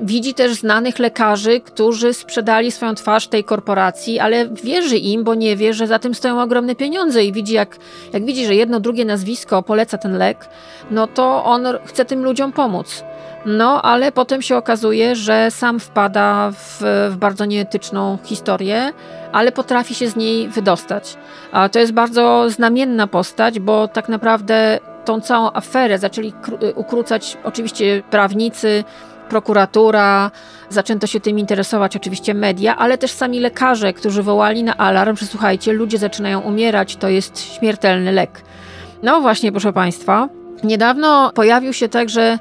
Widzi 0.00 0.34
też 0.36 0.54
znanych 0.54 0.98
lekarzy, 0.98 1.60
którzy 1.60 2.14
sprzedali 2.14 2.72
swoją 2.72 2.94
twarz 2.94 3.28
tej 3.28 3.44
korporacji, 3.44 4.18
ale 4.18 4.48
wierzy 4.48 4.96
im, 4.96 5.24
bo 5.24 5.34
nie 5.34 5.56
wie, 5.56 5.74
że 5.74 5.86
za 5.86 5.98
tym 5.98 6.14
stoją 6.14 6.42
ogromne 6.42 6.74
pieniądze 6.74 7.24
i 7.24 7.32
widzi, 7.32 7.54
jak, 7.54 7.76
jak 8.12 8.24
widzi, 8.24 8.46
że 8.46 8.54
jedno, 8.54 8.80
drugie 8.80 9.04
nazwisko 9.04 9.62
poleca 9.62 9.98
ten 9.98 10.18
lek, 10.18 10.48
no 10.90 11.06
to 11.06 11.44
on 11.44 11.66
chce 11.84 12.04
tym 12.04 12.24
ludziom 12.24 12.52
pomóc. 12.52 13.04
No, 13.46 13.82
ale 13.82 14.12
potem 14.12 14.42
się 14.42 14.56
okazuje, 14.56 15.16
że 15.16 15.50
sam 15.50 15.80
wpada 15.80 16.50
w, 16.50 16.82
w, 17.10 17.16
bardzo 17.16 17.44
nieetyczną 17.44 18.18
historię, 18.24 18.92
ale 19.32 19.52
potrafi 19.52 19.94
się 19.94 20.08
z 20.08 20.16
niej 20.16 20.48
wydostać. 20.48 21.16
A 21.52 21.68
to 21.68 21.78
jest 21.78 21.92
bardzo 21.92 22.50
znamienna 22.50 23.06
postać, 23.06 23.60
bo 23.60 23.88
tak 23.88 24.08
naprawdę 24.08 24.78
tą 25.04 25.20
całą 25.20 25.52
aferę 25.52 25.98
zaczęli 25.98 26.32
ukrócać 26.74 27.38
oczywiście 27.44 28.02
prawnicy, 28.10 28.84
prokuratura, 29.28 30.30
zaczęto 30.70 31.06
się 31.06 31.20
tym 31.20 31.38
interesować 31.38 31.96
oczywiście 31.96 32.34
media, 32.34 32.76
ale 32.76 32.98
też 32.98 33.10
sami 33.10 33.40
lekarze, 33.40 33.92
którzy 33.92 34.22
wołali 34.22 34.64
na 34.64 34.76
alarm, 34.76 35.16
że 35.16 35.26
słuchajcie, 35.26 35.72
ludzie 35.72 35.98
zaczynają 35.98 36.40
umierać, 36.40 36.96
to 36.96 37.08
jest 37.08 37.54
śmiertelny 37.54 38.12
lek. 38.12 38.42
No 39.02 39.20
właśnie, 39.20 39.52
proszę 39.52 39.72
Państwa, 39.72 40.28
niedawno 40.64 41.32
pojawił 41.34 41.72
się 41.72 41.88
także 41.88 42.38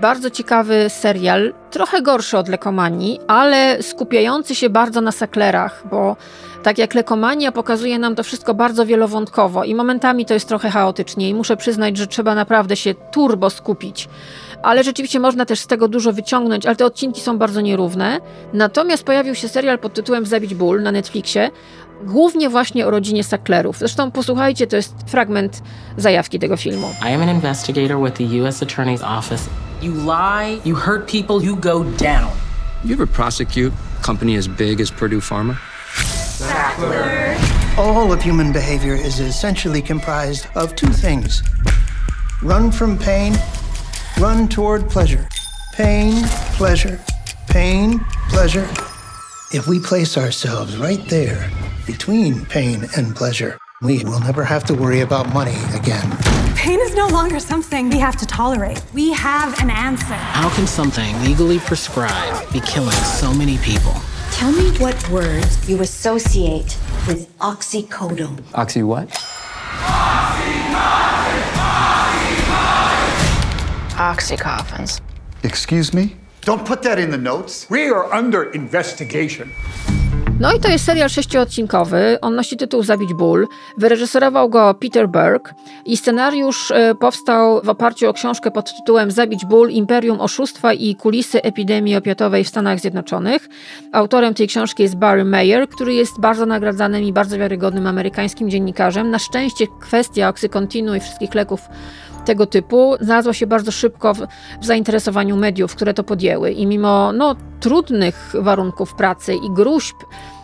bardzo 0.00 0.30
ciekawy 0.30 0.86
serial, 0.88 1.54
trochę 1.70 2.02
gorszy 2.02 2.38
od 2.38 2.48
Lekomanii, 2.48 3.20
ale 3.28 3.82
skupiający 3.82 4.54
się 4.54 4.70
bardzo 4.70 5.00
na 5.00 5.12
saklerach, 5.12 5.82
bo 5.90 6.16
tak 6.62 6.78
jak 6.78 6.94
Lekomania 6.94 7.52
pokazuje 7.52 7.98
nam 7.98 8.14
to 8.14 8.22
wszystko 8.22 8.54
bardzo 8.54 8.86
wielowątkowo 8.86 9.64
i 9.64 9.74
momentami 9.74 10.26
to 10.26 10.34
jest 10.34 10.48
trochę 10.48 10.70
chaotycznie 10.70 11.28
i 11.28 11.34
muszę 11.34 11.56
przyznać, 11.56 11.96
że 11.96 12.06
trzeba 12.06 12.34
naprawdę 12.34 12.76
się 12.76 12.94
turbo 12.94 13.50
skupić. 13.50 14.08
Ale 14.62 14.84
rzeczywiście 14.84 15.20
można 15.20 15.44
też 15.44 15.60
z 15.60 15.66
tego 15.66 15.88
dużo 15.88 16.12
wyciągnąć, 16.12 16.66
ale 16.66 16.76
te 16.76 16.84
odcinki 16.84 17.20
są 17.20 17.38
bardzo 17.38 17.60
nierówne. 17.60 18.20
Natomiast 18.52 19.04
pojawił 19.04 19.34
się 19.34 19.48
serial 19.48 19.78
pod 19.78 19.94
tytułem 19.94 20.26
Zabić 20.26 20.54
ból 20.54 20.82
na 20.82 20.92
Netflixie, 20.92 21.50
głównie 22.04 22.48
właśnie 22.48 22.86
o 22.86 22.90
rodzinie 22.90 23.24
Sacklerów. 23.24 23.78
Zresztą 23.78 24.10
posłuchajcie, 24.10 24.66
to 24.66 24.76
jest 24.76 24.94
fragment 25.06 25.62
zajawki 25.96 26.38
tego 26.38 26.56
filmu. 26.56 26.90
I 27.02 27.14
am 27.14 27.22
an 27.22 27.28
investigator 27.28 28.02
with 28.04 28.16
the 28.16 28.42
U.S. 28.42 28.62
Attorney's 28.62 29.18
Office. 29.18 29.50
You 29.82 29.92
lie, 29.92 30.60
you 30.64 30.76
hurt 30.76 31.12
people, 31.12 31.46
you 31.46 31.56
go 31.56 31.84
down. 31.84 32.30
You 32.84 32.94
ever 32.94 33.08
prosecute 33.08 33.72
a 34.00 34.06
company 34.06 34.38
as 34.38 34.48
big 34.48 34.80
as 34.80 34.90
Purdue 34.90 35.20
Pharma? 35.20 35.54
Sackler. 36.38 37.36
All 37.76 38.12
of 38.12 38.22
human 38.22 38.52
behavior 38.52 38.94
is 38.94 39.18
essentially 39.18 39.82
comprised 39.82 40.46
of 40.54 40.76
two 40.76 40.92
things 40.92 41.42
run 42.42 42.70
from 42.70 42.96
pain, 42.96 43.34
run 44.20 44.48
toward 44.48 44.88
pleasure. 44.88 45.28
Pain, 45.72 46.22
pleasure, 46.54 47.00
pain, 47.48 47.98
pleasure. 48.28 48.68
If 49.52 49.66
we 49.66 49.80
place 49.80 50.16
ourselves 50.16 50.76
right 50.76 51.04
there 51.08 51.50
between 51.86 52.46
pain 52.46 52.86
and 52.96 53.16
pleasure, 53.16 53.58
we 53.82 54.04
will 54.04 54.20
never 54.20 54.44
have 54.44 54.62
to 54.64 54.74
worry 54.74 55.00
about 55.00 55.32
money 55.34 55.58
again. 55.74 56.08
Pain 56.54 56.78
is 56.80 56.94
no 56.94 57.08
longer 57.08 57.40
something 57.40 57.90
we 57.90 57.98
have 57.98 58.16
to 58.16 58.26
tolerate. 58.26 58.80
We 58.94 59.12
have 59.12 59.60
an 59.60 59.70
answer. 59.70 60.14
How 60.14 60.54
can 60.54 60.68
something 60.68 61.20
legally 61.24 61.58
prescribed 61.58 62.52
be 62.52 62.60
killing 62.60 62.92
so 62.92 63.34
many 63.34 63.58
people? 63.58 63.94
Tell 64.38 64.52
me 64.52 64.70
what 64.78 65.10
words 65.10 65.68
you 65.68 65.80
associate 65.82 66.78
with 67.08 67.28
oxycodone. 67.38 68.40
Oxy 68.54 68.84
what? 68.84 69.08
Oxycoffins. 73.98 75.00
Excuse 75.42 75.92
me? 75.92 76.14
Don't 76.42 76.64
put 76.64 76.82
that 76.84 77.00
in 77.00 77.10
the 77.10 77.18
notes. 77.18 77.68
We 77.68 77.88
are 77.88 78.12
under 78.14 78.52
investigation. 78.52 79.50
No 80.40 80.52
i 80.52 80.60
to 80.60 80.68
jest 80.68 80.84
serial 80.84 81.08
sześciodcinkowy. 81.08 82.18
On 82.20 82.34
nosi 82.34 82.56
tytuł 82.56 82.82
Zabić 82.82 83.14
ból. 83.14 83.46
Wyreżyserował 83.78 84.48
go 84.48 84.74
Peter 84.74 85.08
Berg 85.08 85.54
i 85.84 85.96
scenariusz 85.96 86.70
e, 86.70 86.94
powstał 86.94 87.60
w 87.64 87.68
oparciu 87.68 88.08
o 88.08 88.12
książkę 88.12 88.50
pod 88.50 88.76
tytułem 88.76 89.10
Zabić 89.10 89.44
ból, 89.46 89.70
Imperium 89.70 90.20
Oszustwa 90.20 90.72
i 90.72 90.94
kulisy 90.94 91.42
epidemii 91.42 91.96
opiatowej 91.96 92.44
w 92.44 92.48
Stanach 92.48 92.80
Zjednoczonych. 92.80 93.48
Autorem 93.92 94.34
tej 94.34 94.48
książki 94.48 94.82
jest 94.82 94.96
Barry 94.96 95.24
Mayer, 95.24 95.68
który 95.68 95.94
jest 95.94 96.20
bardzo 96.20 96.46
nagradzanym 96.46 97.02
i 97.02 97.12
bardzo 97.12 97.38
wiarygodnym 97.38 97.86
amerykańskim 97.86 98.50
dziennikarzem. 98.50 99.10
Na 99.10 99.18
szczęście 99.18 99.66
kwestia 99.80 100.28
oksykontinu 100.28 100.94
i 100.94 101.00
wszystkich 101.00 101.34
leków 101.34 101.60
tego 102.28 102.46
typu 102.46 102.96
znalazła 103.00 103.32
się 103.32 103.46
bardzo 103.46 103.72
szybko 103.72 104.14
w, 104.14 104.18
w, 104.60 104.64
zainteresowaniu 104.64 105.36
mediów, 105.36 105.74
które 105.74 105.94
to 105.94 106.04
podjęły. 106.04 106.52
I 106.52 106.66
mimo 106.66 107.12
no, 107.12 107.36
trudnych 107.60 108.34
warunków 108.40 108.94
pracy 108.94 109.34
i 109.34 109.50
gruźb, 109.50 109.96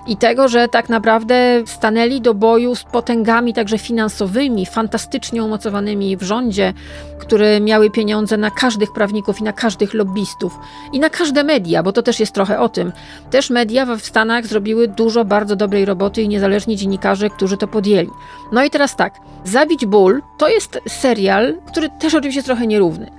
i 0.07 0.17
tego, 0.17 0.49
że 0.49 0.69
tak 0.69 0.89
naprawdę 0.89 1.63
stanęli 1.67 2.21
do 2.21 2.35
boju 2.35 2.75
z 2.75 2.85
potęgami 2.85 3.55
także 3.55 3.79
finansowymi, 3.79 4.67
fantastycznie 4.67 5.45
umocowanymi 5.45 6.17
w 6.17 6.23
rządzie, 6.23 6.73
które 7.19 7.61
miały 7.61 7.91
pieniądze 7.91 8.37
na 8.37 8.51
każdych 8.51 8.93
prawników 8.93 9.41
i 9.41 9.45
na 9.45 9.53
każdych 9.53 9.95
lobbystów 9.95 10.59
i 10.93 11.01
na 11.01 11.11
każde 11.11 11.45
media, 11.45 11.83
bo 11.83 11.93
to 11.93 12.03
też 12.03 12.21
jest 12.21 12.33
trochę 12.33 12.61
o 12.61 12.69
tym. 12.69 12.93
Też 13.31 13.51
media 13.51 13.97
w 13.97 14.01
Stanach 14.03 14.47
zrobiły 14.47 14.89
dużo 14.89 15.25
bardzo 15.25 15.57
dobrej 15.57 15.85
roboty 15.85 16.23
i 16.23 16.29
niezależni 16.29 16.77
dziennikarze, 16.77 17.31
którzy 17.31 17.57
to 17.57 17.69
podjęli. 17.69 18.11
No 18.53 18.65
i 18.65 18.71
teraz 18.71 18.97
tak, 18.97 19.15
Zabić 19.45 19.87
ból 19.87 20.23
to 20.39 20.49
jest 20.49 20.81
serial, 20.89 21.55
który 21.67 21.89
też 22.01 22.15
oczywiście 22.15 22.39
jest 22.39 22.47
trochę 22.47 22.67
nierówny 22.67 23.11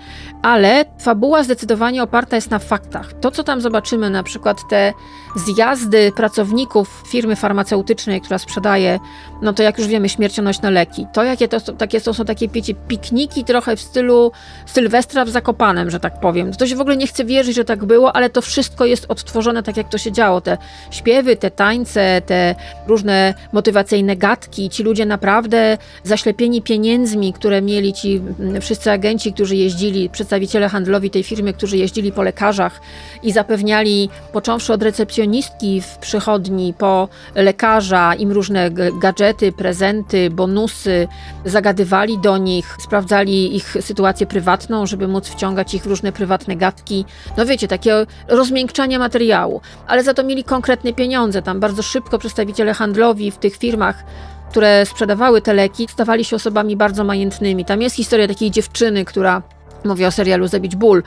ale 0.46 0.86
fabuła 1.00 1.44
zdecydowanie 1.44 2.04
oparta 2.04 2.36
jest 2.36 2.52
na 2.52 2.60
faktach. 2.60 3.14
To, 3.14 3.32
co 3.32 3.44
tam 3.44 3.62
zobaczymy, 3.62 4.10
na 4.10 4.24
przykład 4.24 4.58
te 4.70 4.94
zjazdy 5.36 6.12
pracowników 6.16 7.04
firmy 7.08 7.36
farmaceutycznej, 7.36 8.22
która 8.22 8.38
sprzedaje, 8.38 9.00
no 9.42 9.54
to 9.54 9.64
jak 9.64 9.78
już 9.78 9.88
wiemy, 9.88 10.10
śmiercionośne 10.10 10.72
leki. 10.72 11.08
To, 11.14 11.24
jakie 11.24 11.48
to, 11.48 11.60
takie, 11.60 12.02
to 12.02 12.14
są 12.14 12.26
takie, 12.26 12.48
wiecie, 12.48 12.74
pikniki 12.74 13.44
trochę 13.44 13.76
w 13.76 13.82
stylu 13.82 14.32
Sylwestra 14.66 15.26
w 15.26 15.30
Zakopanem, 15.30 15.90
że 15.90 16.00
tak 16.00 16.20
powiem. 16.20 16.54
To 16.54 16.68
się 16.68 16.76
w 16.76 16.82
ogóle 16.82 16.98
nie 16.98 17.08
chce 17.08 17.26
wierzyć, 17.26 17.56
że 17.56 17.66
tak 17.66 17.86
było, 17.86 18.16
ale 18.16 18.30
to 18.30 18.42
wszystko 18.42 18.86
jest 18.86 19.06
odtworzone 19.10 19.64
tak, 19.64 19.78
jak 19.78 19.90
to 19.90 19.98
się 19.98 20.12
działo. 20.12 20.42
Te 20.42 20.58
śpiewy, 20.92 21.36
te 21.36 21.52
tańce, 21.52 22.22
te 22.26 22.56
różne 22.88 23.34
motywacyjne 23.54 24.16
gadki. 24.16 24.70
Ci 24.70 24.84
ludzie 24.84 25.06
naprawdę 25.06 25.78
zaślepieni 26.04 26.62
pieniędzmi, 26.62 27.34
które 27.34 27.62
mieli 27.62 27.94
ci 27.94 28.22
mm, 28.40 28.62
wszyscy 28.62 28.92
agenci, 28.92 29.34
którzy 29.34 29.56
jeździli, 29.56 30.10
przedstawiciele 30.10 30.35
przedstawiciele 30.36 30.70
handlowi 30.70 31.10
tej 31.10 31.24
firmy, 31.24 31.54
którzy 31.54 31.78
jeździli 31.78 32.12
po 32.12 32.24
lekarzach 32.24 32.82
i 33.24 33.32
zapewniali, 33.32 34.10
począwszy 34.34 34.74
od 34.74 34.84
recepcjonistki 34.84 35.82
w 35.82 35.98
przychodni, 35.98 36.74
po 36.74 37.10
lekarza, 37.36 38.16
im 38.16 38.32
różne 38.32 38.72
gadżety, 39.00 39.52
prezenty, 39.52 40.30
bonusy, 40.30 41.08
zagadywali 41.46 42.20
do 42.20 42.38
nich, 42.38 42.76
sprawdzali 42.80 43.56
ich 43.56 43.78
sytuację 43.82 44.28
prywatną, 44.28 44.86
żeby 44.86 45.08
móc 45.08 45.28
wciągać 45.28 45.74
ich 45.74 45.84
w 45.84 45.88
różne 45.88 46.12
prywatne 46.12 46.56
gadki. 46.56 47.06
No 47.38 47.46
wiecie, 47.46 47.68
takie 47.68 48.06
rozmiękczanie 48.28 49.00
materiału, 49.00 49.62
ale 49.88 50.04
za 50.04 50.14
to 50.14 50.24
mieli 50.24 50.44
konkretne 50.44 50.94
pieniądze. 50.94 51.42
Tam 51.42 51.60
bardzo 51.60 51.82
szybko 51.82 52.20
przedstawiciele 52.20 52.74
handlowi 52.74 53.32
w 53.32 53.38
tych 53.38 53.56
firmach 53.56 54.04
które 54.50 54.86
sprzedawały 54.86 55.42
te 55.42 55.54
leki, 55.54 55.88
stawali 55.92 56.26
się 56.26 56.36
osobami 56.36 56.76
bardzo 56.76 57.04
majętnymi. 57.04 57.66
Tam 57.66 57.82
jest 57.82 57.96
historia 57.96 58.28
takiej 58.28 58.52
dziewczyny, 58.52 59.06
która 59.06 59.42
Mówię 59.86 60.08
o 60.08 60.12
serialu 60.12 60.48
Zabić 60.48 60.76
Ból, 60.76 61.04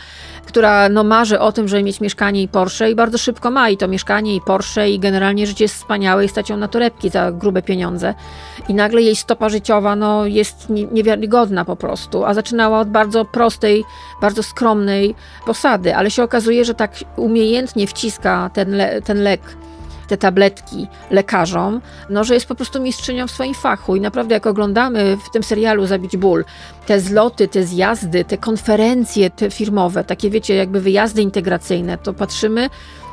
która 0.46 0.88
no, 0.88 1.04
marzy 1.04 1.40
o 1.40 1.52
tym, 1.52 1.68
żeby 1.68 1.82
mieć 1.82 2.00
mieszkanie 2.00 2.42
i 2.42 2.48
Porsche 2.48 2.90
i 2.90 2.94
bardzo 2.94 3.18
szybko 3.18 3.50
ma 3.50 3.70
i 3.70 3.76
to 3.76 3.88
mieszkanie 3.88 4.36
i 4.36 4.40
Porsche 4.40 4.90
i 4.90 4.98
generalnie 4.98 5.46
życie 5.46 5.64
jest 5.64 5.74
wspaniałe 5.74 6.24
i 6.24 6.28
stać 6.28 6.50
ją 6.50 6.56
na 6.56 6.68
torebki 6.68 7.10
za 7.10 7.32
grube 7.32 7.62
pieniądze. 7.62 8.14
I 8.68 8.74
nagle 8.74 9.02
jej 9.02 9.16
stopa 9.16 9.48
życiowa 9.48 9.96
no, 9.96 10.26
jest 10.26 10.68
niewiarygodna 10.92 11.64
po 11.64 11.76
prostu, 11.76 12.24
a 12.24 12.34
zaczynała 12.34 12.80
od 12.80 12.88
bardzo 12.88 13.24
prostej, 13.24 13.84
bardzo 14.20 14.42
skromnej 14.42 15.14
posady, 15.46 15.96
ale 15.96 16.10
się 16.10 16.22
okazuje, 16.22 16.64
że 16.64 16.74
tak 16.74 16.92
umiejętnie 17.16 17.86
wciska 17.86 18.50
ten, 18.54 18.76
le 18.76 19.02
ten 19.02 19.22
lek 19.22 19.40
te 20.08 20.16
tabletki 20.16 20.88
lekarzom, 21.10 21.80
no, 22.10 22.24
że 22.24 22.34
jest 22.34 22.46
po 22.46 22.54
prostu 22.54 22.80
mistrzynią 22.82 23.26
w 23.26 23.30
swoim 23.30 23.54
fachu. 23.54 23.96
I 23.96 24.00
naprawdę, 24.00 24.34
jak 24.34 24.46
oglądamy 24.46 25.16
w 25.16 25.30
tym 25.30 25.42
serialu 25.42 25.86
Zabić 25.86 26.16
Ból, 26.16 26.44
te 26.86 27.00
zloty, 27.00 27.48
te 27.48 27.64
zjazdy, 27.64 28.24
te 28.24 28.38
konferencje 28.38 29.30
te 29.30 29.50
firmowe, 29.50 30.04
takie 30.04 30.30
wiecie, 30.30 30.54
jakby 30.54 30.80
wyjazdy 30.80 31.22
integracyjne, 31.22 31.98
to 31.98 32.12
patrzymy, 32.12 32.70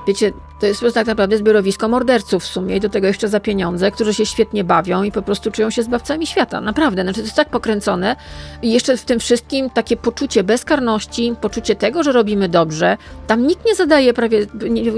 wiecie, 0.07 0.31
to 0.59 0.65
jest 0.65 0.83
tak 0.93 1.07
naprawdę 1.07 1.37
zbiorowisko 1.37 1.87
morderców 1.87 2.43
w 2.43 2.47
sumie 2.47 2.75
i 2.77 2.79
do 2.79 2.89
tego 2.89 3.07
jeszcze 3.07 3.27
za 3.27 3.39
pieniądze, 3.39 3.91
którzy 3.91 4.13
się 4.13 4.25
świetnie 4.25 4.63
bawią 4.63 5.03
i 5.03 5.11
po 5.11 5.21
prostu 5.21 5.51
czują 5.51 5.69
się 5.69 5.83
zbawcami 5.83 6.27
świata. 6.27 6.61
Naprawdę, 6.61 7.01
znaczy 7.01 7.19
to 7.19 7.25
jest 7.25 7.35
tak 7.35 7.49
pokręcone 7.49 8.15
i 8.61 8.71
jeszcze 8.71 8.97
w 8.97 9.05
tym 9.05 9.19
wszystkim 9.19 9.69
takie 9.69 9.97
poczucie 9.97 10.43
bezkarności, 10.43 11.35
poczucie 11.41 11.75
tego, 11.75 12.03
że 12.03 12.11
robimy 12.11 12.49
dobrze. 12.49 12.97
Tam 13.27 13.47
nikt 13.47 13.65
nie 13.65 13.75
zadaje 13.75 14.13
prawie 14.13 14.45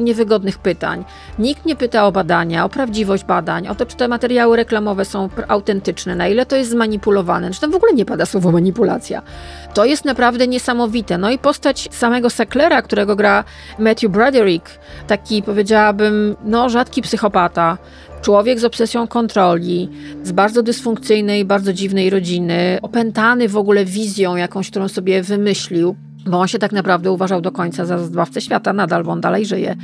niewygodnych 0.01 0.59
pytań. 0.59 1.05
Nikt 1.39 1.65
nie 1.65 1.75
pyta 1.75 2.07
o 2.07 2.11
badania, 2.11 2.65
o 2.65 2.69
prawdziwość 2.69 3.23
badań, 3.23 3.67
o 3.67 3.75
to, 3.75 3.85
czy 3.85 3.95
te 3.97 4.07
materiały 4.07 4.57
reklamowe 4.57 5.05
są 5.05 5.29
autentyczne, 5.47 6.15
na 6.15 6.27
ile 6.27 6.45
to 6.45 6.55
jest 6.55 6.69
zmanipulowane. 6.69 7.51
Czy 7.51 7.61
tam 7.61 7.71
w 7.71 7.75
ogóle 7.75 7.93
nie 7.93 8.05
pada 8.05 8.25
słowo 8.25 8.51
manipulacja. 8.51 9.21
To 9.73 9.85
jest 9.85 10.05
naprawdę 10.05 10.47
niesamowite. 10.47 11.17
No 11.17 11.29
i 11.29 11.37
postać 11.37 11.89
samego 11.91 12.29
Sacklera, 12.29 12.81
którego 12.81 13.15
gra 13.15 13.43
Matthew 13.79 14.11
Broderick, 14.11 14.69
taki 15.07 15.43
powiedziałabym, 15.47 16.35
no, 16.45 16.69
rzadki 16.69 17.01
psychopata, 17.01 17.77
człowiek 18.21 18.59
z 18.59 18.63
obsesją 18.63 19.07
kontroli, 19.07 19.89
z 20.23 20.31
bardzo 20.31 20.63
dysfunkcyjnej, 20.63 21.45
bardzo 21.45 21.73
dziwnej 21.73 22.09
rodziny, 22.09 22.79
opętany 22.81 23.49
w 23.49 23.57
ogóle 23.57 23.85
wizją 23.85 24.35
jakąś, 24.35 24.69
którą 24.69 24.87
sobie 24.87 25.23
wymyślił, 25.23 25.95
bo 26.25 26.39
on 26.39 26.47
się 26.47 26.59
tak 26.59 26.71
naprawdę 26.71 27.11
uważał 27.11 27.41
do 27.41 27.51
końca 27.51 27.85
za 27.85 27.99
zbawcę 27.99 28.41
świata, 28.41 28.73
nadal, 28.73 29.03
bo 29.03 29.11
on 29.11 29.21
dalej 29.21 29.45
żyje 29.45 29.75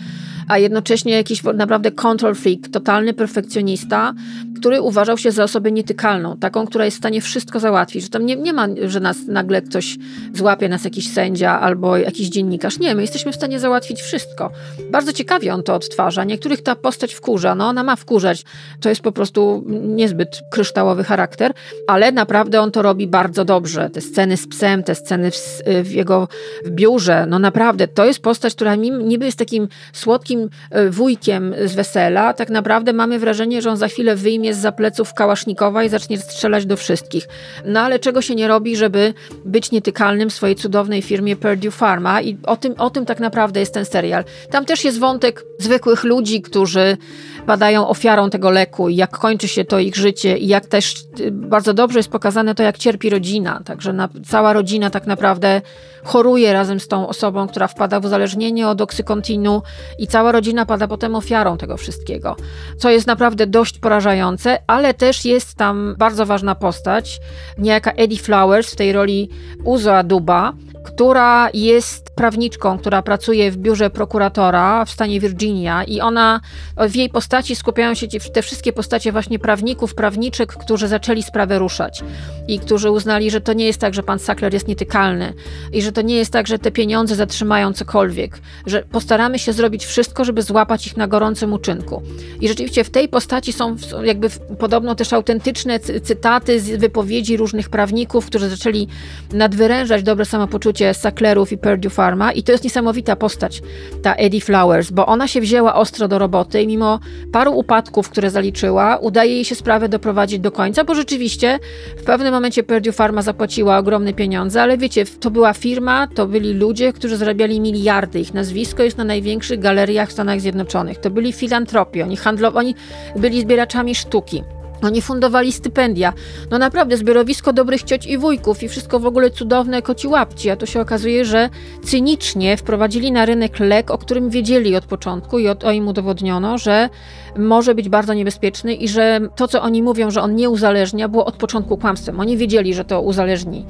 a 0.47 0.57
jednocześnie 0.57 1.13
jakiś 1.13 1.43
naprawdę 1.43 1.91
control 1.91 2.35
freak, 2.35 2.59
totalny 2.71 3.13
perfekcjonista, 3.13 4.13
który 4.59 4.81
uważał 4.81 5.17
się 5.17 5.31
za 5.31 5.43
osobę 5.43 5.71
nietykalną, 5.71 6.37
taką, 6.37 6.67
która 6.67 6.85
jest 6.85 6.97
w 6.97 6.99
stanie 6.99 7.21
wszystko 7.21 7.59
załatwić. 7.59 8.03
Że 8.03 8.09
tam 8.09 8.25
nie, 8.25 8.35
nie 8.35 8.53
ma, 8.53 8.67
że 8.87 8.99
nas 8.99 9.17
nagle 9.27 9.61
ktoś 9.61 9.97
złapie, 10.33 10.69
nas 10.69 10.83
jakiś 10.83 11.09
sędzia 11.09 11.59
albo 11.59 11.97
jakiś 11.97 12.27
dziennikarz. 12.27 12.79
Nie, 12.79 12.95
my 12.95 13.01
jesteśmy 13.01 13.31
w 13.31 13.35
stanie 13.35 13.59
załatwić 13.59 14.01
wszystko. 14.01 14.51
Bardzo 14.91 15.13
ciekawie 15.13 15.53
on 15.53 15.63
to 15.63 15.75
odtwarza. 15.75 16.23
Niektórych 16.23 16.63
ta 16.63 16.75
postać 16.75 17.13
wkurza, 17.13 17.55
no 17.55 17.67
ona 17.67 17.83
ma 17.83 17.95
wkurzać. 17.95 18.43
To 18.81 18.89
jest 18.89 19.01
po 19.01 19.11
prostu 19.11 19.63
niezbyt 19.69 20.41
kryształowy 20.51 21.03
charakter, 21.03 21.53
ale 21.87 22.11
naprawdę 22.11 22.61
on 22.61 22.71
to 22.71 22.81
robi 22.81 23.07
bardzo 23.07 23.45
dobrze. 23.45 23.89
Te 23.89 24.01
sceny 24.01 24.37
z 24.37 24.47
psem, 24.47 24.83
te 24.83 24.95
sceny 24.95 25.31
w, 25.31 25.37
w 25.83 25.91
jego 25.91 26.27
w 26.65 26.69
biurze, 26.69 27.25
no 27.29 27.39
naprawdę, 27.39 27.87
to 27.87 28.05
jest 28.05 28.19
postać, 28.19 28.55
która 28.55 28.75
niby 28.75 29.25
jest 29.25 29.37
takim 29.37 29.67
słodkim 29.93 30.32
takim 30.34 30.49
e, 30.71 30.89
wujkiem 30.89 31.55
z 31.65 31.75
wesela, 31.75 32.34
tak 32.34 32.49
naprawdę 32.49 32.93
mamy 32.93 33.19
wrażenie, 33.19 33.61
że 33.61 33.69
on 33.69 33.77
za 33.77 33.88
chwilę 33.88 34.15
wyjmie 34.15 34.53
z 34.53 34.57
zapleców 34.57 35.13
Kałasznikowa 35.13 35.84
i 35.84 35.89
zacznie 35.89 36.17
strzelać 36.17 36.65
do 36.65 36.77
wszystkich. 36.77 37.27
No 37.65 37.79
ale 37.79 37.99
czego 37.99 38.21
się 38.21 38.36
nie 38.36 38.47
robi, 38.47 38.75
żeby 38.75 39.13
być 39.45 39.71
nietykalnym 39.71 40.29
w 40.29 40.34
swojej 40.34 40.55
cudownej 40.55 41.01
firmie 41.01 41.36
Purdue 41.36 41.71
Pharma 41.71 42.21
i 42.21 42.38
o 42.43 42.57
tym, 42.57 42.73
o 42.77 42.89
tym 42.89 43.05
tak 43.05 43.19
naprawdę 43.19 43.59
jest 43.59 43.73
ten 43.73 43.86
serial. 43.86 44.23
Tam 44.51 44.65
też 44.65 44.84
jest 44.84 44.99
wątek 44.99 45.45
zwykłych 45.59 46.03
ludzi, 46.03 46.41
którzy 46.41 46.97
padają 47.45 47.88
ofiarą 47.88 48.29
tego 48.29 48.49
leku 48.49 48.89
i 48.89 48.95
jak 48.95 49.17
kończy 49.17 49.47
się 49.47 49.65
to 49.65 49.79
ich 49.79 49.95
życie 49.95 50.38
i 50.38 50.47
jak 50.47 50.65
też 50.65 50.95
y, 51.19 51.31
bardzo 51.31 51.73
dobrze 51.73 51.99
jest 51.99 52.09
pokazane 52.09 52.55
to, 52.55 52.63
jak 52.63 52.77
cierpi 52.77 53.09
rodzina. 53.09 53.61
Także 53.65 53.93
na, 53.93 54.09
cała 54.25 54.53
rodzina 54.53 54.89
tak 54.89 55.07
naprawdę 55.07 55.61
choruje 56.03 56.53
razem 56.53 56.79
z 56.79 56.88
tą 56.88 57.07
osobą, 57.07 57.47
która 57.47 57.67
wpada 57.67 57.99
w 57.99 58.05
uzależnienie 58.05 58.67
od 58.67 58.81
oksykontinu 58.81 59.61
i 59.99 60.07
cała 60.24 60.32
rodzina 60.32 60.65
pada 60.65 60.88
potem 60.88 61.15
ofiarą 61.15 61.57
tego 61.57 61.78
wszystkiego. 61.78 62.36
Co 62.78 62.89
jest 62.89 63.07
naprawdę 63.07 63.47
dość 63.47 63.80
porażające, 63.80 64.57
ale 64.67 64.93
też 64.93 65.26
jest 65.26 65.55
tam 65.55 65.95
bardzo 65.97 66.26
ważna 66.26 66.55
postać, 66.55 67.19
niejaka 67.57 67.91
Eddie 67.91 68.17
Flowers 68.17 68.71
w 68.71 68.76
tej 68.76 68.93
roli 68.93 69.30
Uzo 69.63 69.97
Aduba, 69.97 70.53
która 70.84 71.49
jest 71.53 72.03
prawniczką, 72.15 72.77
która 72.77 73.01
pracuje 73.01 73.51
w 73.51 73.57
biurze 73.57 73.89
prokuratora 73.89 74.86
w 74.86 74.89
stanie 74.89 75.19
Virginia 75.19 75.84
i 75.84 76.01
ona, 76.01 76.41
w 76.89 76.95
jej 76.95 77.09
postaci 77.09 77.55
skupiają 77.55 77.93
się 77.93 78.07
te 78.07 78.41
wszystkie 78.41 78.73
postacie 78.73 79.11
właśnie 79.11 79.39
prawników, 79.39 79.95
prawniczek, 79.95 80.53
którzy 80.53 80.88
zaczęli 80.88 81.23
sprawę 81.23 81.59
ruszać 81.59 82.03
i 82.47 82.59
którzy 82.59 82.91
uznali, 82.91 83.31
że 83.31 83.41
to 83.41 83.53
nie 83.53 83.65
jest 83.65 83.79
tak, 83.79 83.93
że 83.93 84.03
pan 84.03 84.19
Sackler 84.19 84.53
jest 84.53 84.67
nietykalny 84.67 85.34
i 85.71 85.81
że 85.81 85.91
to 85.91 86.01
nie 86.01 86.15
jest 86.15 86.31
tak, 86.31 86.47
że 86.47 86.59
te 86.59 86.71
pieniądze 86.71 87.15
zatrzymają 87.15 87.73
cokolwiek, 87.73 88.39
że 88.65 88.84
postaramy 88.91 89.39
się 89.39 89.53
zrobić 89.53 89.86
wszystko, 89.86 90.25
żeby 90.25 90.41
złapać 90.41 90.88
ich 90.88 90.97
na 90.97 91.07
gorącym 91.07 91.53
uczynku. 91.53 92.01
I 92.41 92.47
rzeczywiście 92.47 92.84
w 92.84 92.89
tej 92.89 93.09
postaci 93.09 93.53
są 93.53 93.75
jakby 94.03 94.29
podobno 94.59 94.95
też 94.95 95.13
autentyczne 95.13 95.79
cytaty 95.79 96.59
z 96.59 96.79
wypowiedzi 96.79 97.38
różnych 97.38 97.69
prawników, 97.69 98.25
którzy 98.25 98.49
zaczęli 98.49 98.88
nadwyrężać 99.34 100.03
dobre 100.03 100.25
samopoczucie 100.25 100.72
skrócie 100.74 100.93
Sacklerów 100.93 101.51
i 101.51 101.57
Purdue 101.57 101.89
Pharma 101.89 102.32
i 102.32 102.43
to 102.43 102.51
jest 102.51 102.63
niesamowita 102.63 103.15
postać, 103.15 103.61
ta 104.01 104.13
Eddie 104.13 104.41
Flowers, 104.41 104.91
bo 104.91 105.05
ona 105.05 105.28
się 105.28 105.41
wzięła 105.41 105.76
ostro 105.76 106.07
do 106.07 106.19
roboty 106.19 106.61
i 106.61 106.67
mimo 106.67 106.99
paru 107.32 107.53
upadków, 107.53 108.09
które 108.09 108.30
zaliczyła, 108.30 108.97
udaje 108.97 109.34
jej 109.34 109.45
się 109.45 109.55
sprawę 109.55 109.89
doprowadzić 109.89 110.39
do 110.39 110.51
końca, 110.51 110.84
bo 110.84 110.95
rzeczywiście 110.95 111.59
w 111.97 112.03
pewnym 112.03 112.34
momencie 112.34 112.63
Purdue 112.63 112.91
Pharma 112.91 113.21
zapłaciła 113.21 113.78
ogromne 113.78 114.13
pieniądze, 114.13 114.61
ale 114.61 114.78
wiecie, 114.78 115.05
to 115.19 115.32
była 115.32 115.53
firma, 115.53 116.07
to 116.07 116.28
byli 116.28 116.53
ludzie, 116.53 116.93
którzy 116.93 117.17
zarabiali 117.17 117.59
miliardy. 117.59 118.19
Ich 118.19 118.34
nazwisko 118.34 118.84
jest 118.84 118.97
na 118.97 119.03
największych 119.03 119.59
galeriach 119.59 120.09
w 120.09 120.11
Stanach 120.11 120.41
Zjednoczonych. 120.41 120.97
To 120.97 121.09
byli 121.09 121.34
filantropi, 121.34 122.01
oni 122.01 122.17
handlowali, 122.17 122.67
oni 122.67 122.76
byli 123.21 123.41
zbieraczami 123.41 123.95
sztuki. 123.95 124.43
Oni 124.84 125.01
fundowali 125.01 125.51
stypendia. 125.51 126.13
No 126.51 126.57
naprawdę, 126.57 126.97
zbiorowisko 126.97 127.53
dobrych 127.53 127.84
cioć 127.84 128.05
i 128.05 128.17
wujków 128.17 128.63
i 128.63 128.69
wszystko 128.69 128.99
w 128.99 129.05
ogóle 129.05 129.31
cudowne 129.31 129.81
koci 129.81 130.07
łapci. 130.07 130.49
A 130.49 130.55
to 130.55 130.65
się 130.65 130.81
okazuje, 130.81 131.25
że 131.25 131.49
cynicznie 131.84 132.57
wprowadzili 132.57 133.11
na 133.11 133.25
rynek 133.25 133.59
lek, 133.59 133.91
o 133.91 133.97
którym 133.97 134.29
wiedzieli 134.29 134.75
od 134.75 134.86
początku 134.86 135.39
i 135.39 135.47
o 135.47 135.71
im 135.71 135.88
udowodniono, 135.88 136.57
że 136.57 136.89
może 137.38 137.75
być 137.75 137.89
bardzo 137.89 138.13
niebezpieczny 138.13 138.73
i 138.73 138.88
że 138.88 139.19
to, 139.36 139.47
co 139.47 139.61
oni 139.61 139.84
mówią, 139.84 140.11
że 140.11 140.21
on 140.21 140.36
nie 140.36 140.49
uzależnia, 140.49 141.07
było 141.07 141.25
od 141.25 141.36
początku 141.36 141.77
kłamstwem. 141.77 142.19
Oni 142.19 142.38
wiedzieli, 142.38 142.73
że 142.73 142.86
to 142.86 143.01
uzależni. 143.01 143.65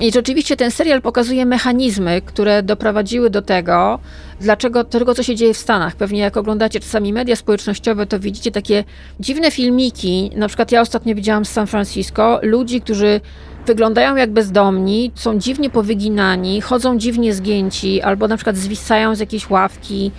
I 0.00 0.12
rzeczywiście 0.12 0.56
ten 0.56 0.70
serial 0.70 1.02
pokazuje 1.02 1.46
mechanizmy, 1.46 2.22
które 2.22 2.62
doprowadziły 2.62 3.30
do 3.30 3.42
tego, 3.42 3.98
dlaczego 4.40 4.84
tego, 4.84 5.14
co 5.14 5.22
się 5.22 5.36
dzieje 5.36 5.54
w 5.54 5.58
Stanach. 5.58 5.96
Pewnie 5.96 6.20
jak 6.20 6.36
oglądacie 6.36 6.80
czasami 6.80 7.12
media 7.12 7.36
społecznościowe, 7.36 8.06
to 8.06 8.20
widzicie 8.20 8.50
takie 8.50 8.84
dziwne 9.20 9.50
filmiki. 9.50 10.30
Na 10.36 10.48
przykład 10.48 10.72
ja 10.72 10.80
ostatnio 10.80 11.14
widziałam 11.14 11.44
z 11.44 11.50
San 11.50 11.66
Francisco 11.66 12.38
ludzi, 12.42 12.80
którzy 12.80 13.20
wyglądają 13.66 14.16
jak 14.16 14.30
bezdomni, 14.30 15.12
są 15.14 15.38
dziwnie 15.38 15.70
powyginani, 15.70 16.60
chodzą 16.60 16.98
dziwnie 16.98 17.34
zgięci, 17.34 18.02
albo 18.02 18.28
na 18.28 18.36
przykład 18.36 18.56
zwisają 18.56 19.14
z 19.14 19.20
jakiejś 19.20 19.50
ławki, 19.50 20.10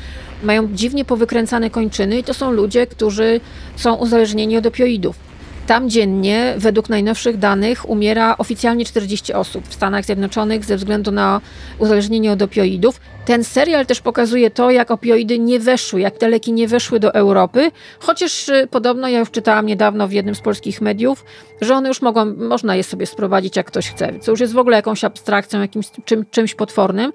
mają 0.43 0.67
dziwnie 0.73 1.05
powykręcane 1.05 1.69
kończyny 1.69 2.19
i 2.19 2.23
to 2.23 2.33
są 2.33 2.51
ludzie, 2.51 2.87
którzy 2.87 3.39
są 3.75 3.95
uzależnieni 3.95 4.57
od 4.57 4.65
opioidów. 4.65 5.32
Tam 5.67 5.89
dziennie, 5.89 6.53
według 6.57 6.89
najnowszych 6.89 7.37
danych, 7.37 7.89
umiera 7.89 8.35
oficjalnie 8.37 8.85
40 8.85 9.33
osób 9.33 9.67
w 9.67 9.73
Stanach 9.73 10.05
Zjednoczonych 10.05 10.65
ze 10.65 10.77
względu 10.77 11.11
na 11.11 11.41
uzależnienie 11.79 12.31
od 12.31 12.41
opioidów. 12.41 12.99
Ten 13.25 13.43
serial 13.43 13.85
też 13.85 14.01
pokazuje 14.01 14.51
to, 14.51 14.71
jak 14.71 14.91
opioidy 14.91 15.39
nie 15.39 15.59
weszły, 15.59 16.01
jak 16.01 16.17
te 16.17 16.29
leki 16.29 16.53
nie 16.53 16.67
weszły 16.67 16.99
do 16.99 17.13
Europy, 17.13 17.71
chociaż 17.99 18.49
y, 18.49 18.67
podobno, 18.71 19.07
ja 19.07 19.19
już 19.19 19.31
czytałam 19.31 19.65
niedawno 19.65 20.07
w 20.07 20.11
jednym 20.11 20.35
z 20.35 20.41
polskich 20.41 20.81
mediów, 20.81 21.25
że 21.61 21.75
one 21.75 21.87
już 21.87 22.01
mogą, 22.01 22.25
można 22.25 22.75
je 22.75 22.83
sobie 22.83 23.05
sprowadzić, 23.05 23.55
jak 23.55 23.67
ktoś 23.67 23.89
chce, 23.89 24.19
co 24.19 24.31
już 24.31 24.39
jest 24.39 24.53
w 24.53 24.57
ogóle 24.57 24.75
jakąś 24.77 25.03
abstrakcją, 25.03 25.61
jakimś 25.61 25.85
czym, 26.05 26.25
czymś 26.31 26.55
potwornym. 26.55 27.11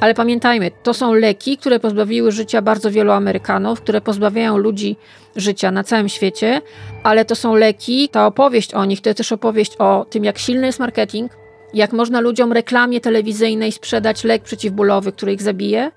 Ale 0.00 0.14
pamiętajmy, 0.14 0.70
to 0.82 0.94
są 0.94 1.14
leki, 1.14 1.58
które 1.58 1.80
pozbawiły 1.80 2.32
życia 2.32 2.62
bardzo 2.62 2.90
wielu 2.90 3.12
Amerykanów, 3.12 3.80
które 3.80 4.00
pozbawiają 4.00 4.56
ludzi 4.56 4.96
życia 5.36 5.70
na 5.70 5.84
całym 5.84 6.08
świecie, 6.08 6.60
ale 7.02 7.24
to 7.24 7.34
są 7.34 7.54
leki, 7.54 8.08
ta 8.08 8.26
opowieść 8.26 8.74
o 8.74 8.84
nich 8.84 9.00
to 9.00 9.08
jest 9.08 9.16
też 9.16 9.32
opowieść 9.32 9.76
o 9.76 10.06
tym, 10.10 10.24
jak 10.24 10.38
silny 10.38 10.66
jest 10.66 10.78
marketing, 10.78 11.32
jak 11.74 11.92
można 11.92 12.20
ludziom 12.20 12.52
reklamie 12.52 13.00
telewizyjnej 13.00 13.72
sprzedać 13.72 14.24
lek 14.24 14.42
przeciwbólowy, 14.42 15.12
który 15.12 15.32
ich 15.32 15.42
zabije. 15.42 15.90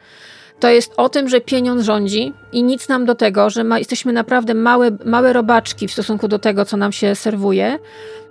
To 0.60 0.70
jest 0.70 0.94
o 0.98 1.10
tym, 1.10 1.30
że 1.30 1.42
pieniądz 1.42 1.84
rządzi 1.84 2.34
i 2.52 2.64
nic 2.64 2.90
nam 2.90 3.06
do 3.06 3.16
tego, 3.16 3.50
że 3.50 3.64
ma, 3.64 3.80
jesteśmy 3.80 4.14
naprawdę 4.14 4.54
małe, 4.54 4.98
małe 5.06 5.34
robaczki 5.34 5.88
w 5.88 5.92
stosunku 5.92 6.28
do 6.28 6.40
tego, 6.40 6.66
co 6.66 6.78
nam 6.78 6.92
się 6.92 7.16
serwuje. 7.16 7.80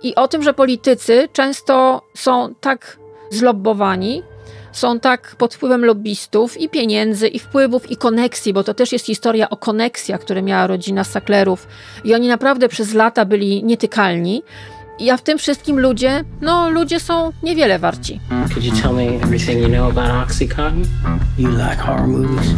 I 0.03 0.15
o 0.15 0.27
tym, 0.27 0.43
że 0.43 0.53
politycy 0.53 1.29
często 1.33 2.01
są 2.13 2.55
tak 2.61 2.97
zlobbowani, 3.29 4.23
są 4.71 4.99
tak 4.99 5.35
pod 5.37 5.55
wpływem 5.55 5.85
lobbystów 5.85 6.61
i 6.61 6.69
pieniędzy, 6.69 7.27
i 7.27 7.39
wpływów, 7.39 7.91
i 7.91 7.97
koneksji, 7.97 8.53
bo 8.53 8.63
to 8.63 8.73
też 8.73 8.91
jest 8.91 9.05
historia 9.05 9.49
o 9.49 9.57
koneksjach, 9.57 10.21
które 10.21 10.41
miała 10.41 10.67
rodzina 10.67 11.03
Sacklerów. 11.03 11.67
I 12.03 12.15
oni 12.15 12.27
naprawdę 12.27 12.69
przez 12.69 12.93
lata 12.93 13.25
byli 13.25 13.63
nietykalni. 13.63 14.43
A 15.09 15.17
w 15.17 15.21
tym 15.21 15.37
wszystkim 15.37 15.79
ludzie, 15.79 16.23
no 16.41 16.69
ludzie 16.69 16.99
są 16.99 17.31
niewiele 17.43 17.79
warci. 17.79 18.19
Could 18.53 18.63
you 18.63 18.71
tell 18.81 18.93
me 18.93 19.03
everything 19.23 19.59
you 19.59 19.67
know 19.67 19.89
about 19.89 20.29
Oxycontin? 20.29 20.85
You 21.37 21.49
like 21.49 21.77
horror 21.77 22.07
movies? 22.07 22.53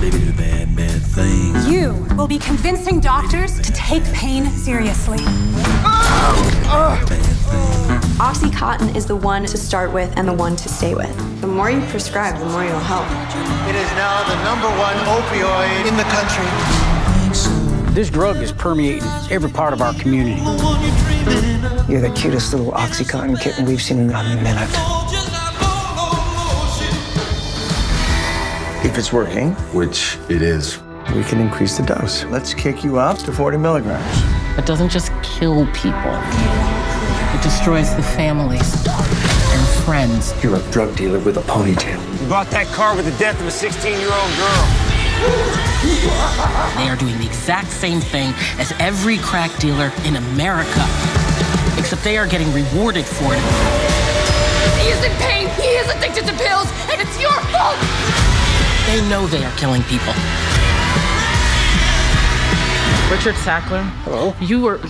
Baby, 0.00 0.18
the 0.18 0.32
bad, 0.32 0.76
bad 0.76 1.00
things. 1.14 1.68
You 1.68 1.94
will 2.16 2.28
be 2.28 2.38
convincing 2.38 3.00
doctors 3.00 3.60
to 3.60 3.72
take 3.72 4.02
pain 4.12 4.50
seriously. 4.50 5.18
Oxycontin 8.18 8.96
is 8.96 9.06
the 9.06 9.16
one 9.16 9.46
to 9.46 9.56
start 9.56 9.92
with 9.92 10.10
and 10.16 10.28
the 10.28 10.42
one 10.42 10.56
to 10.56 10.68
stay 10.68 10.94
with. 10.94 11.14
The 11.40 11.46
more 11.46 11.70
you 11.70 11.80
prescribe, 11.90 12.38
the 12.38 12.46
more 12.46 12.64
you'll 12.64 12.78
help. 12.80 13.06
It 13.68 13.76
is 13.76 13.90
now 13.92 14.24
the 14.28 14.36
number 14.44 14.68
one 14.78 14.96
opioid 15.06 15.86
in 15.86 15.96
the 15.96 16.04
country. 16.04 16.46
This 17.94 18.10
drug 18.10 18.36
is 18.36 18.52
permeating 18.52 19.08
every 19.30 19.50
part 19.50 19.72
of 19.72 19.80
our 19.80 19.94
community. 19.94 20.42
You're 21.88 22.00
the 22.00 22.12
cutest 22.14 22.52
little 22.52 22.72
Oxycontin 22.72 23.40
kitten 23.40 23.64
we've 23.64 23.82
seen 23.82 23.98
in 23.98 24.10
a 24.10 24.22
minute. 24.42 24.68
If 28.84 28.98
it's 28.98 29.12
working, 29.12 29.52
which 29.72 30.16
it 30.28 30.42
is, 30.42 30.78
we 31.14 31.22
can 31.24 31.40
increase 31.40 31.76
the 31.76 31.84
dose. 31.84 32.24
Let's 32.24 32.54
kick 32.54 32.84
you 32.84 32.98
up 32.98 33.18
to 33.18 33.32
40 33.32 33.58
milligrams. 33.58 34.04
It 34.58 34.66
doesn't 34.66 34.90
just 34.90 35.12
kill 35.22 35.66
people, 35.72 36.14
it 37.34 37.42
destroys 37.42 37.94
the 37.94 38.02
families 38.02 38.86
and 38.86 39.84
friends. 39.84 40.32
You're 40.42 40.56
a 40.56 40.70
drug 40.70 40.96
dealer 40.96 41.18
with 41.20 41.36
a 41.36 41.42
ponytail. 41.42 42.00
You 42.22 42.28
bought 42.28 42.48
that 42.50 42.66
car 42.68 42.96
with 42.96 43.04
the 43.04 43.18
death 43.18 43.40
of 43.40 43.46
a 43.46 43.50
16 43.50 43.92
year 43.92 44.12
old 44.12 44.36
girl. 44.36 44.96
They 46.76 46.88
are 46.88 46.96
doing 46.96 47.16
the 47.18 47.26
exact 47.26 47.70
same 47.70 48.00
thing 48.00 48.34
as 48.58 48.72
every 48.78 49.18
crack 49.18 49.54
dealer 49.58 49.92
in 50.04 50.16
America, 50.16 50.84
except 51.86 52.02
they 52.02 52.18
are 52.18 52.26
getting 52.26 52.52
rewarded 52.52 53.04
for 53.04 53.32
it. 53.32 53.40
He 54.82 54.88
is 54.90 55.04
in 55.04 55.12
pain. 55.22 55.48
He 55.50 55.68
is 55.68 55.88
addicted 55.88 56.26
to 56.26 56.32
pills, 56.32 56.66
and 56.90 57.00
it's 57.00 57.22
your 57.22 57.30
fault. 57.54 57.78
They 58.86 59.08
know 59.08 59.28
they 59.28 59.44
are 59.44 59.56
killing 59.56 59.84
people. 59.84 60.12
Richard 63.08 63.36
Sackler. 63.36 63.84
Hello. 64.02 64.34
You 64.40 64.62
were. 64.62 64.80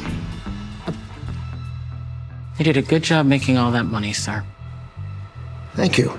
You 2.57 2.65
did 2.65 2.79
a 2.79 2.83
good 2.83 3.03
job 3.03 3.27
making 3.27 3.59
all 3.59 3.73
that 3.73 3.85
money, 3.85 4.15
sir. 4.15 4.43
Thank 5.75 5.99
you. 5.99 6.19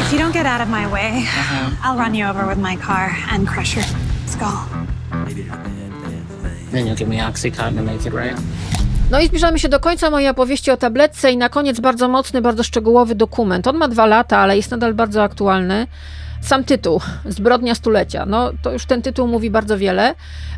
If 0.00 0.10
you 0.10 0.18
don't 0.18 0.32
get 0.32 0.46
out 0.46 0.62
of 0.62 0.70
my 0.70 0.90
way, 0.90 1.18
uh-huh. 1.18 1.76
I'll 1.82 1.98
run 1.98 2.14
you 2.14 2.24
over 2.24 2.46
with 2.46 2.56
my 2.56 2.76
car 2.76 3.14
and 3.28 3.46
crush 3.46 3.74
your 3.74 3.84
skull. 4.24 4.79
Then 6.72 6.86
you'll 6.86 6.96
give 6.96 7.08
me 7.08 7.16
make 7.82 8.06
it. 8.06 8.40
No 9.10 9.20
i 9.20 9.26
zbliżamy 9.26 9.58
się 9.58 9.68
do 9.68 9.80
końca 9.80 10.10
mojej 10.10 10.28
opowieści 10.28 10.70
o 10.70 10.76
tabletce 10.76 11.32
i 11.32 11.36
na 11.36 11.48
koniec 11.48 11.80
bardzo 11.80 12.08
mocny, 12.08 12.42
bardzo 12.42 12.62
szczegółowy 12.62 13.14
dokument. 13.14 13.66
On 13.66 13.76
ma 13.76 13.88
dwa 13.88 14.06
lata, 14.06 14.38
ale 14.38 14.56
jest 14.56 14.70
nadal 14.70 14.94
bardzo 14.94 15.22
aktualny. 15.22 15.86
Sam 16.40 16.64
tytuł, 16.64 17.00
Zbrodnia 17.24 17.74
stulecia. 17.74 18.26
No 18.26 18.50
to 18.62 18.72
już 18.72 18.86
ten 18.86 19.02
tytuł 19.02 19.28
mówi 19.28 19.50
bardzo 19.50 19.78
wiele. 19.78 20.14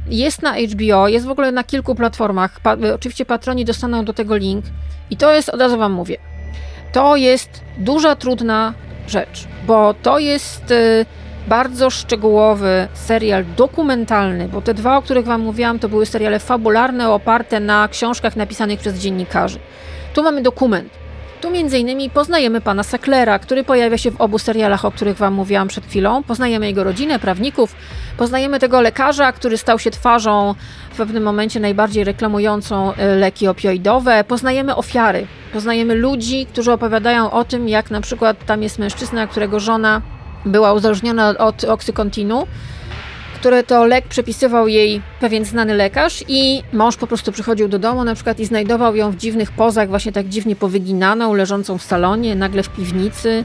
Jest 0.06 0.42
na 0.42 0.54
HBO, 0.54 1.08
jest 1.08 1.26
w 1.26 1.30
ogóle 1.30 1.52
na 1.52 1.64
kilku 1.64 1.94
platformach. 1.94 2.60
Pa 2.60 2.76
oczywiście 2.94 3.24
patroni 3.24 3.64
dostaną 3.64 4.04
do 4.04 4.12
tego 4.12 4.36
link. 4.36 4.64
I 5.10 5.16
to 5.16 5.32
jest, 5.34 5.48
od 5.48 5.60
razu 5.60 5.78
wam 5.78 5.92
mówię, 5.92 6.16
to 6.92 7.16
jest 7.16 7.60
duża, 7.78 8.16
trudna 8.16 8.74
rzecz, 9.08 9.48
bo 9.66 9.94
to 10.02 10.18
jest 10.18 10.70
y, 10.70 11.06
bardzo 11.48 11.90
szczegółowy 11.90 12.88
serial 12.94 13.44
dokumentalny, 13.56 14.48
bo 14.48 14.62
te 14.62 14.74
dwa, 14.74 14.96
o 14.96 15.02
których 15.02 15.24
wam 15.24 15.40
mówiłam, 15.40 15.78
to 15.78 15.88
były 15.88 16.06
seriale 16.06 16.38
fabularne 16.38 17.10
oparte 17.10 17.60
na 17.60 17.88
książkach 17.88 18.36
napisanych 18.36 18.80
przez 18.80 18.98
dziennikarzy. 18.98 19.58
Tu 20.14 20.22
mamy 20.22 20.42
dokument. 20.42 21.02
Tu 21.40 21.50
innymi 21.78 22.10
poznajemy 22.10 22.60
pana 22.60 22.82
Sacklera, 22.82 23.38
który 23.38 23.64
pojawia 23.64 23.98
się 23.98 24.10
w 24.10 24.20
obu 24.20 24.38
serialach, 24.38 24.84
o 24.84 24.90
których 24.90 25.16
wam 25.16 25.34
mówiłam 25.34 25.68
przed 25.68 25.86
chwilą. 25.86 26.22
Poznajemy 26.22 26.66
jego 26.66 26.84
rodzinę, 26.84 27.18
prawników, 27.18 27.74
poznajemy 28.16 28.58
tego 28.58 28.80
lekarza, 28.80 29.32
który 29.32 29.58
stał 29.58 29.78
się 29.78 29.90
twarzą 29.90 30.54
w 30.92 30.96
pewnym 30.96 31.22
momencie 31.22 31.60
najbardziej 31.60 32.04
reklamującą 32.04 32.92
y, 32.92 32.96
leki 33.16 33.48
opioidowe. 33.48 34.24
Poznajemy 34.24 34.76
ofiary, 34.76 35.26
poznajemy 35.52 35.94
ludzi, 35.94 36.46
którzy 36.46 36.72
opowiadają 36.72 37.30
o 37.30 37.44
tym, 37.44 37.68
jak 37.68 37.90
na 37.90 38.00
przykład 38.00 38.46
tam 38.46 38.62
jest 38.62 38.78
mężczyzna, 38.78 39.26
którego 39.26 39.60
żona 39.60 40.02
była 40.46 40.72
uzależniona 40.72 41.38
od 41.38 41.64
oksykontinu 41.64 42.46
które 43.42 43.62
to 43.62 43.86
lek 43.86 44.08
przepisywał 44.08 44.68
jej 44.68 45.02
pewien 45.20 45.44
znany 45.44 45.74
lekarz 45.74 46.24
i 46.28 46.62
mąż 46.72 46.96
po 46.96 47.06
prostu 47.06 47.32
przychodził 47.32 47.68
do 47.68 47.78
domu 47.78 48.04
na 48.04 48.14
przykład 48.14 48.40
i 48.40 48.44
znajdował 48.44 48.96
ją 48.96 49.10
w 49.10 49.16
dziwnych 49.16 49.50
pozach, 49.50 49.88
właśnie 49.88 50.12
tak 50.12 50.28
dziwnie 50.28 50.56
powyginaną, 50.56 51.34
leżącą 51.34 51.78
w 51.78 51.82
salonie, 51.82 52.34
nagle 52.34 52.62
w 52.62 52.68
piwnicy. 52.68 53.44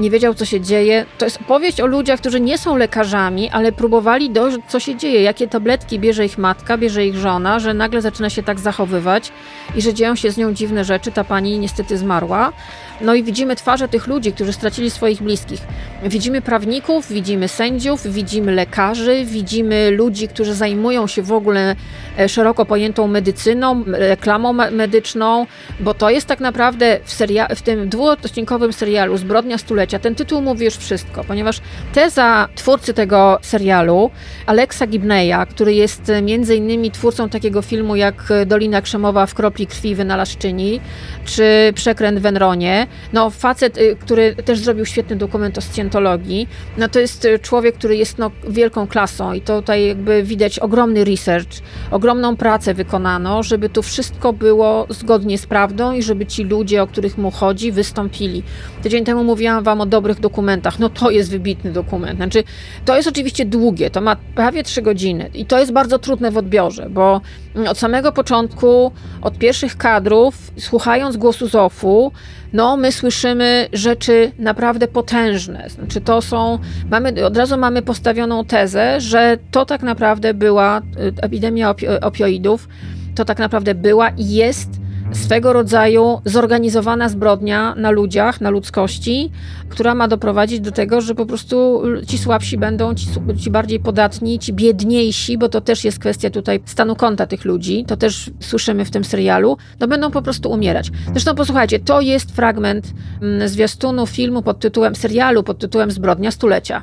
Nie 0.00 0.10
wiedział, 0.10 0.34
co 0.34 0.44
się 0.44 0.60
dzieje. 0.60 1.06
To 1.18 1.24
jest 1.24 1.40
opowieść 1.40 1.80
o 1.80 1.86
ludziach, 1.86 2.20
którzy 2.20 2.40
nie 2.40 2.58
są 2.58 2.76
lekarzami, 2.76 3.50
ale 3.50 3.72
próbowali 3.72 4.30
dojść, 4.30 4.58
co 4.68 4.80
się 4.80 4.96
dzieje, 4.96 5.22
jakie 5.22 5.48
tabletki 5.48 5.98
bierze 5.98 6.24
ich 6.24 6.38
matka, 6.38 6.78
bierze 6.78 7.06
ich 7.06 7.16
żona, 7.16 7.58
że 7.58 7.74
nagle 7.74 8.02
zaczyna 8.02 8.30
się 8.30 8.42
tak 8.42 8.60
zachowywać 8.60 9.32
i 9.76 9.82
że 9.82 9.94
dzieją 9.94 10.16
się 10.16 10.30
z 10.30 10.36
nią 10.36 10.54
dziwne 10.54 10.84
rzeczy. 10.84 11.12
Ta 11.12 11.24
pani 11.24 11.58
niestety 11.58 11.98
zmarła. 11.98 12.52
No 13.00 13.14
i 13.14 13.22
widzimy 13.22 13.56
twarze 13.56 13.88
tych 13.88 14.06
ludzi, 14.06 14.32
którzy 14.32 14.52
stracili 14.52 14.90
swoich 14.90 15.22
bliskich. 15.22 15.60
Widzimy 16.04 16.42
prawników, 16.42 17.08
widzimy 17.12 17.48
sędziów, 17.48 18.06
widzimy 18.06 18.52
lekarzy, 18.52 19.24
widzimy 19.24 19.90
ludzi, 19.90 20.28
którzy 20.28 20.54
zajmują 20.54 21.06
się 21.06 21.22
w 21.22 21.32
ogóle 21.32 21.76
e, 22.18 22.28
szeroko 22.28 22.64
pojętą 22.66 23.06
medycyną, 23.06 23.84
reklamą 23.86 24.52
medyczną, 24.52 25.46
bo 25.80 25.94
to 25.94 26.10
jest 26.10 26.26
tak 26.26 26.40
naprawdę 26.40 27.00
w, 27.04 27.10
seria- 27.12 27.54
w 27.54 27.62
tym 27.62 27.88
dwuodcinkowym 27.88 28.72
serialu 28.72 29.16
Zbrodnia 29.16 29.58
Stulecia, 29.58 29.89
ten 29.98 30.14
tytuł 30.14 30.42
mówi 30.42 30.64
już 30.64 30.76
wszystko, 30.76 31.24
ponieważ 31.24 31.60
teza 31.92 32.48
twórcy 32.54 32.94
tego 32.94 33.38
serialu, 33.42 34.10
Alexa 34.46 34.86
Gibneya, 34.86 35.46
który 35.50 35.74
jest 35.74 36.10
e, 36.10 36.22
między 36.22 36.56
innymi 36.56 36.90
twórcą 36.90 37.28
takiego 37.28 37.62
filmu 37.62 37.96
jak 37.96 38.28
Dolina 38.46 38.82
Krzemowa 38.82 39.26
w 39.26 39.34
kropli 39.34 39.66
krwi 39.66 39.94
wynalazczyni, 39.94 40.80
czy 41.24 41.72
Przekręt 41.74 42.18
w 42.18 42.26
Enronie, 42.26 42.86
no 43.12 43.30
facet, 43.30 43.78
y, 43.78 43.96
który 44.00 44.34
też 44.34 44.58
zrobił 44.58 44.86
świetny 44.86 45.16
dokument 45.16 45.58
o 45.58 45.60
scjentologii, 45.60 46.48
no 46.78 46.88
to 46.88 47.00
jest 47.00 47.28
człowiek, 47.42 47.74
który 47.74 47.96
jest 47.96 48.18
no, 48.18 48.30
wielką 48.48 48.86
klasą 48.86 49.32
i 49.32 49.40
tutaj 49.40 49.86
jakby 49.86 50.22
widać 50.22 50.58
ogromny 50.58 51.04
research, 51.04 51.48
ogromną 51.90 52.36
pracę 52.36 52.74
wykonano, 52.74 53.42
żeby 53.42 53.68
tu 53.68 53.82
wszystko 53.82 54.32
było 54.32 54.86
zgodnie 54.88 55.38
z 55.38 55.46
prawdą 55.46 55.92
i 55.92 56.02
żeby 56.02 56.26
ci 56.26 56.44
ludzie, 56.44 56.82
o 56.82 56.86
których 56.86 57.18
mu 57.18 57.30
chodzi, 57.30 57.72
wystąpili. 57.72 58.42
Tydzień 58.82 59.04
temu 59.04 59.24
mówiłam 59.24 59.64
wam 59.70 59.80
o 59.80 59.86
dobrych 59.86 60.20
dokumentach, 60.20 60.78
no 60.78 60.88
to 60.88 61.10
jest 61.10 61.30
wybitny 61.30 61.72
dokument. 61.72 62.16
Znaczy, 62.16 62.44
to 62.84 62.96
jest 62.96 63.08
oczywiście 63.08 63.44
długie, 63.44 63.90
to 63.90 64.00
ma 64.00 64.16
prawie 64.34 64.62
trzy 64.62 64.82
godziny 64.82 65.30
i 65.34 65.46
to 65.46 65.58
jest 65.58 65.72
bardzo 65.72 65.98
trudne 65.98 66.30
w 66.30 66.36
odbiorze, 66.36 66.88
bo 66.90 67.20
od 67.68 67.78
samego 67.78 68.12
początku, 68.12 68.92
od 69.22 69.38
pierwszych 69.38 69.76
kadrów, 69.76 70.50
słuchając 70.58 71.16
głosu 71.16 71.48
Zofu, 71.48 72.12
no 72.52 72.76
my 72.76 72.92
słyszymy 72.92 73.68
rzeczy 73.72 74.32
naprawdę 74.38 74.88
potężne. 74.88 75.68
Znaczy 75.68 76.00
to 76.00 76.22
są, 76.22 76.58
mamy, 76.90 77.26
od 77.26 77.36
razu 77.36 77.56
mamy 77.58 77.82
postawioną 77.82 78.44
tezę, 78.44 79.00
że 79.00 79.38
to 79.50 79.64
tak 79.64 79.82
naprawdę 79.82 80.34
była 80.34 80.78
y, 80.78 80.82
epidemia 81.22 81.74
opioidów, 82.00 82.68
to 83.14 83.24
tak 83.24 83.38
naprawdę 83.38 83.74
była 83.74 84.08
i 84.08 84.28
jest 84.28 84.70
swego 85.12 85.52
rodzaju 85.52 86.20
zorganizowana 86.24 87.08
zbrodnia 87.08 87.74
na 87.74 87.90
ludziach, 87.90 88.40
na 88.40 88.50
ludzkości, 88.50 89.30
która 89.68 89.94
ma 89.94 90.08
doprowadzić 90.08 90.60
do 90.60 90.72
tego, 90.72 91.00
że 91.00 91.14
po 91.14 91.26
prostu 91.26 91.82
ci 92.06 92.18
słabsi 92.18 92.58
będą, 92.58 92.94
ci, 92.94 93.06
ci, 93.36 93.50
bardziej 93.50 93.80
podatni, 93.80 94.38
ci 94.38 94.52
biedniejsi, 94.52 95.38
bo 95.38 95.48
to 95.48 95.60
też 95.60 95.84
jest 95.84 95.98
kwestia 95.98 96.30
tutaj 96.30 96.60
stanu 96.64 96.96
konta 96.96 97.26
tych 97.26 97.44
ludzi, 97.44 97.84
to 97.86 97.96
też 97.96 98.30
słyszymy 98.40 98.84
w 98.84 98.90
tym 98.90 99.04
serialu, 99.04 99.56
no 99.80 99.88
będą 99.88 100.10
po 100.10 100.22
prostu 100.22 100.50
umierać. 100.50 100.90
Zresztą 101.12 101.34
posłuchajcie, 101.34 101.78
to 101.78 102.00
jest 102.00 102.30
fragment 102.30 102.92
mm, 103.22 103.48
zwiastunu 103.48 104.06
filmu 104.06 104.42
pod 104.42 104.60
tytułem, 104.60 104.96
serialu 104.96 105.42
pod 105.42 105.58
tytułem 105.58 105.90
Zbrodnia 105.90 106.30
Stulecia. 106.30 106.82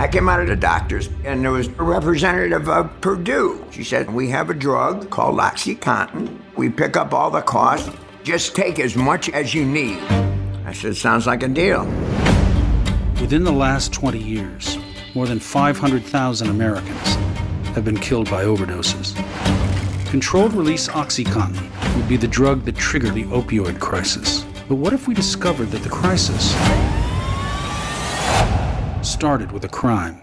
I 0.00 0.08
came 0.08 0.30
out 0.30 0.40
of 0.40 0.46
the 0.46 0.56
doctor's, 0.56 1.10
and 1.24 1.44
there 1.44 1.50
was 1.50 1.66
a 1.66 1.82
representative 1.82 2.70
of 2.70 2.98
Purdue. 3.02 3.62
She 3.70 3.84
said, 3.84 4.10
We 4.10 4.30
have 4.30 4.48
a 4.48 4.54
drug 4.54 5.10
called 5.10 5.38
Oxycontin. 5.38 6.40
We 6.56 6.70
pick 6.70 6.96
up 6.96 7.12
all 7.12 7.30
the 7.30 7.42
costs. 7.42 7.90
Just 8.22 8.56
take 8.56 8.78
as 8.78 8.96
much 8.96 9.28
as 9.28 9.52
you 9.52 9.62
need. 9.62 9.98
I 10.64 10.72
said, 10.72 10.96
Sounds 10.96 11.26
like 11.26 11.42
a 11.42 11.48
deal. 11.48 11.84
Within 13.20 13.44
the 13.44 13.52
last 13.52 13.92
20 13.92 14.18
years, 14.18 14.78
more 15.14 15.26
than 15.26 15.38
500,000 15.38 16.48
Americans 16.48 17.14
have 17.74 17.84
been 17.84 18.00
killed 18.00 18.30
by 18.30 18.44
overdoses. 18.44 19.14
Controlled 20.08 20.54
release 20.54 20.88
Oxycontin 20.88 21.94
would 21.94 22.08
be 22.08 22.16
the 22.16 22.26
drug 22.26 22.64
that 22.64 22.76
triggered 22.76 23.12
the 23.12 23.24
opioid 23.24 23.78
crisis. 23.78 24.46
But 24.66 24.76
what 24.76 24.94
if 24.94 25.06
we 25.06 25.12
discovered 25.12 25.66
that 25.72 25.82
the 25.82 25.90
crisis 25.90 26.54
started 29.02 29.50
with 29.52 29.64
a 29.64 29.68
crime. 29.68 30.20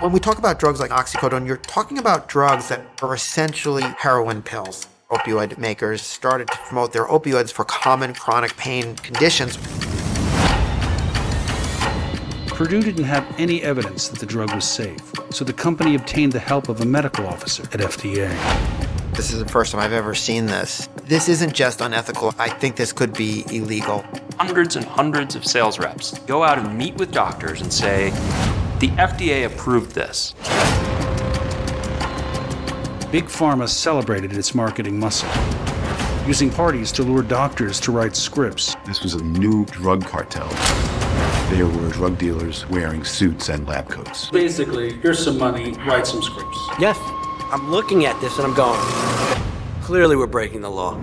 When 0.00 0.10
we 0.10 0.18
talk 0.18 0.38
about 0.38 0.58
drugs 0.58 0.80
like 0.80 0.90
oxycodone, 0.90 1.46
you're 1.46 1.58
talking 1.58 1.98
about 1.98 2.28
drugs 2.28 2.68
that 2.68 2.84
are 3.02 3.14
essentially 3.14 3.84
heroin 3.98 4.42
pills. 4.42 4.88
Opioid 5.10 5.58
makers 5.58 6.02
started 6.02 6.48
to 6.48 6.58
promote 6.58 6.92
their 6.92 7.06
opioids 7.06 7.52
for 7.52 7.64
common 7.64 8.14
chronic 8.14 8.56
pain 8.56 8.96
conditions. 8.96 9.58
Purdue 12.48 12.82
didn't 12.82 13.04
have 13.04 13.26
any 13.38 13.62
evidence 13.62 14.08
that 14.08 14.18
the 14.18 14.26
drug 14.26 14.54
was 14.54 14.64
safe, 14.64 15.00
so 15.30 15.44
the 15.44 15.52
company 15.52 15.94
obtained 15.94 16.32
the 16.32 16.38
help 16.38 16.68
of 16.68 16.80
a 16.80 16.84
medical 16.86 17.26
officer 17.26 17.62
at 17.64 17.80
FDA. 17.80 18.91
This 19.14 19.30
is 19.30 19.40
the 19.40 19.48
first 19.48 19.72
time 19.72 19.80
I've 19.82 19.92
ever 19.92 20.14
seen 20.14 20.46
this. 20.46 20.88
This 21.04 21.28
isn't 21.28 21.52
just 21.52 21.82
unethical. 21.82 22.34
I 22.38 22.48
think 22.48 22.76
this 22.76 22.94
could 22.94 23.12
be 23.12 23.44
illegal. 23.50 24.02
Hundreds 24.38 24.76
and 24.76 24.86
hundreds 24.86 25.34
of 25.34 25.44
sales 25.44 25.78
reps 25.78 26.18
go 26.20 26.42
out 26.42 26.58
and 26.58 26.78
meet 26.78 26.94
with 26.94 27.12
doctors 27.12 27.60
and 27.60 27.70
say, 27.70 28.08
the 28.80 28.88
FDA 28.96 29.44
approved 29.44 29.94
this. 29.94 30.32
Big 33.12 33.26
Pharma 33.26 33.68
celebrated 33.68 34.32
its 34.34 34.54
marketing 34.54 34.98
muscle, 34.98 35.28
using 36.26 36.48
parties 36.48 36.90
to 36.92 37.02
lure 37.02 37.22
doctors 37.22 37.78
to 37.80 37.92
write 37.92 38.16
scripts. 38.16 38.74
This 38.86 39.02
was 39.02 39.12
a 39.12 39.22
new 39.22 39.66
drug 39.66 40.06
cartel. 40.06 40.48
There 41.50 41.66
were 41.66 41.90
drug 41.90 42.16
dealers 42.16 42.66
wearing 42.70 43.04
suits 43.04 43.50
and 43.50 43.68
lab 43.68 43.90
coats. 43.90 44.30
Basically, 44.30 44.94
here's 44.94 45.22
some 45.22 45.36
money, 45.36 45.72
write 45.86 46.06
some 46.06 46.22
scripts. 46.22 46.58
Yes, 46.78 46.98
I'm 47.52 47.70
looking 47.70 48.06
at 48.06 48.18
this 48.22 48.38
and 48.38 48.46
I'm 48.46 48.54
going, 48.54 48.80
clearly 49.82 50.16
we're 50.16 50.26
breaking 50.26 50.62
the 50.62 50.70
law. 50.70 50.98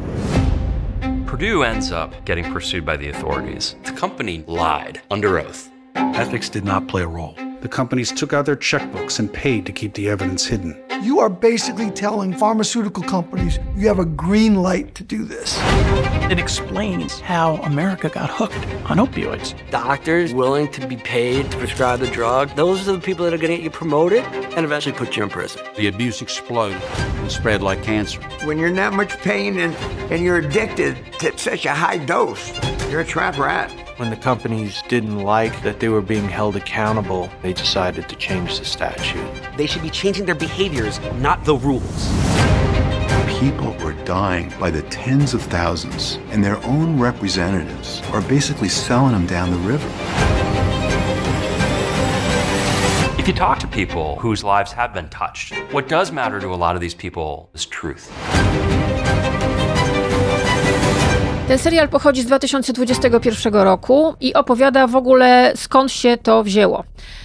Purdue 1.28 1.62
ends 1.62 1.92
up 1.92 2.26
getting 2.26 2.52
pursued 2.52 2.84
by 2.84 2.98
the 2.98 3.10
authorities. 3.10 3.76
The 3.84 3.92
company 3.92 4.44
lied 4.48 5.00
under 5.12 5.38
oath. 5.38 5.70
Ethics 5.94 6.50
did 6.50 6.66
not 6.66 6.88
play 6.88 7.04
a 7.04 7.08
role. 7.08 7.36
The 7.62 7.68
companies 7.68 8.14
took 8.14 8.32
out 8.32 8.46
their 8.46 8.56
checkbooks 8.56 9.20
and 9.20 9.32
paid 9.32 9.66
to 9.66 9.74
keep 9.74 9.94
the 9.94 10.08
evidence 10.08 10.46
hidden. 10.46 10.82
You 11.02 11.20
are 11.20 11.30
basically 11.30 11.92
telling 11.92 12.34
pharmaceutical 12.34 13.04
companies 13.04 13.60
you 13.76 13.88
have 13.90 14.00
a 14.00 14.06
green 14.06 14.56
light 14.56 14.96
to 14.96 15.04
do 15.04 15.26
this. 15.26 15.58
It 16.32 16.40
explains 16.40 17.20
how 17.20 17.56
America 17.58 18.08
got 18.08 18.30
hooked 18.30 18.56
on 18.90 18.98
opioids. 18.98 19.56
Doctors 19.72 20.34
willing 20.34 20.72
to 20.72 20.88
be 20.88 20.96
paid 20.96 21.52
to 21.52 21.58
prescribe 21.58 22.00
the 22.00 22.08
drug, 22.08 22.56
those 22.56 22.88
are 22.88 22.94
the 22.94 23.00
people 23.00 23.26
that 23.26 23.34
are 23.34 23.38
going 23.38 23.52
to 23.52 23.58
get 23.58 23.64
you 23.64 23.70
promoted 23.70 24.24
and 24.56 24.66
eventually 24.66 24.96
put 24.96 25.18
you 25.18 25.24
in 25.24 25.30
prison. 25.30 25.62
The 25.76 25.88
abuse 25.88 26.22
exploded 26.22 26.82
and 26.82 27.30
spread 27.30 27.62
like 27.62 27.84
cancer. 27.84 28.22
When 28.46 28.58
you're 28.58 28.70
in 28.70 28.76
that 28.76 28.94
much 28.94 29.18
pain 29.18 29.60
and, 29.60 29.76
and 30.10 30.24
you're 30.24 30.38
addicted 30.38 30.98
to 31.20 31.38
such 31.38 31.66
a 31.66 31.74
high 31.74 31.98
dose, 31.98 32.54
you're 32.90 33.02
a 33.02 33.06
trap 33.06 33.38
rat. 33.38 33.89
When 34.00 34.10
the 34.10 34.16
companies 34.16 34.82
didn't 34.88 35.20
like 35.20 35.62
that 35.62 35.82
they 35.82 35.90
were 35.90 36.02
being 36.02 36.30
held 36.30 36.56
accountable, 36.56 37.30
they 37.42 37.52
decided 37.52 38.08
to 38.08 38.16
change 38.16 38.58
the 38.58 38.64
statute. 38.64 39.30
They 39.58 39.68
should 39.68 39.82
be 39.82 39.90
changing 39.90 40.26
their 40.26 40.36
behaviors, 40.36 41.02
not 41.16 41.44
the 41.44 41.56
rules. 41.56 42.08
People 43.28 43.76
were 43.84 43.92
dying 44.06 44.54
by 44.58 44.72
the 44.72 44.84
tens 44.84 45.34
of 45.34 45.42
thousands, 45.42 46.18
and 46.30 46.42
their 46.42 46.64
own 46.64 46.98
representatives 46.98 48.02
are 48.14 48.22
basically 48.22 48.70
selling 48.70 49.12
them 49.12 49.26
down 49.26 49.52
the 49.52 49.58
river. 49.58 49.90
If 53.20 53.28
you 53.28 53.34
talk 53.34 53.60
to 53.60 53.68
people 53.68 54.16
whose 54.16 54.46
lives 54.46 54.72
have 54.72 54.94
been 54.94 55.10
touched, 55.10 55.54
what 55.74 55.90
does 55.90 56.14
matter 56.14 56.40
to 56.40 56.48
a 56.48 56.56
lot 56.56 56.76
of 56.76 56.80
these 56.80 56.96
people 56.96 57.50
is 57.54 57.66
truth. 57.66 58.10
Ten 61.50 61.58
serial 61.58 61.90
pochodzi 61.90 62.22
z 62.22 62.26
2021 62.26 63.54
roku 63.54 64.14
i 64.22 64.34
opowiada 64.34 64.88
w 64.88 64.96
ogóle 64.96 65.54
skąd 65.56 65.92
się 65.92 66.18
to 66.18 66.44
wzięło. 66.44 66.84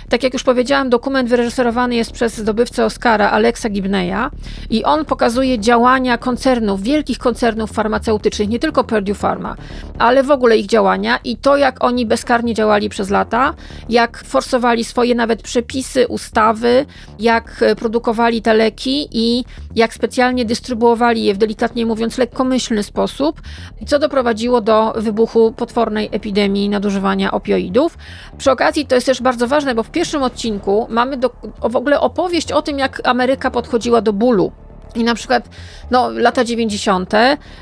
Tak 0.09 0.23
jak 0.23 0.33
już 0.33 0.43
powiedziałam, 0.43 0.91
dokument 0.91 1.29
wyreżyserowany 1.29 1.95
jest 1.95 2.13
przez 2.13 2.37
zdobywcę 2.37 2.85
Oscara 2.85 3.31
Alexa 3.31 3.69
Gibneya 3.69 4.31
i 4.71 4.85
on 4.85 5.05
pokazuje 5.05 5.59
działania 5.59 6.19
koncernów, 6.19 6.83
wielkich 6.83 7.19
koncernów 7.19 7.73
farmaceutycznych, 7.73 8.49
nie 8.49 8.59
tylko 8.59 8.85
Purdue 8.85 9.15
Pharma, 9.15 9.57
ale 9.99 10.23
w 10.23 10.31
ogóle 10.31 10.57
ich 10.57 10.67
działania 10.67 11.19
i 11.25 11.37
to, 11.37 11.57
jak 11.57 11.85
oni 11.85 12.07
bezkarnie 12.07 12.55
działali 12.55 12.89
przez 12.89 13.11
lata, 13.11 13.55
jak 13.89 14.25
forsowali 14.25 14.85
swoje 14.85 15.15
nawet 15.15 15.43
przepisy, 15.43 16.09
ustawy, 16.09 16.87
jak 17.19 17.65
produkowali 17.77 18.43
te 18.43 18.55
leki 18.55 19.09
i 19.13 19.45
jak 19.75 19.95
specjalnie 19.95 20.45
dystrybuowali 20.45 21.25
je 21.25 21.35
w 21.35 21.39
delikatnie 21.39 21.87
mówiąc 21.87 22.19
lekkomyślny 22.19 22.83
sposób, 22.83 23.43
co 23.87 23.99
doprowadziło 24.15 24.61
do 24.61 24.93
wybuchu 24.97 25.53
potwornej 25.53 26.09
epidemii 26.13 26.69
nadużywania 26.69 27.33
opioidów. 27.33 27.99
Przy 28.39 28.51
okazji 28.51 28.87
to 28.87 28.95
jest 28.95 29.07
też 29.07 29.23
bardzo 29.23 29.49
ważne, 29.49 29.75
bo 29.75 29.83
w 29.83 29.91
pierwszym 29.91 30.23
odcinku 30.23 30.87
mamy 30.91 31.17
do, 31.17 31.31
w 31.63 31.77
ogóle 31.77 32.01
opowieść 32.01 32.53
o 32.53 32.63
tym, 32.63 32.79
jak 32.79 33.01
Ameryka 33.05 33.51
podchodziła 33.51 34.01
do 34.01 34.13
bólu 34.13 34.53
I 34.95 35.05
na 35.05 35.15
przykład 35.15 35.49
no, 35.91 36.11
lata 36.11 36.45
90., 36.45 37.13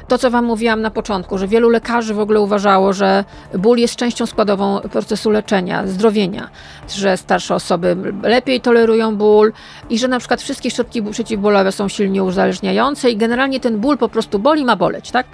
to 0.09 0.19
co 0.19 0.31
Wam 0.31 0.45
mówiłam 0.45 0.83
na 0.83 0.91
początku, 0.91 1.39
że 1.39 1.49
wielu 1.49 1.71
lekarzy 1.71 2.15
w 2.15 2.21
ogóle 2.21 2.41
uważało, 2.41 2.93
że 2.93 3.25
ból 3.59 3.79
jest 3.79 3.97
częścią 3.97 4.27
składową 4.27 4.81
procesu 4.81 5.31
leczenia, 5.31 5.87
zdrowienia, 5.87 6.49
że 6.89 7.17
starsze 7.17 7.55
osoby 7.55 7.97
lepiej 8.23 8.61
tolerują 8.61 9.17
ból 9.17 9.53
i 9.91 9.99
że 9.99 10.09
na 10.09 10.19
przykład 10.19 10.43
wszystkie 10.43 10.71
środki 10.71 11.03
przeciwbólowe 11.03 11.73
są 11.73 11.89
silnie 11.89 12.25
uzależniające 12.25 13.11
i 13.11 13.17
generalnie 13.17 13.61
ten 13.61 13.79
ból 13.79 13.99
po 13.99 14.09
prostu 14.09 14.39
boli, 14.39 14.65
ma 14.65 14.77
boleć, 14.77 15.11
tak? 15.11 15.27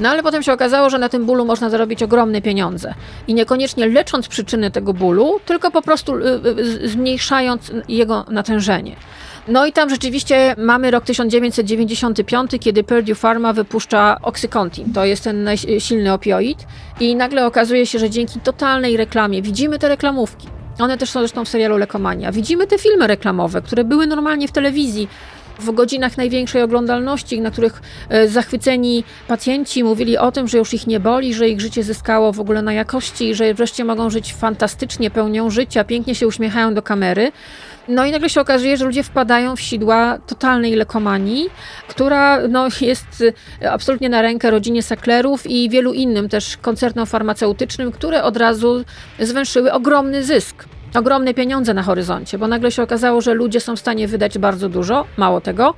No 0.00 0.08
ale 0.08 0.22
potem 0.22 0.42
się 0.42 0.52
okazało, 0.52 0.90
że 0.90 0.98
na 0.98 1.08
tym 1.08 1.26
bólu 1.26 1.44
można 1.44 1.70
zarobić 1.70 2.02
ogromne 2.02 2.42
pieniądze. 2.42 2.94
I 3.28 3.34
niekoniecznie 3.34 3.88
lecząc 3.88 4.28
przyczyny 4.28 4.70
tego 4.70 4.94
bólu, 4.94 5.40
tylko 5.46 5.70
po 5.70 5.82
prostu 5.82 6.16
y, 6.16 6.40
y, 6.58 6.88
zmniejszając 6.88 7.72
jego 7.88 8.24
natężenie. 8.28 8.96
No 9.48 9.66
i 9.66 9.72
tam 9.72 9.90
rzeczywiście 9.90 10.54
mamy 10.58 10.90
rok 10.90 11.04
1995, 11.04 12.50
kiedy 12.60 12.84
Purdue 12.84 13.14
Pharma 13.14 13.52
wypuszcza 13.52 14.18
Oxycontin. 14.22 14.92
To 14.92 15.04
jest 15.04 15.24
ten 15.24 15.48
silny 15.78 16.12
opioid. 16.12 16.66
I 17.00 17.16
nagle 17.16 17.46
okazuje 17.46 17.86
się, 17.86 17.98
że 17.98 18.10
dzięki 18.10 18.40
totalnej 18.40 18.96
reklamie, 18.96 19.42
widzimy 19.42 19.78
te 19.78 19.88
reklamówki, 19.88 20.48
one 20.78 20.98
też 20.98 21.10
są 21.10 21.20
zresztą 21.20 21.44
w 21.44 21.48
serialu 21.48 21.76
Lekomania. 21.76 22.32
Widzimy 22.32 22.66
te 22.66 22.78
filmy 22.78 23.06
reklamowe, 23.06 23.62
które 23.62 23.84
były 23.84 24.06
normalnie 24.06 24.48
w 24.48 24.52
telewizji 24.52 25.08
w 25.58 25.70
godzinach 25.70 26.16
największej 26.16 26.62
oglądalności, 26.62 27.40
na 27.40 27.50
których 27.50 27.82
e, 28.08 28.28
zachwyceni 28.28 29.04
pacjenci 29.28 29.84
mówili 29.84 30.18
o 30.18 30.32
tym, 30.32 30.48
że 30.48 30.58
już 30.58 30.74
ich 30.74 30.86
nie 30.86 31.00
boli, 31.00 31.34
że 31.34 31.48
ich 31.48 31.60
życie 31.60 31.82
zyskało 31.82 32.32
w 32.32 32.40
ogóle 32.40 32.62
na 32.62 32.72
jakości, 32.72 33.34
że 33.34 33.54
wreszcie 33.54 33.84
mogą 33.84 34.10
żyć 34.10 34.34
fantastycznie, 34.34 35.10
pełnią 35.10 35.50
życia, 35.50 35.84
pięknie 35.84 36.14
się 36.14 36.26
uśmiechają 36.26 36.74
do 36.74 36.82
kamery. 36.82 37.32
No 37.88 38.06
i 38.06 38.10
nagle 38.10 38.30
się 38.30 38.40
okazuje, 38.40 38.76
że 38.76 38.84
ludzie 38.84 39.02
wpadają 39.02 39.56
w 39.56 39.60
sidła 39.60 40.18
totalnej 40.26 40.74
lekomanii, 40.74 41.50
która 41.88 42.48
no, 42.48 42.68
jest 42.80 43.24
e, 43.62 43.70
absolutnie 43.70 44.08
na 44.08 44.22
rękę 44.22 44.50
rodzinie 44.50 44.82
Sacklerów 44.82 45.46
i 45.46 45.70
wielu 45.70 45.92
innym 45.92 46.28
też 46.28 46.56
koncernom 46.56 47.06
farmaceutycznym, 47.06 47.92
które 47.92 48.22
od 48.22 48.36
razu 48.36 48.84
zwęszyły 49.18 49.72
ogromny 49.72 50.24
zysk 50.24 50.64
ogromne 50.96 51.34
pieniądze 51.34 51.74
na 51.74 51.82
horyzoncie, 51.82 52.38
bo 52.38 52.48
nagle 52.48 52.70
się 52.70 52.82
okazało, 52.82 53.20
że 53.20 53.34
ludzie 53.34 53.60
są 53.60 53.76
w 53.76 53.78
stanie 53.78 54.08
wydać 54.08 54.38
bardzo 54.38 54.68
dużo, 54.68 55.06
mało 55.16 55.40
tego, 55.40 55.74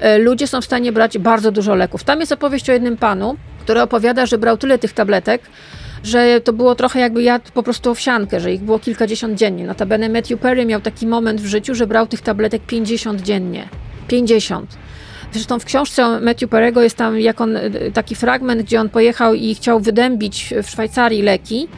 e, 0.00 0.18
ludzie 0.18 0.46
są 0.46 0.60
w 0.60 0.64
stanie 0.64 0.92
brać 0.92 1.18
bardzo 1.18 1.52
dużo 1.52 1.74
leków. 1.74 2.04
Tam 2.04 2.20
jest 2.20 2.32
opowieść 2.32 2.70
o 2.70 2.72
jednym 2.72 2.96
panu, 2.96 3.36
który 3.60 3.82
opowiada, 3.82 4.26
że 4.26 4.38
brał 4.38 4.56
tyle 4.56 4.78
tych 4.78 4.92
tabletek, 4.92 5.42
że 6.04 6.40
to 6.40 6.52
było 6.52 6.74
trochę 6.74 7.00
jakby 7.00 7.22
jadł 7.22 7.52
po 7.54 7.62
prostu 7.62 7.90
owsiankę, 7.90 8.40
że 8.40 8.52
ich 8.52 8.62
było 8.62 8.78
kilkadziesiąt 8.78 9.38
dziennie. 9.38 9.66
Notabene 9.66 10.08
Matthew 10.08 10.40
Perry 10.40 10.66
miał 10.66 10.80
taki 10.80 11.06
moment 11.06 11.40
w 11.40 11.46
życiu, 11.46 11.74
że 11.74 11.86
brał 11.86 12.06
tych 12.06 12.20
tabletek 12.20 12.62
50 12.66 13.20
dziennie. 13.20 13.68
50. 14.08 14.78
Zresztą 15.32 15.58
w 15.58 15.64
książce 15.64 16.20
Matthew 16.20 16.50
Perry'ego 16.50 16.80
jest 16.80 16.96
tam 16.96 17.20
jak 17.20 17.40
on, 17.40 17.56
e, 17.56 17.70
taki 17.94 18.14
fragment, 18.14 18.62
gdzie 18.62 18.80
on 18.80 18.88
pojechał 18.88 19.34
i 19.34 19.54
chciał 19.54 19.80
wydębić 19.80 20.54
w 20.62 20.70
Szwajcarii 20.70 21.22
leki, 21.22 21.68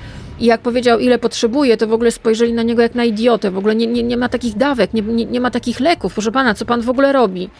i 0.40 0.44
jak 0.46 0.60
powiedział, 0.60 0.98
ile 0.98 1.18
potrzebuje, 1.18 1.76
to 1.76 1.86
w 1.86 1.92
ogóle 1.92 2.10
spojrzeli 2.10 2.52
na 2.52 2.62
niego 2.62 2.82
jak 2.82 2.94
na 2.94 3.04
idiotę. 3.04 3.50
W 3.50 3.58
ogóle 3.58 3.74
nie, 3.74 3.86
nie, 3.86 4.02
nie 4.02 4.16
ma 4.16 4.28
takich 4.28 4.56
dawek, 4.56 4.94
nie, 4.94 5.02
nie, 5.02 5.24
nie 5.24 5.40
ma 5.40 5.50
takich 5.50 5.80
leków. 5.80 6.14
Proszę 6.14 6.32
pana, 6.32 6.54
co 6.54 6.64
pan 6.64 6.80
w 6.80 6.90
ogóle 6.90 7.12
robi? 7.12 7.50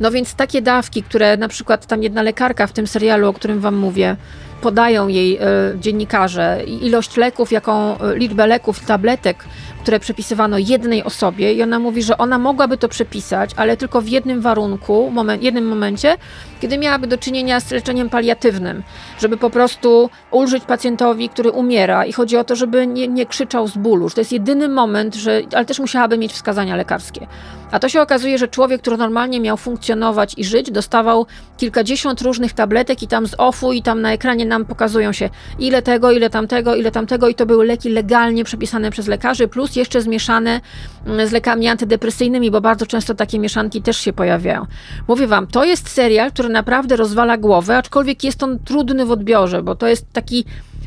No 0.00 0.10
więc 0.10 0.34
takie 0.34 0.62
dawki, 0.62 1.02
które 1.02 1.36
na 1.36 1.48
przykład 1.48 1.86
tam 1.86 2.02
jedna 2.02 2.22
lekarka 2.22 2.66
w 2.66 2.72
tym 2.72 2.86
serialu, 2.86 3.28
o 3.28 3.32
którym 3.32 3.60
wam 3.60 3.76
mówię, 3.76 4.16
podają 4.60 5.08
jej 5.08 5.36
y, 5.36 5.40
dziennikarze, 5.80 6.62
ilość 6.64 7.16
leków, 7.16 7.52
jaką 7.52 7.96
y, 7.96 8.18
liczbę 8.18 8.46
leków, 8.46 8.80
tabletek, 8.80 9.44
które 9.82 10.00
przepisywano 10.00 10.58
jednej 10.58 11.04
osobie. 11.04 11.52
I 11.52 11.62
ona 11.62 11.78
mówi, 11.78 12.02
że 12.02 12.18
ona 12.18 12.38
mogłaby 12.38 12.78
to 12.78 12.88
przepisać, 12.88 13.50
ale 13.56 13.76
tylko 13.76 14.00
w 14.00 14.08
jednym 14.08 14.40
warunku, 14.40 15.10
moment, 15.10 15.42
jednym 15.42 15.66
momencie, 15.68 16.16
kiedy 16.60 16.78
miałaby 16.78 17.06
do 17.06 17.18
czynienia 17.18 17.60
z 17.60 17.70
leczeniem 17.70 18.08
paliatywnym, 18.08 18.82
żeby 19.20 19.36
po 19.36 19.50
prostu 19.50 20.10
ulżyć 20.30 20.64
pacjentowi, 20.64 21.28
który 21.28 21.50
umiera. 21.50 22.04
I 22.04 22.12
chodzi 22.12 22.36
o 22.36 22.44
to, 22.44 22.56
żeby 22.56 22.86
nie, 22.86 23.08
nie 23.08 23.26
krzyczał 23.26 23.68
z 23.68 23.76
bólu, 23.76 24.08
że 24.08 24.14
to 24.14 24.20
jest 24.20 24.32
jedyny 24.32 24.68
moment, 24.68 25.14
że, 25.14 25.42
ale 25.54 25.64
też 25.64 25.78
musiałaby 25.78 26.18
mieć 26.18 26.32
wskazania 26.32 26.76
lekarskie. 26.76 27.26
A 27.70 27.78
to 27.78 27.88
się 27.88 28.02
okazuje, 28.02 28.38
że 28.38 28.48
człowiek, 28.48 28.80
który 28.80 28.96
normalnie 28.96 29.40
miał 29.40 29.56
funkcjonować 29.56 30.34
i 30.36 30.44
żyć, 30.44 30.70
dostawał 30.70 31.26
kilkadziesiąt 31.56 32.20
różnych 32.20 32.52
tabletek 32.52 33.02
i 33.02 33.08
tam 33.08 33.26
z 33.26 33.34
OFU 33.38 33.72
i 33.72 33.82
tam 33.82 34.00
na 34.00 34.12
ekranie 34.12 34.46
nam 34.46 34.64
pokazują 34.64 35.12
się 35.12 35.30
ile 35.58 35.82
tego, 35.82 36.12
ile 36.12 36.30
tamtego, 36.30 36.74
ile 36.74 36.90
tamtego 36.90 37.28
i 37.28 37.34
to 37.34 37.46
były 37.46 37.66
leki 37.66 37.90
legalnie 37.90 38.44
przepisane 38.44 38.90
przez 38.90 39.06
lekarzy, 39.06 39.48
plus 39.48 39.76
jeszcze 39.76 40.02
zmieszane 40.02 40.60
mm, 41.06 41.28
z 41.28 41.32
lekami 41.32 41.68
antydepresyjnymi, 41.68 42.50
bo 42.50 42.60
bardzo 42.60 42.86
często 42.86 43.14
takie 43.14 43.38
mieszanki 43.38 43.82
też 43.82 43.96
się 43.96 44.12
pojawiają. 44.12 44.66
Mówię 45.08 45.26
wam, 45.26 45.46
to 45.46 45.64
jest 45.64 45.88
serial, 45.88 46.32
który 46.32 46.48
naprawdę 46.48 46.96
rozwala 46.96 47.36
głowę, 47.36 47.76
aczkolwiek 47.78 48.24
jest 48.24 48.42
on 48.42 48.58
trudny 48.58 49.06
w 49.06 49.10
odbiorze, 49.10 49.62
bo 49.62 49.74
to 49.74 49.86
jest 49.86 50.12
taki 50.12 50.44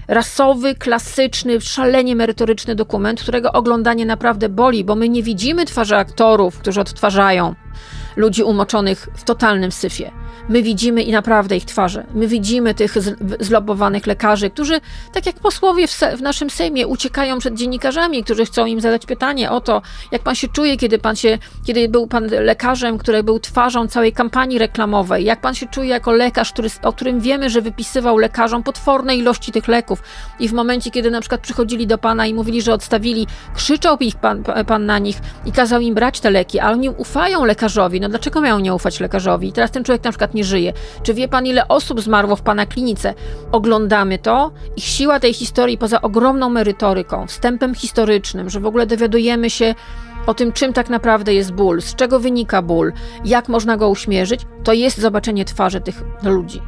rasowy, 0.08 0.76
klasyczny, 0.76 1.62
szalenie 1.62 2.16
merytoryczny 2.16 2.76
dokument, 2.76 3.22
którego 3.22 3.52
oglądanie 3.52 4.06
naprawdę 4.06 4.50
boli, 4.50 4.84
bo 4.84 4.96
my 4.96 5.10
nie 5.10 5.24
widzimy 5.24 5.66
twarzy 5.66 5.96
aktorów, 5.96 6.60
którzy 6.60 6.82
odtwarzają 6.82 7.56
ludzi 8.16 8.44
umoczonych 8.44 9.08
w 9.16 9.24
totalnym 9.24 9.72
syfie. 9.72 10.12
My 10.50 10.64
widzimy 10.64 11.04
i 11.04 11.12
naprawdę 11.12 11.58
ich 11.58 11.66
twarze. 11.66 12.06
My 12.14 12.28
widzimy 12.28 12.74
tych 12.74 12.96
zlobowanych 13.40 14.08
lekarzy, 14.08 14.50
którzy, 14.50 14.82
tak 15.14 15.26
jak 15.26 15.36
posłowie 15.36 15.88
w, 15.88 16.00
w, 16.18 16.22
naszym 16.22 16.50
Sejmie, 16.50 16.88
uciekają 16.88 17.40
przed 17.40 17.54
dziennikarzami, 17.54 18.24
którzy 18.24 18.46
chcą 18.46 18.66
im 18.66 18.82
zadać 18.82 19.06
pytanie 19.06 19.52
o 19.52 19.62
to, 19.62 19.82
jak 20.12 20.22
pan 20.22 20.36
się 20.36 20.48
czuje, 20.48 20.78
kiedy 20.78 21.00
pan 21.00 21.16
się, 21.16 21.38
kiedy 21.66 21.90
był 21.90 22.08
pan 22.08 22.28
lekarzem, 22.28 22.98
który 22.98 23.24
był 23.24 23.40
twarzą 23.40 23.88
całej 23.88 24.14
kampanii 24.14 24.58
reklamowej, 24.58 25.26
jak 25.26 25.42
pan 25.42 25.56
się 25.56 25.68
czuje 25.68 25.90
jako 25.90 26.12
lekarz, 26.12 26.54
który, 26.54 26.70
o 26.84 26.94
którym 26.94 27.20
wiemy, 27.20 27.50
że 27.50 27.62
wypisywał 27.62 28.18
lekarzom 28.18 28.64
potworne 28.64 29.16
ilości 29.16 29.52
tych 29.52 29.68
leków 29.68 30.04
i 30.40 30.50
w 30.50 30.54
momencie, 30.54 30.92
kiedy 30.92 31.12
na 31.12 31.20
przykład 31.20 31.42
przychodzili 31.42 31.88
do 31.88 31.98
pana 31.98 32.26
i 32.26 32.34
mówili, 32.34 32.62
że 32.62 32.74
odstawili, 32.74 33.28
krzyczał 33.56 33.98
ich 33.98 34.16
pan, 34.16 34.44
pan 34.68 34.86
na 34.86 35.00
nich 35.00 35.18
i 35.46 35.52
kazał 35.52 35.82
im 35.82 35.96
brać 35.96 36.20
te 36.20 36.32
leki, 36.32 36.60
a 36.60 36.72
oni 36.72 36.90
ufają 36.90 37.46
lekarzowi. 37.46 38.02
No 38.02 38.10
dlaczego 38.10 38.42
mają 38.42 38.60
nie 38.60 38.74
ufać 38.74 39.00
lekarzowi? 39.00 39.48
I 39.48 39.54
teraz 39.54 39.72
ten 39.72 39.84
człowiek 39.84 40.04
na 40.04 40.12
przykład 40.12 40.27
nie 40.34 40.44
żyje. 40.44 40.74
Czy 41.04 41.14
wie 41.14 41.28
pan, 41.28 41.46
ile 41.46 41.68
osób 41.68 42.02
zmarło 42.02 42.36
w 42.36 42.42
pana 42.42 42.66
klinice? 42.66 43.14
Oglądamy 43.52 44.20
to. 44.20 44.52
Ich 44.76 44.84
siła 44.84 45.20
tej 45.20 45.34
historii, 45.34 45.78
poza 45.78 46.02
ogromną 46.02 46.50
merytoryką, 46.50 47.28
wstępem 47.28 47.76
historycznym, 47.76 48.50
że 48.50 48.60
w 48.60 48.66
ogóle 48.66 48.86
dowiadujemy 48.86 49.50
się 49.50 49.76
o 50.28 50.34
tym, 50.34 50.52
czym 50.52 50.74
tak 50.74 50.90
naprawdę 50.90 51.34
jest 51.34 51.52
ból, 51.52 51.82
z 51.82 51.96
czego 51.96 52.20
wynika 52.20 52.62
ból, 52.62 52.94
jak 53.26 53.50
można 53.50 53.78
go 53.78 53.90
uśmierzyć, 53.90 54.42
to 54.64 54.74
jest 54.74 54.98
zobaczenie 54.98 55.46
twarzy 55.46 55.82
tych 55.82 56.04
ludzi 56.24 56.62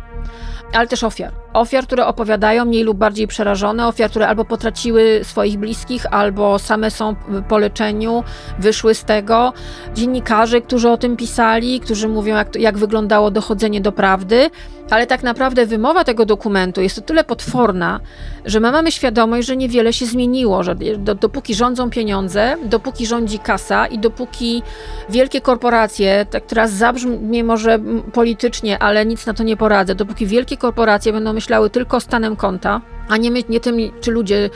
ale 0.74 0.88
też 0.88 1.04
ofiar. 1.04 1.34
Ofiar, 1.54 1.84
które 1.84 2.06
opowiadają 2.06 2.66
mniej 2.66 2.84
lub 2.84 2.98
bardziej 2.98 3.28
przerażone, 3.28 3.88
ofiar, 3.88 4.10
które 4.10 4.28
albo 4.28 4.46
potraciły 4.46 5.20
swoich 5.24 5.58
bliskich, 5.58 6.06
albo 6.12 6.60
same 6.60 6.92
są 6.92 7.16
po 7.48 7.58
leczeniu, 7.58 8.24
wyszły 8.60 8.96
z 8.96 9.04
tego. 9.04 9.54
Dziennikarzy, 9.94 10.62
którzy 10.62 10.90
o 10.90 10.98
tym 10.98 11.18
pisali, 11.18 11.80
którzy 11.80 12.08
mówią, 12.08 12.36
jak, 12.36 12.56
jak 12.56 12.78
wyglądało 12.78 13.32
dochodzenie 13.32 13.82
do 13.82 13.92
prawdy, 13.92 14.50
ale 14.90 15.08
tak 15.08 15.24
naprawdę 15.24 15.66
wymowa 15.66 16.04
tego 16.04 16.26
dokumentu 16.26 16.82
jest 16.82 16.98
o 16.98 17.02
tyle 17.02 17.24
potworna, 17.24 18.00
że 18.46 18.60
my 18.60 18.72
mamy 18.72 18.92
świadomość, 18.92 19.48
że 19.48 19.58
niewiele 19.58 19.94
się 19.94 20.06
zmieniło, 20.06 20.64
że 20.64 20.76
do, 20.98 21.16
dopóki 21.16 21.56
rządzą 21.56 21.90
pieniądze, 21.90 22.56
dopóki 22.66 23.06
rządzi 23.06 23.40
kasa 23.40 23.88
i 23.88 24.00
dopóki 24.00 24.64
wielkie 25.10 25.42
korporacje, 25.42 26.26
tak 26.30 26.46
teraz 26.46 26.72
zabrzmie 26.72 27.44
może 27.44 27.80
politycznie, 28.14 28.80
ale 28.80 29.06
nic 29.06 29.26
na 29.26 29.34
to 29.34 29.44
nie 29.44 29.58
poradzę, 29.58 29.96
dopóki 29.96 30.26
wielkie 30.26 30.58
korporacje 30.58 31.14
będą 31.14 31.34
myślały 31.34 31.70
tylko 31.70 32.00
stanem 32.00 32.36
konta, 32.36 32.82
a 33.10 33.18
nie, 33.18 33.30
nie 33.50 33.60
tym, 33.60 33.78
czy 34.02 34.12
ludzie 34.12 34.50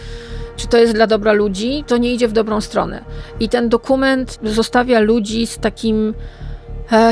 czy 0.55 0.67
to 0.67 0.77
jest 0.77 0.93
dla 0.93 1.07
dobra 1.07 1.33
ludzi, 1.33 1.83
to 1.87 1.97
nie 1.97 2.13
idzie 2.13 2.27
w 2.27 2.31
dobrą 2.31 2.61
stronę. 2.61 3.03
I 3.39 3.49
ten 3.49 3.69
dokument 3.69 4.39
zostawia 4.43 4.99
ludzi 4.99 5.47
z 5.47 5.57
takim 5.57 6.13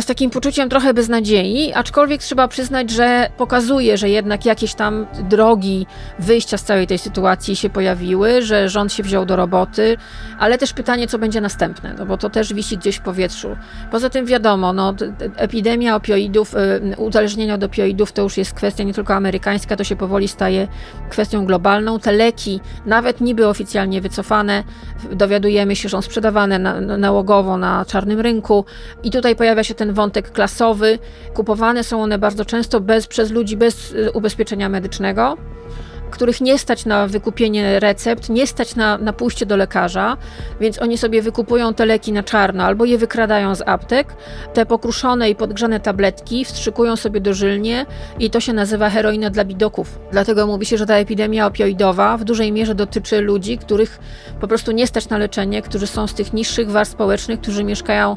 z 0.02 0.06
takim 0.06 0.30
poczuciem 0.30 0.70
trochę 0.70 0.94
beznadziei, 0.94 1.74
aczkolwiek 1.74 2.22
trzeba 2.22 2.48
przyznać, 2.48 2.90
że 2.90 3.30
pokazuje, 3.38 3.98
że 3.98 4.10
jednak 4.10 4.46
jakieś 4.46 4.74
tam 4.74 5.06
drogi 5.30 5.88
wyjścia 6.20 6.58
z 6.58 6.64
całej 6.64 6.88
tej 6.88 6.98
sytuacji 6.98 7.56
się 7.56 7.70
pojawiły, 7.70 8.42
że 8.42 8.70
rząd 8.70 8.94
się 8.94 9.04
wziął 9.04 9.26
do 9.26 9.36
roboty, 9.36 9.98
ale 10.40 10.58
też 10.58 10.74
pytanie, 10.74 11.08
co 11.08 11.20
będzie 11.20 11.42
następne, 11.42 11.96
no 11.98 12.06
bo 12.06 12.18
to 12.18 12.30
też 12.30 12.54
wisi 12.54 12.78
gdzieś 12.78 12.96
w 12.96 13.02
powietrzu. 13.02 13.58
Poza 13.92 14.10
tym 14.10 14.26
wiadomo, 14.26 14.74
no, 14.74 14.94
epidemia 15.36 15.96
opioidów, 15.96 16.56
y, 16.56 16.96
uzależnienia 16.98 17.56
od 17.56 17.64
opioidów 17.64 18.12
to 18.12 18.22
już 18.22 18.38
jest 18.38 18.54
kwestia 18.54 18.84
nie 18.84 18.94
tylko 18.94 19.14
amerykańska, 19.14 19.76
to 19.76 19.84
się 19.84 19.96
powoli 19.96 20.28
staje 20.28 20.68
kwestią 21.10 21.46
globalną. 21.46 22.00
Te 22.00 22.12
leki, 22.12 22.60
nawet 22.86 23.22
niby 23.22 23.48
oficjalnie 23.48 24.02
wycofane, 24.02 24.64
dowiadujemy 25.12 25.76
się, 25.76 25.90
że 25.90 25.98
są 25.98 26.02
sprzedawane 26.02 26.60
na, 26.60 26.82
nałogowo 26.82 27.58
na 27.58 27.86
czarnym 27.86 28.20
rynku 28.20 28.66
i 29.04 29.12
tutaj 29.12 29.36
pojawia 29.36 29.52
pojawia 29.64 29.64
się 29.72 29.76
ten 29.76 29.94
wątek 29.94 30.32
klasowy. 30.32 31.00
Kupowane 31.34 31.84
są 31.84 32.04
one 32.04 32.18
bardzo 32.18 32.46
często 32.46 32.80
bez, 32.80 33.08
przez 33.08 33.32
ludzi 33.32 33.58
bez 33.58 33.92
y, 33.92 34.12
ubezpieczenia 34.12 34.70
medycznego. 34.70 35.38
Których 36.12 36.42
nie 36.42 36.60
stać 36.60 36.86
na 36.86 37.08
wykupienie 37.08 37.80
recept, 37.80 38.30
nie 38.30 38.48
stać 38.48 38.76
na, 38.76 38.98
na 38.98 39.14
pójście 39.14 39.46
do 39.46 39.58
lekarza, 39.58 40.18
więc 40.60 40.82
oni 40.82 40.98
sobie 40.98 41.22
wykupują 41.22 41.74
te 41.74 41.86
leki 41.86 42.12
na 42.12 42.24
czarno 42.24 42.64
albo 42.64 42.86
je 42.86 42.98
wykradają 42.98 43.56
z 43.56 43.62
aptek. 43.62 44.16
Te 44.54 44.66
pokruszone 44.66 45.30
i 45.30 45.36
podgrzane 45.36 45.80
tabletki 45.80 46.46
wstrzykują 46.46 46.96
sobie 46.96 47.22
dożylnie 47.22 47.86
i 48.20 48.30
to 48.30 48.40
się 48.40 48.54
nazywa 48.54 48.90
heroina 48.90 49.30
dla 49.30 49.46
bidoków. 49.46 50.00
Dlatego 50.12 50.48
mówi 50.48 50.66
się, 50.66 50.78
że 50.78 50.86
ta 50.86 50.96
epidemia 50.96 51.46
opioidowa 51.46 52.18
w 52.18 52.24
dużej 52.24 52.52
mierze 52.52 52.76
dotyczy 52.76 53.22
ludzi, 53.22 53.58
których 53.58 54.00
po 54.42 54.48
prostu 54.48 54.72
nie 54.72 54.88
stać 54.88 55.10
na 55.10 55.18
leczenie, 55.18 55.62
którzy 55.62 55.88
są 55.88 56.08
z 56.08 56.14
tych 56.14 56.34
niższych 56.34 56.72
warstw 56.72 56.94
społecznych, 56.94 57.42
którzy 57.42 57.64
mieszkają 57.64 58.16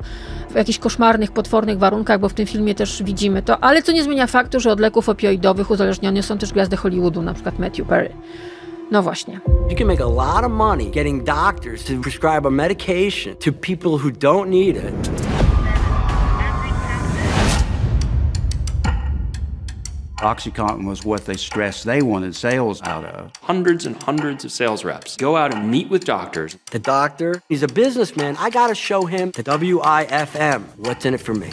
w 0.50 0.54
jakichś 0.54 0.78
koszmarnych, 0.78 1.32
potwornych 1.32 1.78
warunkach, 1.78 2.20
bo 2.20 2.28
w 2.28 2.34
tym 2.34 2.46
filmie 2.46 2.74
też 2.74 3.02
widzimy 3.02 3.42
to, 3.42 3.64
ale 3.64 3.82
co 3.82 3.92
nie 3.92 4.04
zmienia 4.04 4.26
faktu, 4.26 4.60
że 4.60 4.72
od 4.72 4.80
leków 4.80 5.08
opioidowych 5.08 5.70
uzależnione 5.70 6.22
są 6.22 6.38
też 6.38 6.52
gwiazdy 6.52 6.76
Hollywoodu, 6.76 7.22
na 7.22 7.34
przykład 7.34 7.58
Matthew 7.58 7.83
Perry. 7.88 8.14
No 8.90 9.02
właśnie. 9.02 9.40
You 9.68 9.76
can 9.76 9.86
make 9.86 10.00
a 10.00 10.06
lot 10.06 10.44
of 10.44 10.50
money 10.50 10.90
getting 10.90 11.24
doctors 11.24 11.84
to 11.84 12.00
prescribe 12.00 12.46
a 12.46 12.50
medication 12.50 13.36
to 13.38 13.52
people 13.52 13.98
who 13.98 14.10
don't 14.10 14.50
need 14.50 14.76
it. 14.76 14.94
Oxycontin 20.24 20.86
was 20.86 21.04
what 21.04 21.26
they 21.26 21.36
stressed 21.36 21.84
they 21.84 22.00
wanted 22.00 22.34
sales 22.34 22.80
out 22.82 23.04
of. 23.04 23.30
Hundreds 23.42 23.84
and 23.84 24.02
hundreds 24.02 24.44
of 24.44 24.52
sales 24.52 24.82
reps 24.82 25.16
go 25.16 25.36
out 25.36 25.52
and 25.52 25.70
meet 25.70 25.90
with 25.90 26.04
doctors. 26.04 26.56
The 26.70 26.78
doctor, 26.78 27.42
he's 27.48 27.62
a 27.62 27.68
businessman. 27.68 28.36
I 28.38 28.48
gotta 28.48 28.74
show 28.74 29.04
him 29.04 29.32
the 29.32 29.42
WIFM. 29.42 30.62
What's 30.78 31.04
in 31.04 31.12
it 31.12 31.20
for 31.20 31.34
me? 31.34 31.50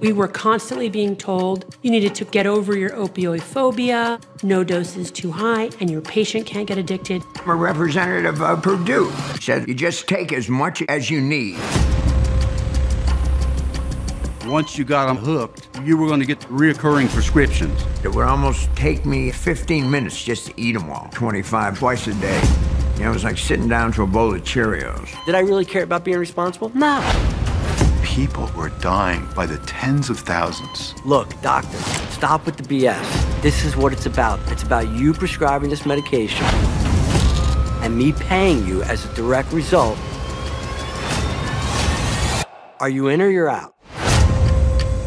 We 0.00 0.12
were 0.12 0.28
constantly 0.28 0.88
being 0.88 1.16
told 1.16 1.74
you 1.82 1.90
needed 1.90 2.14
to 2.16 2.24
get 2.24 2.46
over 2.46 2.76
your 2.76 2.90
opioid 2.90 3.40
phobia, 3.40 4.20
no 4.44 4.62
dose 4.62 4.96
is 4.96 5.10
too 5.10 5.32
high, 5.32 5.70
and 5.80 5.90
your 5.90 6.00
patient 6.00 6.46
can't 6.46 6.68
get 6.68 6.78
addicted. 6.78 7.22
A 7.46 7.54
representative 7.54 8.40
of 8.40 8.62
Purdue 8.62 9.10
said 9.40 9.66
you 9.66 9.74
just 9.74 10.06
take 10.06 10.32
as 10.32 10.48
much 10.48 10.82
as 10.88 11.10
you 11.10 11.20
need. 11.20 11.58
Once 14.46 14.78
you 14.78 14.84
got 14.84 15.06
them 15.06 15.16
hooked, 15.16 15.68
you 15.84 15.96
were 15.96 16.06
going 16.06 16.20
to 16.20 16.26
get 16.26 16.38
reoccurring 16.42 17.08
prescriptions. 17.08 17.84
It 18.04 18.14
would 18.14 18.24
almost 18.24 18.74
take 18.76 19.04
me 19.04 19.32
15 19.32 19.90
minutes 19.90 20.22
just 20.22 20.46
to 20.46 20.54
eat 20.56 20.72
them 20.72 20.88
all, 20.90 21.08
25 21.12 21.76
twice 21.76 22.06
a 22.06 22.14
day. 22.14 22.40
You 22.94 23.04
know, 23.04 23.10
it 23.10 23.14
was 23.14 23.24
like 23.24 23.36
sitting 23.36 23.68
down 23.68 23.92
to 23.92 24.02
a 24.02 24.06
bowl 24.06 24.32
of 24.32 24.42
Cheerios. 24.42 25.08
Did 25.26 25.34
I 25.34 25.40
really 25.40 25.64
care 25.64 25.82
about 25.82 26.04
being 26.04 26.18
responsible? 26.18 26.70
No. 26.74 27.00
People 28.08 28.50
were 28.56 28.70
dying 28.80 29.28
by 29.36 29.46
the 29.46 29.58
tens 29.58 30.10
of 30.10 30.18
thousands. 30.18 30.94
Look, 31.04 31.40
doctor, 31.40 31.76
stop 32.10 32.46
with 32.46 32.56
the 32.56 32.62
BS. 32.64 33.42
This 33.42 33.64
is 33.64 33.76
what 33.76 33.92
it's 33.92 34.06
about. 34.06 34.40
It's 34.50 34.64
about 34.64 34.88
you 34.88 35.12
prescribing 35.12 35.70
this 35.70 35.86
medication 35.86 36.44
and 37.82 37.96
me 37.96 38.12
paying 38.12 38.66
you 38.66 38.82
as 38.82 39.04
a 39.04 39.14
direct 39.14 39.52
result. 39.52 39.96
Are 42.80 42.88
you 42.88 43.08
in 43.08 43.22
or 43.22 43.28
you're 43.28 43.48
out? 43.48 43.77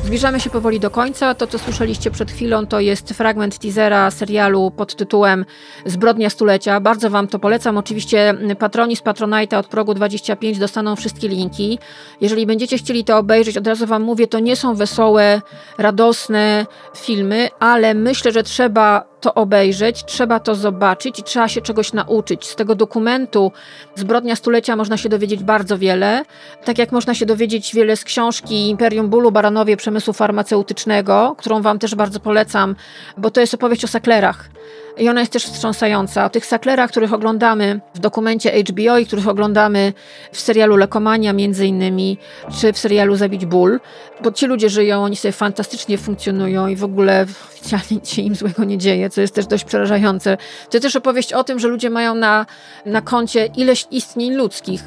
Zbliżamy 0.03 0.39
się 0.39 0.49
powoli 0.49 0.79
do 0.79 0.89
końca. 0.89 1.35
To, 1.35 1.47
co 1.47 1.59
słyszeliście 1.59 2.11
przed 2.11 2.31
chwilą, 2.31 2.67
to 2.67 2.79
jest 2.79 3.09
fragment 3.09 3.57
teasera 3.57 4.11
serialu 4.11 4.71
pod 4.71 4.95
tytułem 4.95 5.45
Zbrodnia 5.85 6.29
stulecia. 6.29 6.79
Bardzo 6.79 7.09
Wam 7.09 7.27
to 7.27 7.39
polecam. 7.39 7.77
Oczywiście 7.77 8.33
patroni 8.59 8.95
z 8.95 9.01
Patronite'a 9.01 9.57
od 9.57 9.67
progu 9.67 9.93
25 9.93 10.59
dostaną 10.59 10.95
wszystkie 10.95 11.27
linki. 11.27 11.79
Jeżeli 12.21 12.45
będziecie 12.45 12.77
chcieli 12.77 13.03
to 13.03 13.17
obejrzeć, 13.17 13.57
od 13.57 13.67
razu 13.67 13.87
Wam 13.87 14.01
mówię, 14.01 14.27
to 14.27 14.39
nie 14.39 14.55
są 14.55 14.75
wesołe, 14.75 15.41
radosne 15.77 16.65
filmy, 16.97 17.49
ale 17.59 17.93
myślę, 17.93 18.31
że 18.31 18.43
trzeba 18.43 19.10
to 19.21 19.33
obejrzeć, 19.33 20.05
trzeba 20.05 20.39
to 20.39 20.55
zobaczyć 20.55 21.19
i 21.19 21.23
trzeba 21.23 21.47
się 21.47 21.61
czegoś 21.61 21.93
nauczyć. 21.93 22.47
Z 22.47 22.55
tego 22.55 22.75
dokumentu 22.75 23.51
Zbrodnia 23.95 24.35
Stulecia 24.35 24.75
można 24.75 24.97
się 24.97 25.09
dowiedzieć 25.09 25.43
bardzo 25.43 25.77
wiele, 25.77 26.25
tak 26.65 26.77
jak 26.77 26.91
można 26.91 27.13
się 27.13 27.25
dowiedzieć 27.25 27.75
wiele 27.75 27.95
z 27.95 28.03
książki 28.03 28.69
Imperium 28.69 29.09
Bólu, 29.09 29.31
Baranowie 29.31 29.77
Przemysłu 29.77 30.13
Farmaceutycznego, 30.13 31.35
którą 31.37 31.61
Wam 31.61 31.79
też 31.79 31.95
bardzo 31.95 32.19
polecam, 32.19 32.75
bo 33.17 33.31
to 33.31 33.41
jest 33.41 33.53
opowieść 33.53 33.83
o 33.83 33.87
saklerach. 33.87 34.49
I 34.97 35.09
ona 35.09 35.19
jest 35.19 35.31
też 35.31 35.45
wstrząsająca. 35.45 36.25
O 36.25 36.29
tych 36.29 36.45
saklerach, 36.45 36.89
których 36.89 37.13
oglądamy 37.13 37.79
w 37.93 37.99
dokumencie 37.99 38.63
HBO 38.63 38.97
i 38.97 39.05
których 39.05 39.27
oglądamy 39.27 39.93
w 40.31 40.39
serialu 40.39 40.75
Lekomania 40.75 41.33
między 41.33 41.67
innymi, 41.67 42.17
czy 42.59 42.73
w 42.73 42.77
serialu 42.77 43.15
Zabić 43.15 43.45
Ból, 43.45 43.79
bo 44.23 44.31
ci 44.31 44.47
ludzie 44.47 44.69
żyją, 44.69 45.03
oni 45.03 45.15
sobie 45.15 45.31
fantastycznie 45.31 45.97
funkcjonują 45.97 46.67
i 46.67 46.75
w 46.75 46.83
ogóle 46.83 47.25
oficjalnie 47.49 48.05
się 48.05 48.21
im 48.21 48.35
złego 48.35 48.63
nie 48.63 48.77
dzieje, 48.77 49.09
co 49.09 49.21
jest 49.21 49.35
też 49.35 49.47
dość 49.47 49.63
przerażające. 49.63 50.37
To 50.37 50.77
jest 50.77 50.83
też 50.83 50.95
opowieść 50.95 51.33
o 51.33 51.43
tym, 51.43 51.59
że 51.59 51.67
ludzie 51.67 51.89
mają 51.89 52.15
na, 52.15 52.45
na 52.85 53.01
koncie 53.01 53.45
ileś 53.45 53.87
istnień 53.91 54.33
ludzkich, 54.33 54.83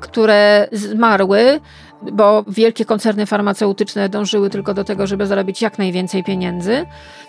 które 0.00 0.68
zmarły, 0.72 1.60
bo 2.02 2.44
wielkie 2.48 2.84
koncerny 2.84 3.26
farmaceutyczne 3.26 4.08
dążyły 4.08 4.50
tylko 4.50 4.74
do 4.74 4.84
tego, 4.84 5.06
żeby 5.06 5.26
zarobić 5.26 5.62
jak 5.62 5.78
najwięcej 5.78 6.24
pieniędzy. 6.24 6.86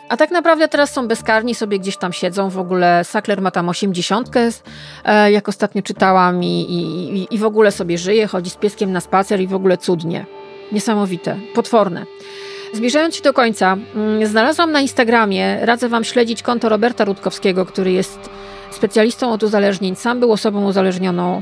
A 0.09 0.17
tak 0.17 0.31
naprawdę 0.31 0.67
teraz 0.67 0.93
są 0.93 1.07
bezkarni, 1.07 1.55
sobie 1.55 1.79
gdzieś 1.79 1.97
tam 1.97 2.13
siedzą. 2.13 2.49
W 2.49 2.57
ogóle 2.57 3.03
Sackler 3.03 3.41
ma 3.41 3.51
tam 3.51 3.69
osiemdziesiątkę, 3.69 4.49
e, 5.05 5.31
jak 5.31 5.49
ostatnio 5.49 5.81
czytałam, 5.81 6.43
i, 6.43 6.61
i, 6.61 7.35
i 7.35 7.37
w 7.37 7.45
ogóle 7.45 7.71
sobie 7.71 7.97
żyje, 7.97 8.27
chodzi 8.27 8.49
z 8.49 8.55
pieskiem 8.55 8.91
na 8.91 9.01
spacer 9.01 9.41
i 9.41 9.47
w 9.47 9.53
ogóle 9.53 9.77
cudnie. 9.77 10.25
Niesamowite, 10.71 11.37
potworne. 11.55 12.05
Zbliżając 12.73 13.15
się 13.15 13.21
do 13.21 13.33
końca, 13.33 13.77
mm, 13.95 14.25
znalazłam 14.25 14.71
na 14.71 14.81
Instagramie, 14.81 15.65
radzę 15.65 15.89
Wam 15.89 16.03
śledzić 16.03 16.43
konto 16.43 16.69
Roberta 16.69 17.05
Rutkowskiego, 17.05 17.65
który 17.65 17.91
jest 17.91 18.29
specjalistą 18.71 19.31
od 19.31 19.43
uzależnień. 19.43 19.95
Sam 19.95 20.19
był 20.19 20.31
osobą 20.31 20.65
uzależnioną 20.65 21.41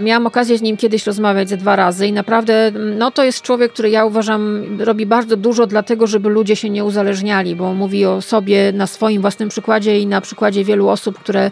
Miałam 0.00 0.26
okazję 0.26 0.58
z 0.58 0.62
nim 0.62 0.76
kiedyś 0.76 1.06
rozmawiać 1.06 1.48
ze 1.48 1.56
dwa 1.56 1.76
razy 1.76 2.06
i 2.06 2.12
naprawdę 2.12 2.72
no, 2.98 3.10
to 3.10 3.24
jest 3.24 3.42
człowiek, 3.42 3.72
który 3.72 3.90
ja 3.90 4.04
uważam 4.04 4.66
robi 4.80 5.06
bardzo 5.06 5.36
dużo 5.36 5.66
dlatego, 5.66 6.06
żeby 6.06 6.28
ludzie 6.28 6.56
się 6.56 6.70
nie 6.70 6.84
uzależniali, 6.84 7.56
bo 7.56 7.74
mówi 7.74 8.06
o 8.06 8.22
sobie 8.22 8.72
na 8.72 8.86
swoim 8.86 9.20
własnym 9.20 9.48
przykładzie 9.48 10.00
i 10.00 10.06
na 10.06 10.20
przykładzie 10.20 10.64
wielu 10.64 10.88
osób, 10.88 11.18
które 11.18 11.50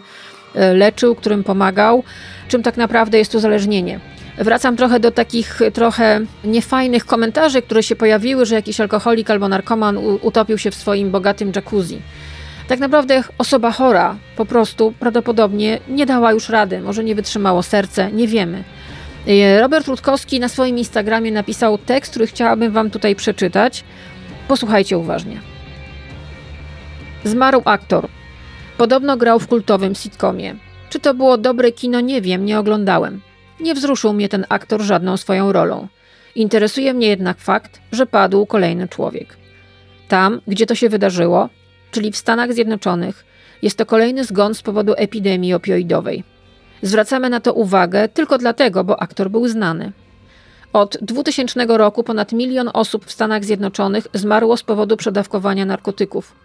e, 0.55 0.73
leczył, 0.73 1.15
którym 1.15 1.43
pomagał, 1.43 2.03
czym 2.47 2.63
tak 2.63 2.77
naprawdę 2.77 3.17
jest 3.17 3.35
uzależnienie. 3.35 3.99
Wracam 4.37 4.75
trochę 4.75 4.99
do 4.99 5.11
takich 5.11 5.59
trochę 5.73 6.21
niefajnych 6.43 7.05
komentarzy, 7.05 7.61
które 7.61 7.83
się 7.83 7.95
pojawiły, 7.95 8.45
że 8.45 8.55
jakiś 8.55 8.81
alkoholik 8.81 9.29
albo 9.29 9.49
narkoman 9.49 9.97
utopił 9.97 10.57
się 10.57 10.71
w 10.71 10.75
swoim 10.75 11.11
bogatym 11.11 11.51
jacuzzi. 11.55 12.01
Tak 12.69 12.79
naprawdę 12.79 13.23
osoba 13.37 13.71
chora 13.71 14.15
po 14.35 14.45
prostu 14.45 14.93
prawdopodobnie 14.99 15.79
nie 15.87 16.05
dała 16.05 16.31
już 16.31 16.49
rady, 16.49 16.81
może 16.81 17.03
nie 17.03 17.15
wytrzymało 17.15 17.63
serce, 17.63 18.11
nie 18.11 18.27
wiemy. 18.27 18.63
E, 19.27 19.61
Robert 19.61 19.87
Rutkowski 19.87 20.39
na 20.39 20.49
swoim 20.49 20.77
Instagramie 20.77 21.31
napisał 21.31 21.77
tekst, 21.77 22.11
który 22.11 22.27
chciałabym 22.27 22.71
Wam 22.71 22.89
tutaj 22.89 23.15
przeczytać. 23.15 23.83
Posłuchajcie 24.47 24.97
uważnie. 24.97 25.41
Zmarł 27.23 27.61
aktor. 27.65 28.07
Podobno 28.77 29.17
grał 29.17 29.39
w 29.39 29.47
kultowym 29.47 29.95
sitcomie. 29.95 30.55
Czy 30.89 30.99
to 30.99 31.13
było 31.13 31.37
dobre 31.37 31.71
kino, 31.71 32.01
nie 32.01 32.21
wiem, 32.21 32.45
nie 32.45 32.59
oglądałem. 32.59 33.21
Nie 33.59 33.73
wzruszył 33.73 34.13
mnie 34.13 34.29
ten 34.29 34.45
aktor 34.49 34.81
żadną 34.81 35.17
swoją 35.17 35.51
rolą. 35.51 35.87
Interesuje 36.35 36.93
mnie 36.93 37.07
jednak 37.07 37.37
fakt, 37.37 37.81
że 37.91 38.05
padł 38.05 38.45
kolejny 38.45 38.87
człowiek. 38.87 39.37
Tam, 40.07 40.41
gdzie 40.47 40.65
to 40.65 40.75
się 40.75 40.89
wydarzyło, 40.89 41.49
czyli 41.91 42.11
w 42.11 42.17
Stanach 42.17 42.53
Zjednoczonych, 42.53 43.25
jest 43.61 43.77
to 43.77 43.85
kolejny 43.85 44.23
zgon 44.23 44.53
z 44.53 44.61
powodu 44.61 44.93
epidemii 44.97 45.53
opioidowej. 45.53 46.23
Zwracamy 46.81 47.29
na 47.29 47.39
to 47.39 47.53
uwagę 47.53 48.09
tylko 48.09 48.37
dlatego, 48.37 48.83
bo 48.83 49.01
aktor 49.01 49.29
był 49.29 49.47
znany. 49.47 49.91
Od 50.73 50.97
2000 51.01 51.65
roku 51.67 52.03
ponad 52.03 52.31
milion 52.31 52.69
osób 52.73 53.05
w 53.05 53.11
Stanach 53.11 53.45
Zjednoczonych 53.45 54.07
zmarło 54.13 54.57
z 54.57 54.63
powodu 54.63 54.97
przedawkowania 54.97 55.65
narkotyków. 55.65 56.35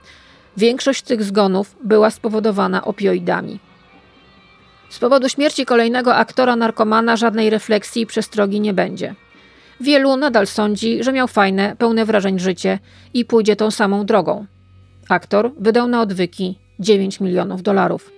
Większość 0.57 1.03
tych 1.03 1.23
zgonów 1.23 1.77
była 1.85 2.11
spowodowana 2.11 2.85
opioidami. 2.85 3.61
Z 4.91 4.99
powodu 4.99 5.29
śmierci 5.29 5.67
kolejnego 5.67 6.15
aktora 6.15 6.57
narkomana 6.57 7.17
żadnej 7.17 7.51
refleksji 7.51 8.03
i 8.03 8.07
przestrogi 8.07 8.61
nie 8.61 8.75
będzie. 8.75 9.15
Wielu 9.81 10.17
nadal 10.17 10.47
sądzi, 10.47 11.05
że 11.05 11.13
miał 11.13 11.29
fajne, 11.29 11.77
pełne 11.79 12.05
wrażeń 12.05 12.39
życie 12.39 12.79
i 13.15 13.25
pójdzie 13.25 13.57
tą 13.57 13.71
samą 13.71 14.07
drogą. 14.07 14.47
Aktor 15.09 15.51
wydał 15.59 15.89
na 15.89 16.01
odwyki 16.01 16.59
9 16.79 17.21
milionów 17.21 17.63
dolarów. 17.63 18.11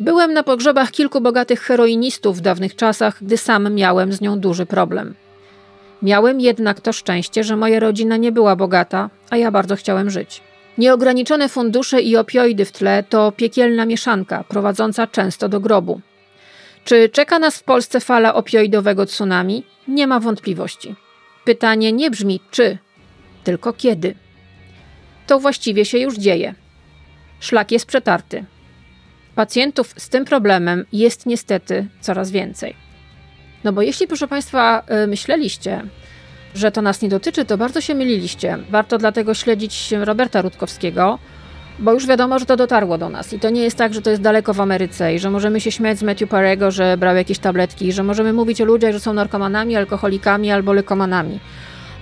Byłem 0.00 0.32
na 0.32 0.42
pogrzebach 0.42 0.90
kilku 0.90 1.20
bogatych 1.20 1.60
heroinistów 1.60 2.38
w 2.38 2.40
dawnych 2.40 2.76
czasach, 2.76 3.18
gdy 3.22 3.36
sam 3.36 3.74
miałem 3.74 4.12
z 4.12 4.20
nią 4.20 4.40
duży 4.40 4.66
problem. 4.66 5.14
Miałem 6.02 6.40
jednak 6.40 6.80
to 6.80 6.92
szczęście, 6.92 7.44
że 7.44 7.56
moja 7.56 7.80
rodzina 7.80 8.16
nie 8.16 8.32
była 8.32 8.56
bogata, 8.56 9.10
a 9.30 9.36
ja 9.36 9.50
bardzo 9.50 9.76
chciałem 9.76 10.10
żyć. 10.10 10.40
Nieograniczone 10.78 11.48
fundusze 11.48 12.00
i 12.00 12.16
opioidy 12.16 12.64
w 12.64 12.72
tle 12.72 13.04
to 13.08 13.32
piekielna 13.32 13.86
mieszanka, 13.86 14.44
prowadząca 14.48 15.06
często 15.06 15.48
do 15.48 15.60
grobu. 15.60 16.00
Czy 16.84 17.08
czeka 17.08 17.38
nas 17.38 17.58
w 17.58 17.62
Polsce 17.62 18.00
fala 18.00 18.34
opioidowego 18.34 19.06
tsunami? 19.06 19.64
Nie 19.88 20.06
ma 20.06 20.20
wątpliwości. 20.20 20.94
Pytanie 21.44 21.92
nie 21.92 22.10
brzmi 22.10 22.40
czy, 22.50 22.78
tylko 23.44 23.72
kiedy. 23.72 24.14
To 25.26 25.40
właściwie 25.40 25.84
się 25.84 25.98
już 25.98 26.16
dzieje. 26.16 26.54
Szlak 27.40 27.72
jest 27.72 27.86
przetarty. 27.86 28.44
Pacjentów 29.34 29.94
z 29.96 30.08
tym 30.08 30.24
problemem 30.24 30.84
jest 30.92 31.26
niestety 31.26 31.86
coraz 32.00 32.30
więcej. 32.30 32.74
No 33.64 33.72
bo 33.72 33.82
jeśli, 33.82 34.06
proszę 34.06 34.28
Państwa, 34.28 34.82
y, 35.04 35.06
myśleliście, 35.06 35.82
że 36.54 36.72
to 36.72 36.82
nas 36.82 37.02
nie 37.02 37.08
dotyczy, 37.08 37.44
to 37.44 37.58
bardzo 37.58 37.80
się 37.80 37.94
myliliście. 37.94 38.58
Warto 38.70 38.98
dlatego 38.98 39.34
śledzić 39.34 39.92
Roberta 39.92 40.42
Rutkowskiego, 40.42 41.18
bo 41.78 41.92
już 41.92 42.06
wiadomo, 42.06 42.38
że 42.38 42.46
to 42.46 42.56
dotarło 42.56 42.98
do 42.98 43.08
nas. 43.08 43.32
I 43.32 43.40
to 43.40 43.50
nie 43.50 43.62
jest 43.62 43.76
tak, 43.76 43.94
że 43.94 44.02
to 44.02 44.10
jest 44.10 44.22
daleko 44.22 44.54
w 44.54 44.60
Ameryce 44.60 45.14
i 45.14 45.18
że 45.18 45.30
możemy 45.30 45.60
się 45.60 45.70
śmiać 45.70 45.98
z 45.98 46.02
Matthew 46.02 46.28
Parego, 46.28 46.70
że 46.70 46.96
brał 46.96 47.16
jakieś 47.16 47.38
tabletki, 47.38 47.86
i 47.86 47.92
że 47.92 48.02
możemy 48.02 48.32
mówić 48.32 48.60
o 48.60 48.64
ludziach, 48.64 48.92
że 48.92 49.00
są 49.00 49.12
narkomanami, 49.12 49.76
alkoholikami 49.76 50.50
albo 50.50 50.72
lekomanami. 50.72 51.40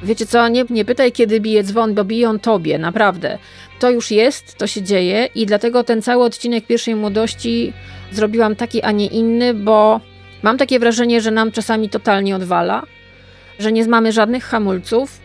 Wiecie 0.03 0.27
co, 0.27 0.49
nie, 0.49 0.65
nie 0.71 0.85
pytaj, 0.85 1.13
kiedy 1.13 1.41
bije 1.41 1.65
dzwon, 1.65 1.95
bo 1.95 2.05
bije 2.05 2.29
on 2.29 2.39
tobie, 2.39 2.79
naprawdę. 2.79 3.39
To 3.79 3.91
już 3.91 4.11
jest, 4.11 4.57
to 4.59 4.67
się 4.67 4.83
dzieje 4.83 5.29
i 5.35 5.47
dlatego 5.47 5.85
ten 5.85 6.03
cały 6.03 6.25
odcinek 6.25 6.67
pierwszej 6.67 6.95
młodości 6.95 7.73
zrobiłam 8.13 8.57
taki, 8.57 8.83
a 8.83 8.91
nie 8.91 9.07
inny, 9.07 9.55
bo 9.55 10.01
mam 10.43 10.59
takie 10.59 10.79
wrażenie, 10.79 11.21
że 11.21 11.31
nam 11.31 11.53
czasami 11.53 11.89
totalnie 11.89 12.37
odwala, 12.37 12.83
że 13.59 13.73
nie 13.73 13.87
mamy 13.87 14.13
żadnych 14.13 14.45
hamulców 14.45 15.21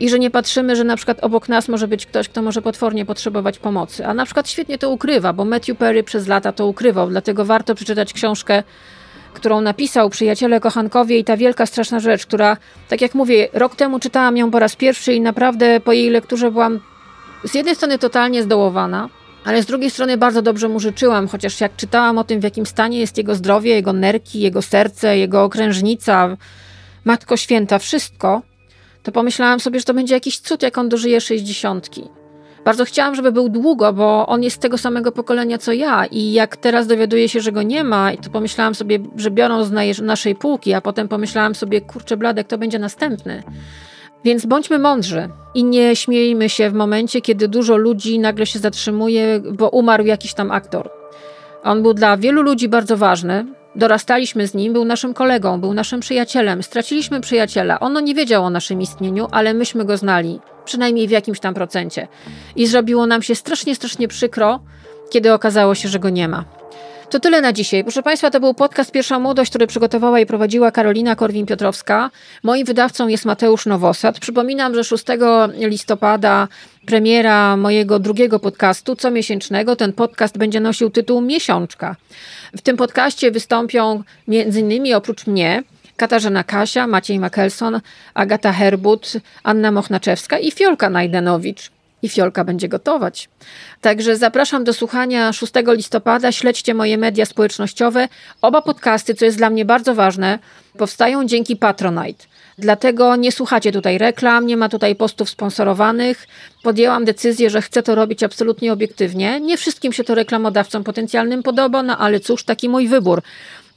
i 0.00 0.08
że 0.08 0.18
nie 0.18 0.30
patrzymy, 0.30 0.76
że 0.76 0.84
na 0.84 0.96
przykład 0.96 1.24
obok 1.24 1.48
nas 1.48 1.68
może 1.68 1.88
być 1.88 2.06
ktoś, 2.06 2.28
kto 2.28 2.42
może 2.42 2.62
potwornie 2.62 3.06
potrzebować 3.06 3.58
pomocy. 3.58 4.06
A 4.06 4.14
na 4.14 4.24
przykład 4.24 4.48
świetnie 4.48 4.78
to 4.78 4.90
ukrywa, 4.90 5.32
bo 5.32 5.44
Matthew 5.44 5.78
Perry 5.78 6.02
przez 6.02 6.26
lata 6.26 6.52
to 6.52 6.66
ukrywał, 6.66 7.08
dlatego 7.08 7.44
warto 7.44 7.74
przeczytać 7.74 8.12
książkę 8.12 8.62
którą 9.38 9.60
napisał 9.60 10.10
Przyjaciele 10.10 10.60
Kochankowie 10.60 11.18
i 11.18 11.24
ta 11.24 11.36
wielka, 11.36 11.66
straszna 11.66 12.00
rzecz, 12.00 12.26
która, 12.26 12.56
tak 12.88 13.00
jak 13.00 13.14
mówię, 13.14 13.48
rok 13.52 13.76
temu 13.76 14.00
czytałam 14.00 14.36
ją 14.36 14.50
po 14.50 14.58
raz 14.58 14.76
pierwszy 14.76 15.14
i 15.14 15.20
naprawdę 15.20 15.80
po 15.80 15.92
jej 15.92 16.10
lekturze 16.10 16.50
byłam 16.50 16.80
z 17.44 17.54
jednej 17.54 17.74
strony 17.74 17.98
totalnie 17.98 18.42
zdołowana, 18.42 19.08
ale 19.44 19.62
z 19.62 19.66
drugiej 19.66 19.90
strony 19.90 20.16
bardzo 20.16 20.42
dobrze 20.42 20.68
mu 20.68 20.80
życzyłam, 20.80 21.28
chociaż 21.28 21.60
jak 21.60 21.76
czytałam 21.76 22.18
o 22.18 22.24
tym, 22.24 22.40
w 22.40 22.44
jakim 22.44 22.66
stanie 22.66 22.98
jest 22.98 23.18
jego 23.18 23.34
zdrowie, 23.34 23.74
jego 23.74 23.92
nerki, 23.92 24.40
jego 24.40 24.62
serce, 24.62 25.18
jego 25.18 25.44
okrężnica, 25.44 26.36
Matko 27.04 27.36
Święta, 27.36 27.78
wszystko, 27.78 28.42
to 29.02 29.12
pomyślałam 29.12 29.60
sobie, 29.60 29.78
że 29.78 29.84
to 29.84 29.94
będzie 29.94 30.14
jakiś 30.14 30.38
cud, 30.38 30.62
jak 30.62 30.78
on 30.78 30.88
dożyje 30.88 31.20
sześćdziesiątki. 31.20 32.17
Bardzo 32.68 32.84
chciałam, 32.84 33.14
żeby 33.14 33.32
był 33.32 33.48
długo, 33.48 33.92
bo 33.92 34.26
on 34.26 34.42
jest 34.42 34.62
tego 34.62 34.78
samego 34.78 35.12
pokolenia 35.12 35.58
co 35.58 35.72
ja 35.72 36.06
i 36.06 36.32
jak 36.32 36.56
teraz 36.56 36.86
dowiaduję 36.86 37.28
się, 37.28 37.40
że 37.40 37.52
go 37.52 37.62
nie 37.62 37.84
ma, 37.84 38.10
to 38.22 38.30
pomyślałam 38.30 38.74
sobie, 38.74 38.98
że 39.16 39.30
biorą 39.30 39.64
z 39.64 40.00
naszej 40.02 40.34
półki, 40.34 40.74
a 40.74 40.80
potem 40.80 41.08
pomyślałam 41.08 41.54
sobie, 41.54 41.80
kurczę 41.80 42.16
bladek, 42.16 42.46
to 42.46 42.58
będzie 42.58 42.78
następny. 42.78 43.42
Więc 44.24 44.46
bądźmy 44.46 44.78
mądrzy 44.78 45.28
i 45.54 45.64
nie 45.64 45.96
śmiejmy 45.96 46.48
się 46.48 46.70
w 46.70 46.74
momencie, 46.74 47.20
kiedy 47.20 47.48
dużo 47.48 47.76
ludzi 47.76 48.18
nagle 48.18 48.46
się 48.46 48.58
zatrzymuje, 48.58 49.40
bo 49.40 49.68
umarł 49.68 50.04
jakiś 50.04 50.34
tam 50.34 50.50
aktor. 50.50 50.90
On 51.62 51.82
był 51.82 51.94
dla 51.94 52.16
wielu 52.16 52.42
ludzi 52.42 52.68
bardzo 52.68 52.96
ważny, 52.96 53.46
Dorastaliśmy 53.76 54.46
z 54.46 54.54
nim, 54.54 54.72
był 54.72 54.84
naszym 54.84 55.14
kolegą, 55.14 55.60
był 55.60 55.74
naszym 55.74 56.00
przyjacielem. 56.00 56.62
Straciliśmy 56.62 57.20
przyjaciela. 57.20 57.80
Ono 57.80 58.00
nie 58.00 58.14
wiedział 58.14 58.44
o 58.44 58.50
naszym 58.50 58.82
istnieniu, 58.82 59.28
ale 59.30 59.54
myśmy 59.54 59.84
go 59.84 59.96
znali, 59.96 60.40
przynajmniej 60.64 61.08
w 61.08 61.10
jakimś 61.10 61.40
tam 61.40 61.54
procencie. 61.54 62.08
I 62.56 62.66
zrobiło 62.66 63.06
nam 63.06 63.22
się 63.22 63.34
strasznie, 63.34 63.74
strasznie 63.74 64.08
przykro, 64.08 64.60
kiedy 65.10 65.32
okazało 65.32 65.74
się, 65.74 65.88
że 65.88 65.98
go 65.98 66.10
nie 66.10 66.28
ma. 66.28 66.44
To 67.10 67.20
tyle 67.20 67.40
na 67.40 67.52
dzisiaj. 67.52 67.82
Proszę 67.84 68.02
Państwa, 68.02 68.30
to 68.30 68.40
był 68.40 68.54
podcast 68.54 68.92
Pierwsza 68.92 69.18
Młodość, 69.18 69.50
który 69.50 69.66
przygotowała 69.66 70.20
i 70.20 70.26
prowadziła 70.26 70.70
Karolina 70.70 71.16
Korwin-Piotrowska. 71.16 72.10
Moim 72.42 72.66
wydawcą 72.66 73.08
jest 73.08 73.24
Mateusz 73.24 73.66
Nowosad. 73.66 74.20
Przypominam, 74.20 74.74
że 74.74 74.84
6 74.84 75.04
listopada 75.58 76.48
premiera 76.88 77.56
mojego 77.56 77.98
drugiego 77.98 78.38
podcastu 78.38 78.96
comiesięcznego. 78.96 79.76
Ten 79.76 79.92
podcast 79.92 80.38
będzie 80.38 80.60
nosił 80.60 80.90
tytuł 80.90 81.20
Miesiączka. 81.20 81.96
W 82.56 82.60
tym 82.60 82.76
podcaście 82.76 83.30
wystąpią 83.30 84.02
między 84.28 84.60
innymi 84.60 84.94
oprócz 84.94 85.26
mnie 85.26 85.62
Katarzyna 85.96 86.44
Kasia, 86.44 86.86
Maciej 86.86 87.18
Makelson, 87.18 87.80
Agata 88.14 88.52
Herbut, 88.52 89.12
Anna 89.42 89.72
Mochnaczewska 89.72 90.38
i 90.38 90.50
Fiolka 90.50 90.90
Najdenowicz 90.90 91.70
i 92.02 92.08
Fiolka 92.08 92.44
będzie 92.44 92.68
gotować. 92.68 93.28
Także 93.80 94.16
zapraszam 94.16 94.64
do 94.64 94.72
słuchania 94.72 95.32
6 95.32 95.52
listopada. 95.66 96.32
Śledźcie 96.32 96.74
moje 96.74 96.98
media 96.98 97.26
społecznościowe. 97.26 98.08
Oba 98.42 98.62
podcasty, 98.62 99.14
co 99.14 99.24
jest 99.24 99.38
dla 99.38 99.50
mnie 99.50 99.64
bardzo 99.64 99.94
ważne, 99.94 100.38
powstają 100.78 101.26
dzięki 101.26 101.56
Patronite. 101.56 102.24
Dlatego 102.58 103.16
nie 103.16 103.32
słuchacie 103.32 103.72
tutaj 103.72 103.98
reklam, 103.98 104.46
nie 104.46 104.56
ma 104.56 104.68
tutaj 104.68 104.96
postów 104.96 105.30
sponsorowanych. 105.30 106.26
Podjęłam 106.62 107.04
decyzję, 107.04 107.50
że 107.50 107.62
chcę 107.62 107.82
to 107.82 107.94
robić 107.94 108.22
absolutnie 108.22 108.72
obiektywnie. 108.72 109.40
Nie 109.40 109.56
wszystkim 109.56 109.92
się 109.92 110.04
to 110.04 110.14
reklamodawcom 110.14 110.84
potencjalnym 110.84 111.42
podoba, 111.42 111.82
no 111.82 111.98
ale 111.98 112.20
cóż, 112.20 112.44
taki 112.44 112.68
mój 112.68 112.88
wybór. 112.88 113.22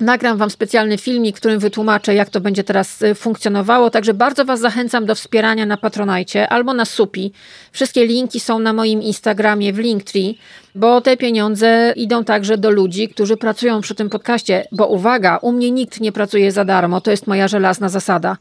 Nagram 0.02 0.38
Wam 0.38 0.50
specjalny 0.50 0.98
filmik, 0.98 1.38
w 1.38 1.40
którym 1.40 1.60
wytłumaczę, 1.60 2.16
jak 2.16 2.30
to 2.30 2.42
będzie 2.42 2.64
teraz 2.64 3.02
y, 3.02 3.16
funkcjonowało. 3.16 3.90
Także 3.90 4.14
bardzo 4.14 4.46
Was 4.46 4.60
zachęcam 4.60 5.06
do 5.06 5.16
wspierania 5.16 5.66
na 5.66 5.78
Patronajcie 5.78 6.50
albo 6.50 6.74
na 6.74 6.86
Supi. 6.86 7.32
Wszystkie 7.72 8.06
linki 8.06 8.40
są 8.40 8.60
na 8.60 8.74
moim 8.74 9.02
Instagramie 9.02 9.74
w 9.74 9.80
Linktree, 9.80 10.38
bo 10.76 11.02
te 11.02 11.18
pieniądze 11.18 11.94
idą 11.96 12.24
także 12.24 12.58
do 12.58 12.72
ludzi, 12.72 13.10
którzy 13.10 13.38
pracują 13.38 13.82
przy 13.82 13.96
tym 13.96 14.10
podcaście. 14.10 14.68
Bo 14.72 14.88
uwaga, 14.88 15.38
u 15.38 15.52
mnie 15.52 15.72
nikt 15.72 16.00
nie 16.00 16.12
pracuje 16.12 16.52
za 16.52 16.66
darmo. 16.66 17.02
To 17.02 17.12
jest 17.12 17.28
moja 17.28 17.48
żelazna 17.48 17.90
zasada. 17.90 18.38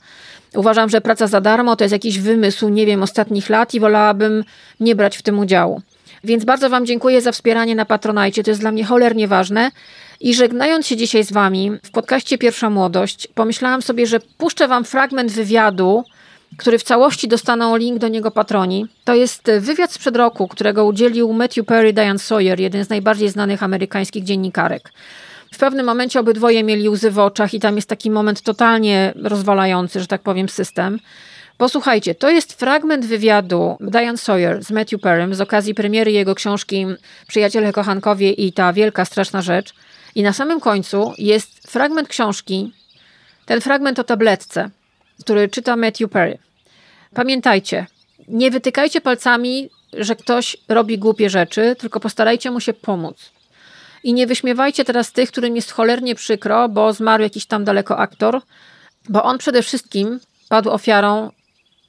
Uważam, 0.55 0.89
że 0.89 1.01
praca 1.01 1.27
za 1.27 1.41
darmo 1.41 1.77
to 1.77 1.85
jest 1.85 1.93
jakiś 1.93 2.19
wymysł, 2.19 2.69
nie 2.69 2.87
wiem, 2.87 3.03
ostatnich 3.03 3.51
lat 3.51 3.75
i 3.75 3.81
wolałabym 3.81 4.45
nie 4.81 4.95
brać 4.95 5.17
w 5.17 5.23
tym 5.23 5.39
udziału. 5.39 5.83
Więc 6.25 6.45
bardzo 6.45 6.71
Wam 6.71 6.87
dziękuję 6.87 7.21
za 7.21 7.33
wspieranie 7.33 7.75
na 7.75 7.85
Patronajcie. 7.85 8.43
To 8.43 8.51
jest 8.51 8.61
dla 8.61 8.73
mnie 8.73 8.85
cholernie 8.85 9.29
ważne. 9.29 9.71
I 10.21 10.35
żegnając 10.35 10.87
się 10.87 10.97
dzisiaj 10.97 11.25
z 11.25 11.33
Wami 11.33 11.73
w 11.83 11.91
podcaście 11.91 12.39
Pierwsza 12.39 12.71
Młodość, 12.71 13.29
pomyślałam 13.35 13.83
sobie, 13.83 14.07
że 14.07 14.21
puszczę 14.21 14.69
Wam 14.69 14.85
fragment 14.85 15.33
wywiadu, 15.33 16.05
który 16.57 16.79
w 16.79 16.83
całości 16.83 17.29
dostaną 17.29 17.77
link 17.77 17.99
do 17.99 18.09
niego 18.09 18.31
patroni. 18.31 18.87
To 19.05 19.15
jest 19.15 19.51
wywiad 19.61 19.93
sprzed 19.93 20.17
roku, 20.17 20.49
którego 20.49 20.85
udzielił 20.85 21.33
Matthew 21.33 21.67
Perry 21.67 21.93
Diane 21.93 22.19
Sawyer, 22.19 22.61
jeden 22.61 22.85
z 22.85 22.89
najbardziej 22.89 23.29
znanych 23.29 23.63
amerykańskich 23.63 24.25
dziennikarek. 24.25 24.93
W 25.53 25.59
pewnym 25.59 25.87
momencie 25.87 26.21
obydwoje 26.21 26.65
mieli 26.65 26.89
łzy 26.89 27.11
w 27.11 27.19
oczach 27.19 27.55
i 27.55 27.61
tam 27.61 27.77
jest 27.77 27.89
taki 27.89 28.11
moment 28.11 28.43
totalnie 28.43 29.13
rozwalający, 29.17 30.01
że 30.01 30.07
tak 30.07 30.23
powiem, 30.23 30.49
system. 30.49 30.99
Posłuchajcie, 31.61 32.15
to 32.15 32.31
jest 32.31 32.53
fragment 32.53 33.07
wywiadu 33.07 33.77
Diane 33.81 34.19
Sawyer 34.19 34.65
z 34.65 34.71
Matthew 34.71 35.01
Perrym 35.01 35.35
z 35.35 35.41
okazji 35.41 35.75
premiery 35.75 36.13
jego 36.13 36.35
książki 36.35 36.87
Przyjaciele 37.29 37.73
kochankowie 37.73 38.33
i 38.33 38.53
ta 38.53 38.73
wielka, 38.73 39.05
straszna 39.05 39.43
rzecz. 39.43 39.75
I 40.15 40.23
na 40.23 40.33
samym 40.33 40.61
końcu 40.61 41.13
jest 41.19 41.71
fragment 41.71 42.09
książki, 42.09 42.73
ten 43.47 43.61
fragment 43.61 43.99
o 43.99 44.05
tabletce, 44.05 44.71
który 45.21 45.49
czyta 45.49 45.77
Matthew 45.77 46.11
Perry. 46.11 46.39
Pamiętajcie, 47.15 47.87
nie 48.29 48.51
wytykajcie 48.51 49.01
palcami, 49.01 49.71
że 49.93 50.17
ktoś 50.17 50.57
robi 50.69 50.99
głupie 50.99 51.31
rzeczy, 51.31 51.77
tylko 51.79 52.01
postarajcie 52.01 52.51
mu 52.51 52.61
się 52.61 52.73
pomóc. 52.73 53.31
I 54.05 54.13
nie 54.13 54.27
wyśmiewajcie 54.27 54.85
teraz 54.85 55.13
tych, 55.13 55.31
którym 55.31 55.57
jest 55.57 55.71
cholernie 55.71 56.15
przykro, 56.15 56.69
bo 56.69 56.93
zmarł 56.93 57.23
jakiś 57.23 57.47
tam 57.47 57.65
daleko 57.65 57.99
aktor, 57.99 58.41
bo 59.09 59.23
on 59.23 59.39
przede 59.39 59.63
wszystkim 59.63 60.21
padł 60.49 60.71
ofiarą 60.71 61.31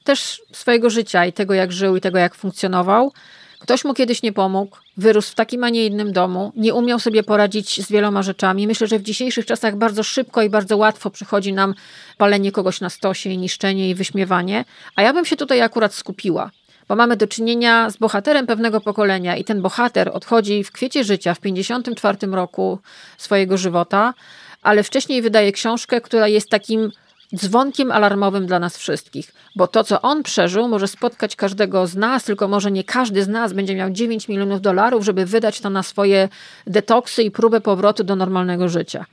też 0.04 0.42
swojego 0.52 0.90
życia 0.90 1.26
i 1.26 1.34
tego, 1.34 1.54
jak 1.54 1.72
żył 1.72 1.96
i 1.96 2.02
tego, 2.02 2.18
jak 2.18 2.36
funkcjonował. 2.36 3.12
Ktoś 3.60 3.86
mu 3.86 3.94
kiedyś 3.94 4.24
nie 4.24 4.34
pomógł, 4.34 4.78
wyrósł 4.98 5.32
w 5.32 5.36
takim, 5.36 5.64
a 5.64 5.70
nie 5.70 5.86
innym 5.86 6.14
domu, 6.14 6.52
nie 6.56 6.74
umiał 6.74 7.00
sobie 7.00 7.24
poradzić 7.24 7.86
z 7.86 7.92
wieloma 7.92 8.24
rzeczami. 8.24 8.68
Myślę, 8.68 8.88
że 8.88 9.00
w 9.00 9.04
dzisiejszych 9.04 9.46
czasach 9.46 9.76
bardzo 9.76 10.04
szybko 10.04 10.42
i 10.42 10.50
bardzo 10.50 10.78
łatwo 10.78 11.10
przychodzi 11.10 11.54
nam 11.54 11.74
palenie 12.18 12.52
kogoś 12.52 12.82
na 12.82 12.90
stosie 12.90 13.30
i 13.30 13.38
niszczenie 13.38 13.90
i 13.90 13.96
wyśmiewanie, 13.96 14.66
a 14.96 15.02
ja 15.02 15.14
bym 15.14 15.26
się 15.26 15.36
tutaj 15.36 15.62
akurat 15.62 15.94
skupiła 15.94 16.52
bo 16.92 16.96
mamy 16.96 17.18
do 17.18 17.28
czynienia 17.28 17.90
z 17.90 17.98
bohaterem 17.98 18.48
pewnego 18.48 18.82
pokolenia 18.82 19.36
i 19.36 19.44
ten 19.44 19.62
bohater 19.62 20.10
odchodzi 20.14 20.64
w 20.64 20.72
kwiecie 20.72 21.04
życia 21.04 21.34
w 21.34 21.40
54 21.40 22.18
roku 22.32 22.80
swojego 23.18 23.58
żywota, 23.58 24.14
ale 24.62 24.84
wcześniej 24.84 25.22
wydaje 25.22 25.52
książkę, 25.52 26.02
która 26.02 26.28
jest 26.28 26.50
takim 26.50 26.92
dzwonkiem 27.36 27.92
alarmowym 27.92 28.48
dla 28.48 28.60
nas 28.60 28.78
wszystkich, 28.78 29.34
bo 29.56 29.68
to, 29.68 29.84
co 29.84 30.02
on 30.02 30.24
przeżył, 30.24 30.68
może 30.68 30.88
spotkać 30.88 31.36
każdego 31.36 31.88
z 31.88 31.96
nas, 31.96 32.24
tylko 32.24 32.48
może 32.48 32.72
nie 32.72 32.84
każdy 32.84 33.24
z 33.24 33.28
nas 33.28 33.54
będzie 33.54 33.76
miał 33.76 33.90
9 33.90 34.28
milionów 34.28 34.62
dolarów, 34.62 35.06
żeby 35.06 35.26
wydać 35.26 35.62
to 35.62 35.70
na 35.70 35.84
swoje 35.84 36.30
detoksy 36.68 37.24
i 37.24 37.32
próbę 37.32 37.62
powrotu 37.62 38.04
do 38.04 38.16
normalnego 38.16 38.70
życia. 38.70 39.06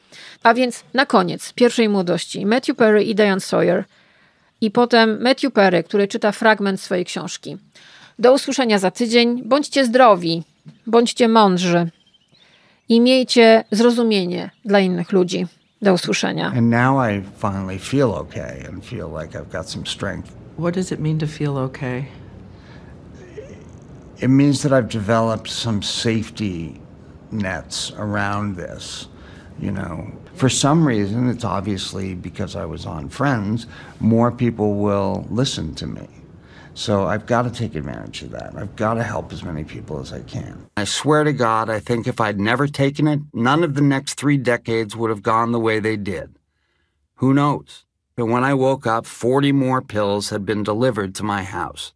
A 0.42 0.54
więc 0.54 0.84
na 0.94 1.06
koniec 1.06 1.52
pierwszej 1.52 1.88
młodości 1.88 2.46
Matthew 2.46 2.76
Perry 2.76 3.04
i 3.04 3.14
Diane 3.14 3.40
Sawyer 3.40 3.84
i 4.60 4.70
potem 4.70 5.22
Matthew 5.22 5.52
Perry, 5.52 5.82
który 5.82 6.08
czyta 6.08 6.32
fragment 6.32 6.80
swojej 6.80 7.04
książki. 7.04 7.56
Do 8.18 8.32
usłyszenia 8.32 8.78
za 8.78 8.90
tydzień. 8.90 9.42
Bądźcie 9.44 9.84
zdrowi, 9.84 10.42
bądźcie 10.86 11.28
mądrzy 11.28 11.90
i 12.88 13.00
miejcie 13.00 13.64
zrozumienie 13.70 14.50
dla 14.64 14.80
innych 14.80 15.12
ludzi. 15.12 15.46
Do 15.82 15.92
usłyszenia. 15.92 16.52
And 16.56 16.70
now 16.70 16.98
I 16.98 17.22
finally 17.36 17.78
feel 17.78 18.10
okay 18.12 18.64
and 18.66 18.84
feel 18.84 19.08
like 19.08 19.36
I've 19.36 19.50
got 19.50 19.68
some 19.68 19.86
strength. 19.86 20.34
What 20.56 20.74
does 20.74 20.90
it 20.92 20.98
mean 20.98 21.18
to 21.18 21.26
feel 21.26 21.56
okay? 21.56 22.08
It 24.20 24.28
means 24.28 24.62
that 24.62 24.72
I've 24.72 24.88
developed 24.88 25.48
some 25.48 25.82
safety 25.82 26.80
nets 27.30 27.92
around 27.96 28.56
this. 28.56 29.08
You 29.60 29.70
know, 29.70 30.10
for 30.34 30.48
some 30.48 30.86
reason, 30.86 31.28
it's 31.28 31.44
obviously 31.44 32.14
because 32.14 32.56
I 32.56 32.64
was 32.64 32.86
on 32.86 33.08
Friends, 33.08 33.66
more 34.00 34.32
people 34.32 34.74
will 34.74 35.26
listen 35.30 35.74
to 35.76 35.86
me. 35.86 36.08
So 36.78 37.08
I've 37.08 37.26
got 37.26 37.42
to 37.42 37.50
take 37.50 37.74
advantage 37.74 38.22
of 38.22 38.30
that. 38.30 38.54
I've 38.56 38.76
got 38.76 38.94
to 38.94 39.02
help 39.02 39.32
as 39.32 39.42
many 39.42 39.64
people 39.64 39.98
as 39.98 40.12
I 40.12 40.20
can. 40.20 40.70
I 40.76 40.84
swear 40.84 41.24
to 41.24 41.32
God, 41.32 41.68
I 41.68 41.80
think 41.80 42.06
if 42.06 42.20
I'd 42.20 42.38
never 42.38 42.68
taken 42.68 43.08
it, 43.08 43.18
none 43.34 43.64
of 43.64 43.74
the 43.74 43.80
next 43.80 44.14
three 44.14 44.36
decades 44.36 44.94
would 44.94 45.10
have 45.10 45.24
gone 45.24 45.50
the 45.50 45.58
way 45.58 45.80
they 45.80 45.96
did. 45.96 46.36
Who 47.16 47.34
knows? 47.34 47.84
But 48.14 48.26
when 48.26 48.44
I 48.44 48.54
woke 48.54 48.86
up, 48.86 49.06
40 49.06 49.50
more 49.50 49.82
pills 49.82 50.30
had 50.30 50.46
been 50.46 50.62
delivered 50.62 51.16
to 51.16 51.24
my 51.24 51.42
house. 51.42 51.94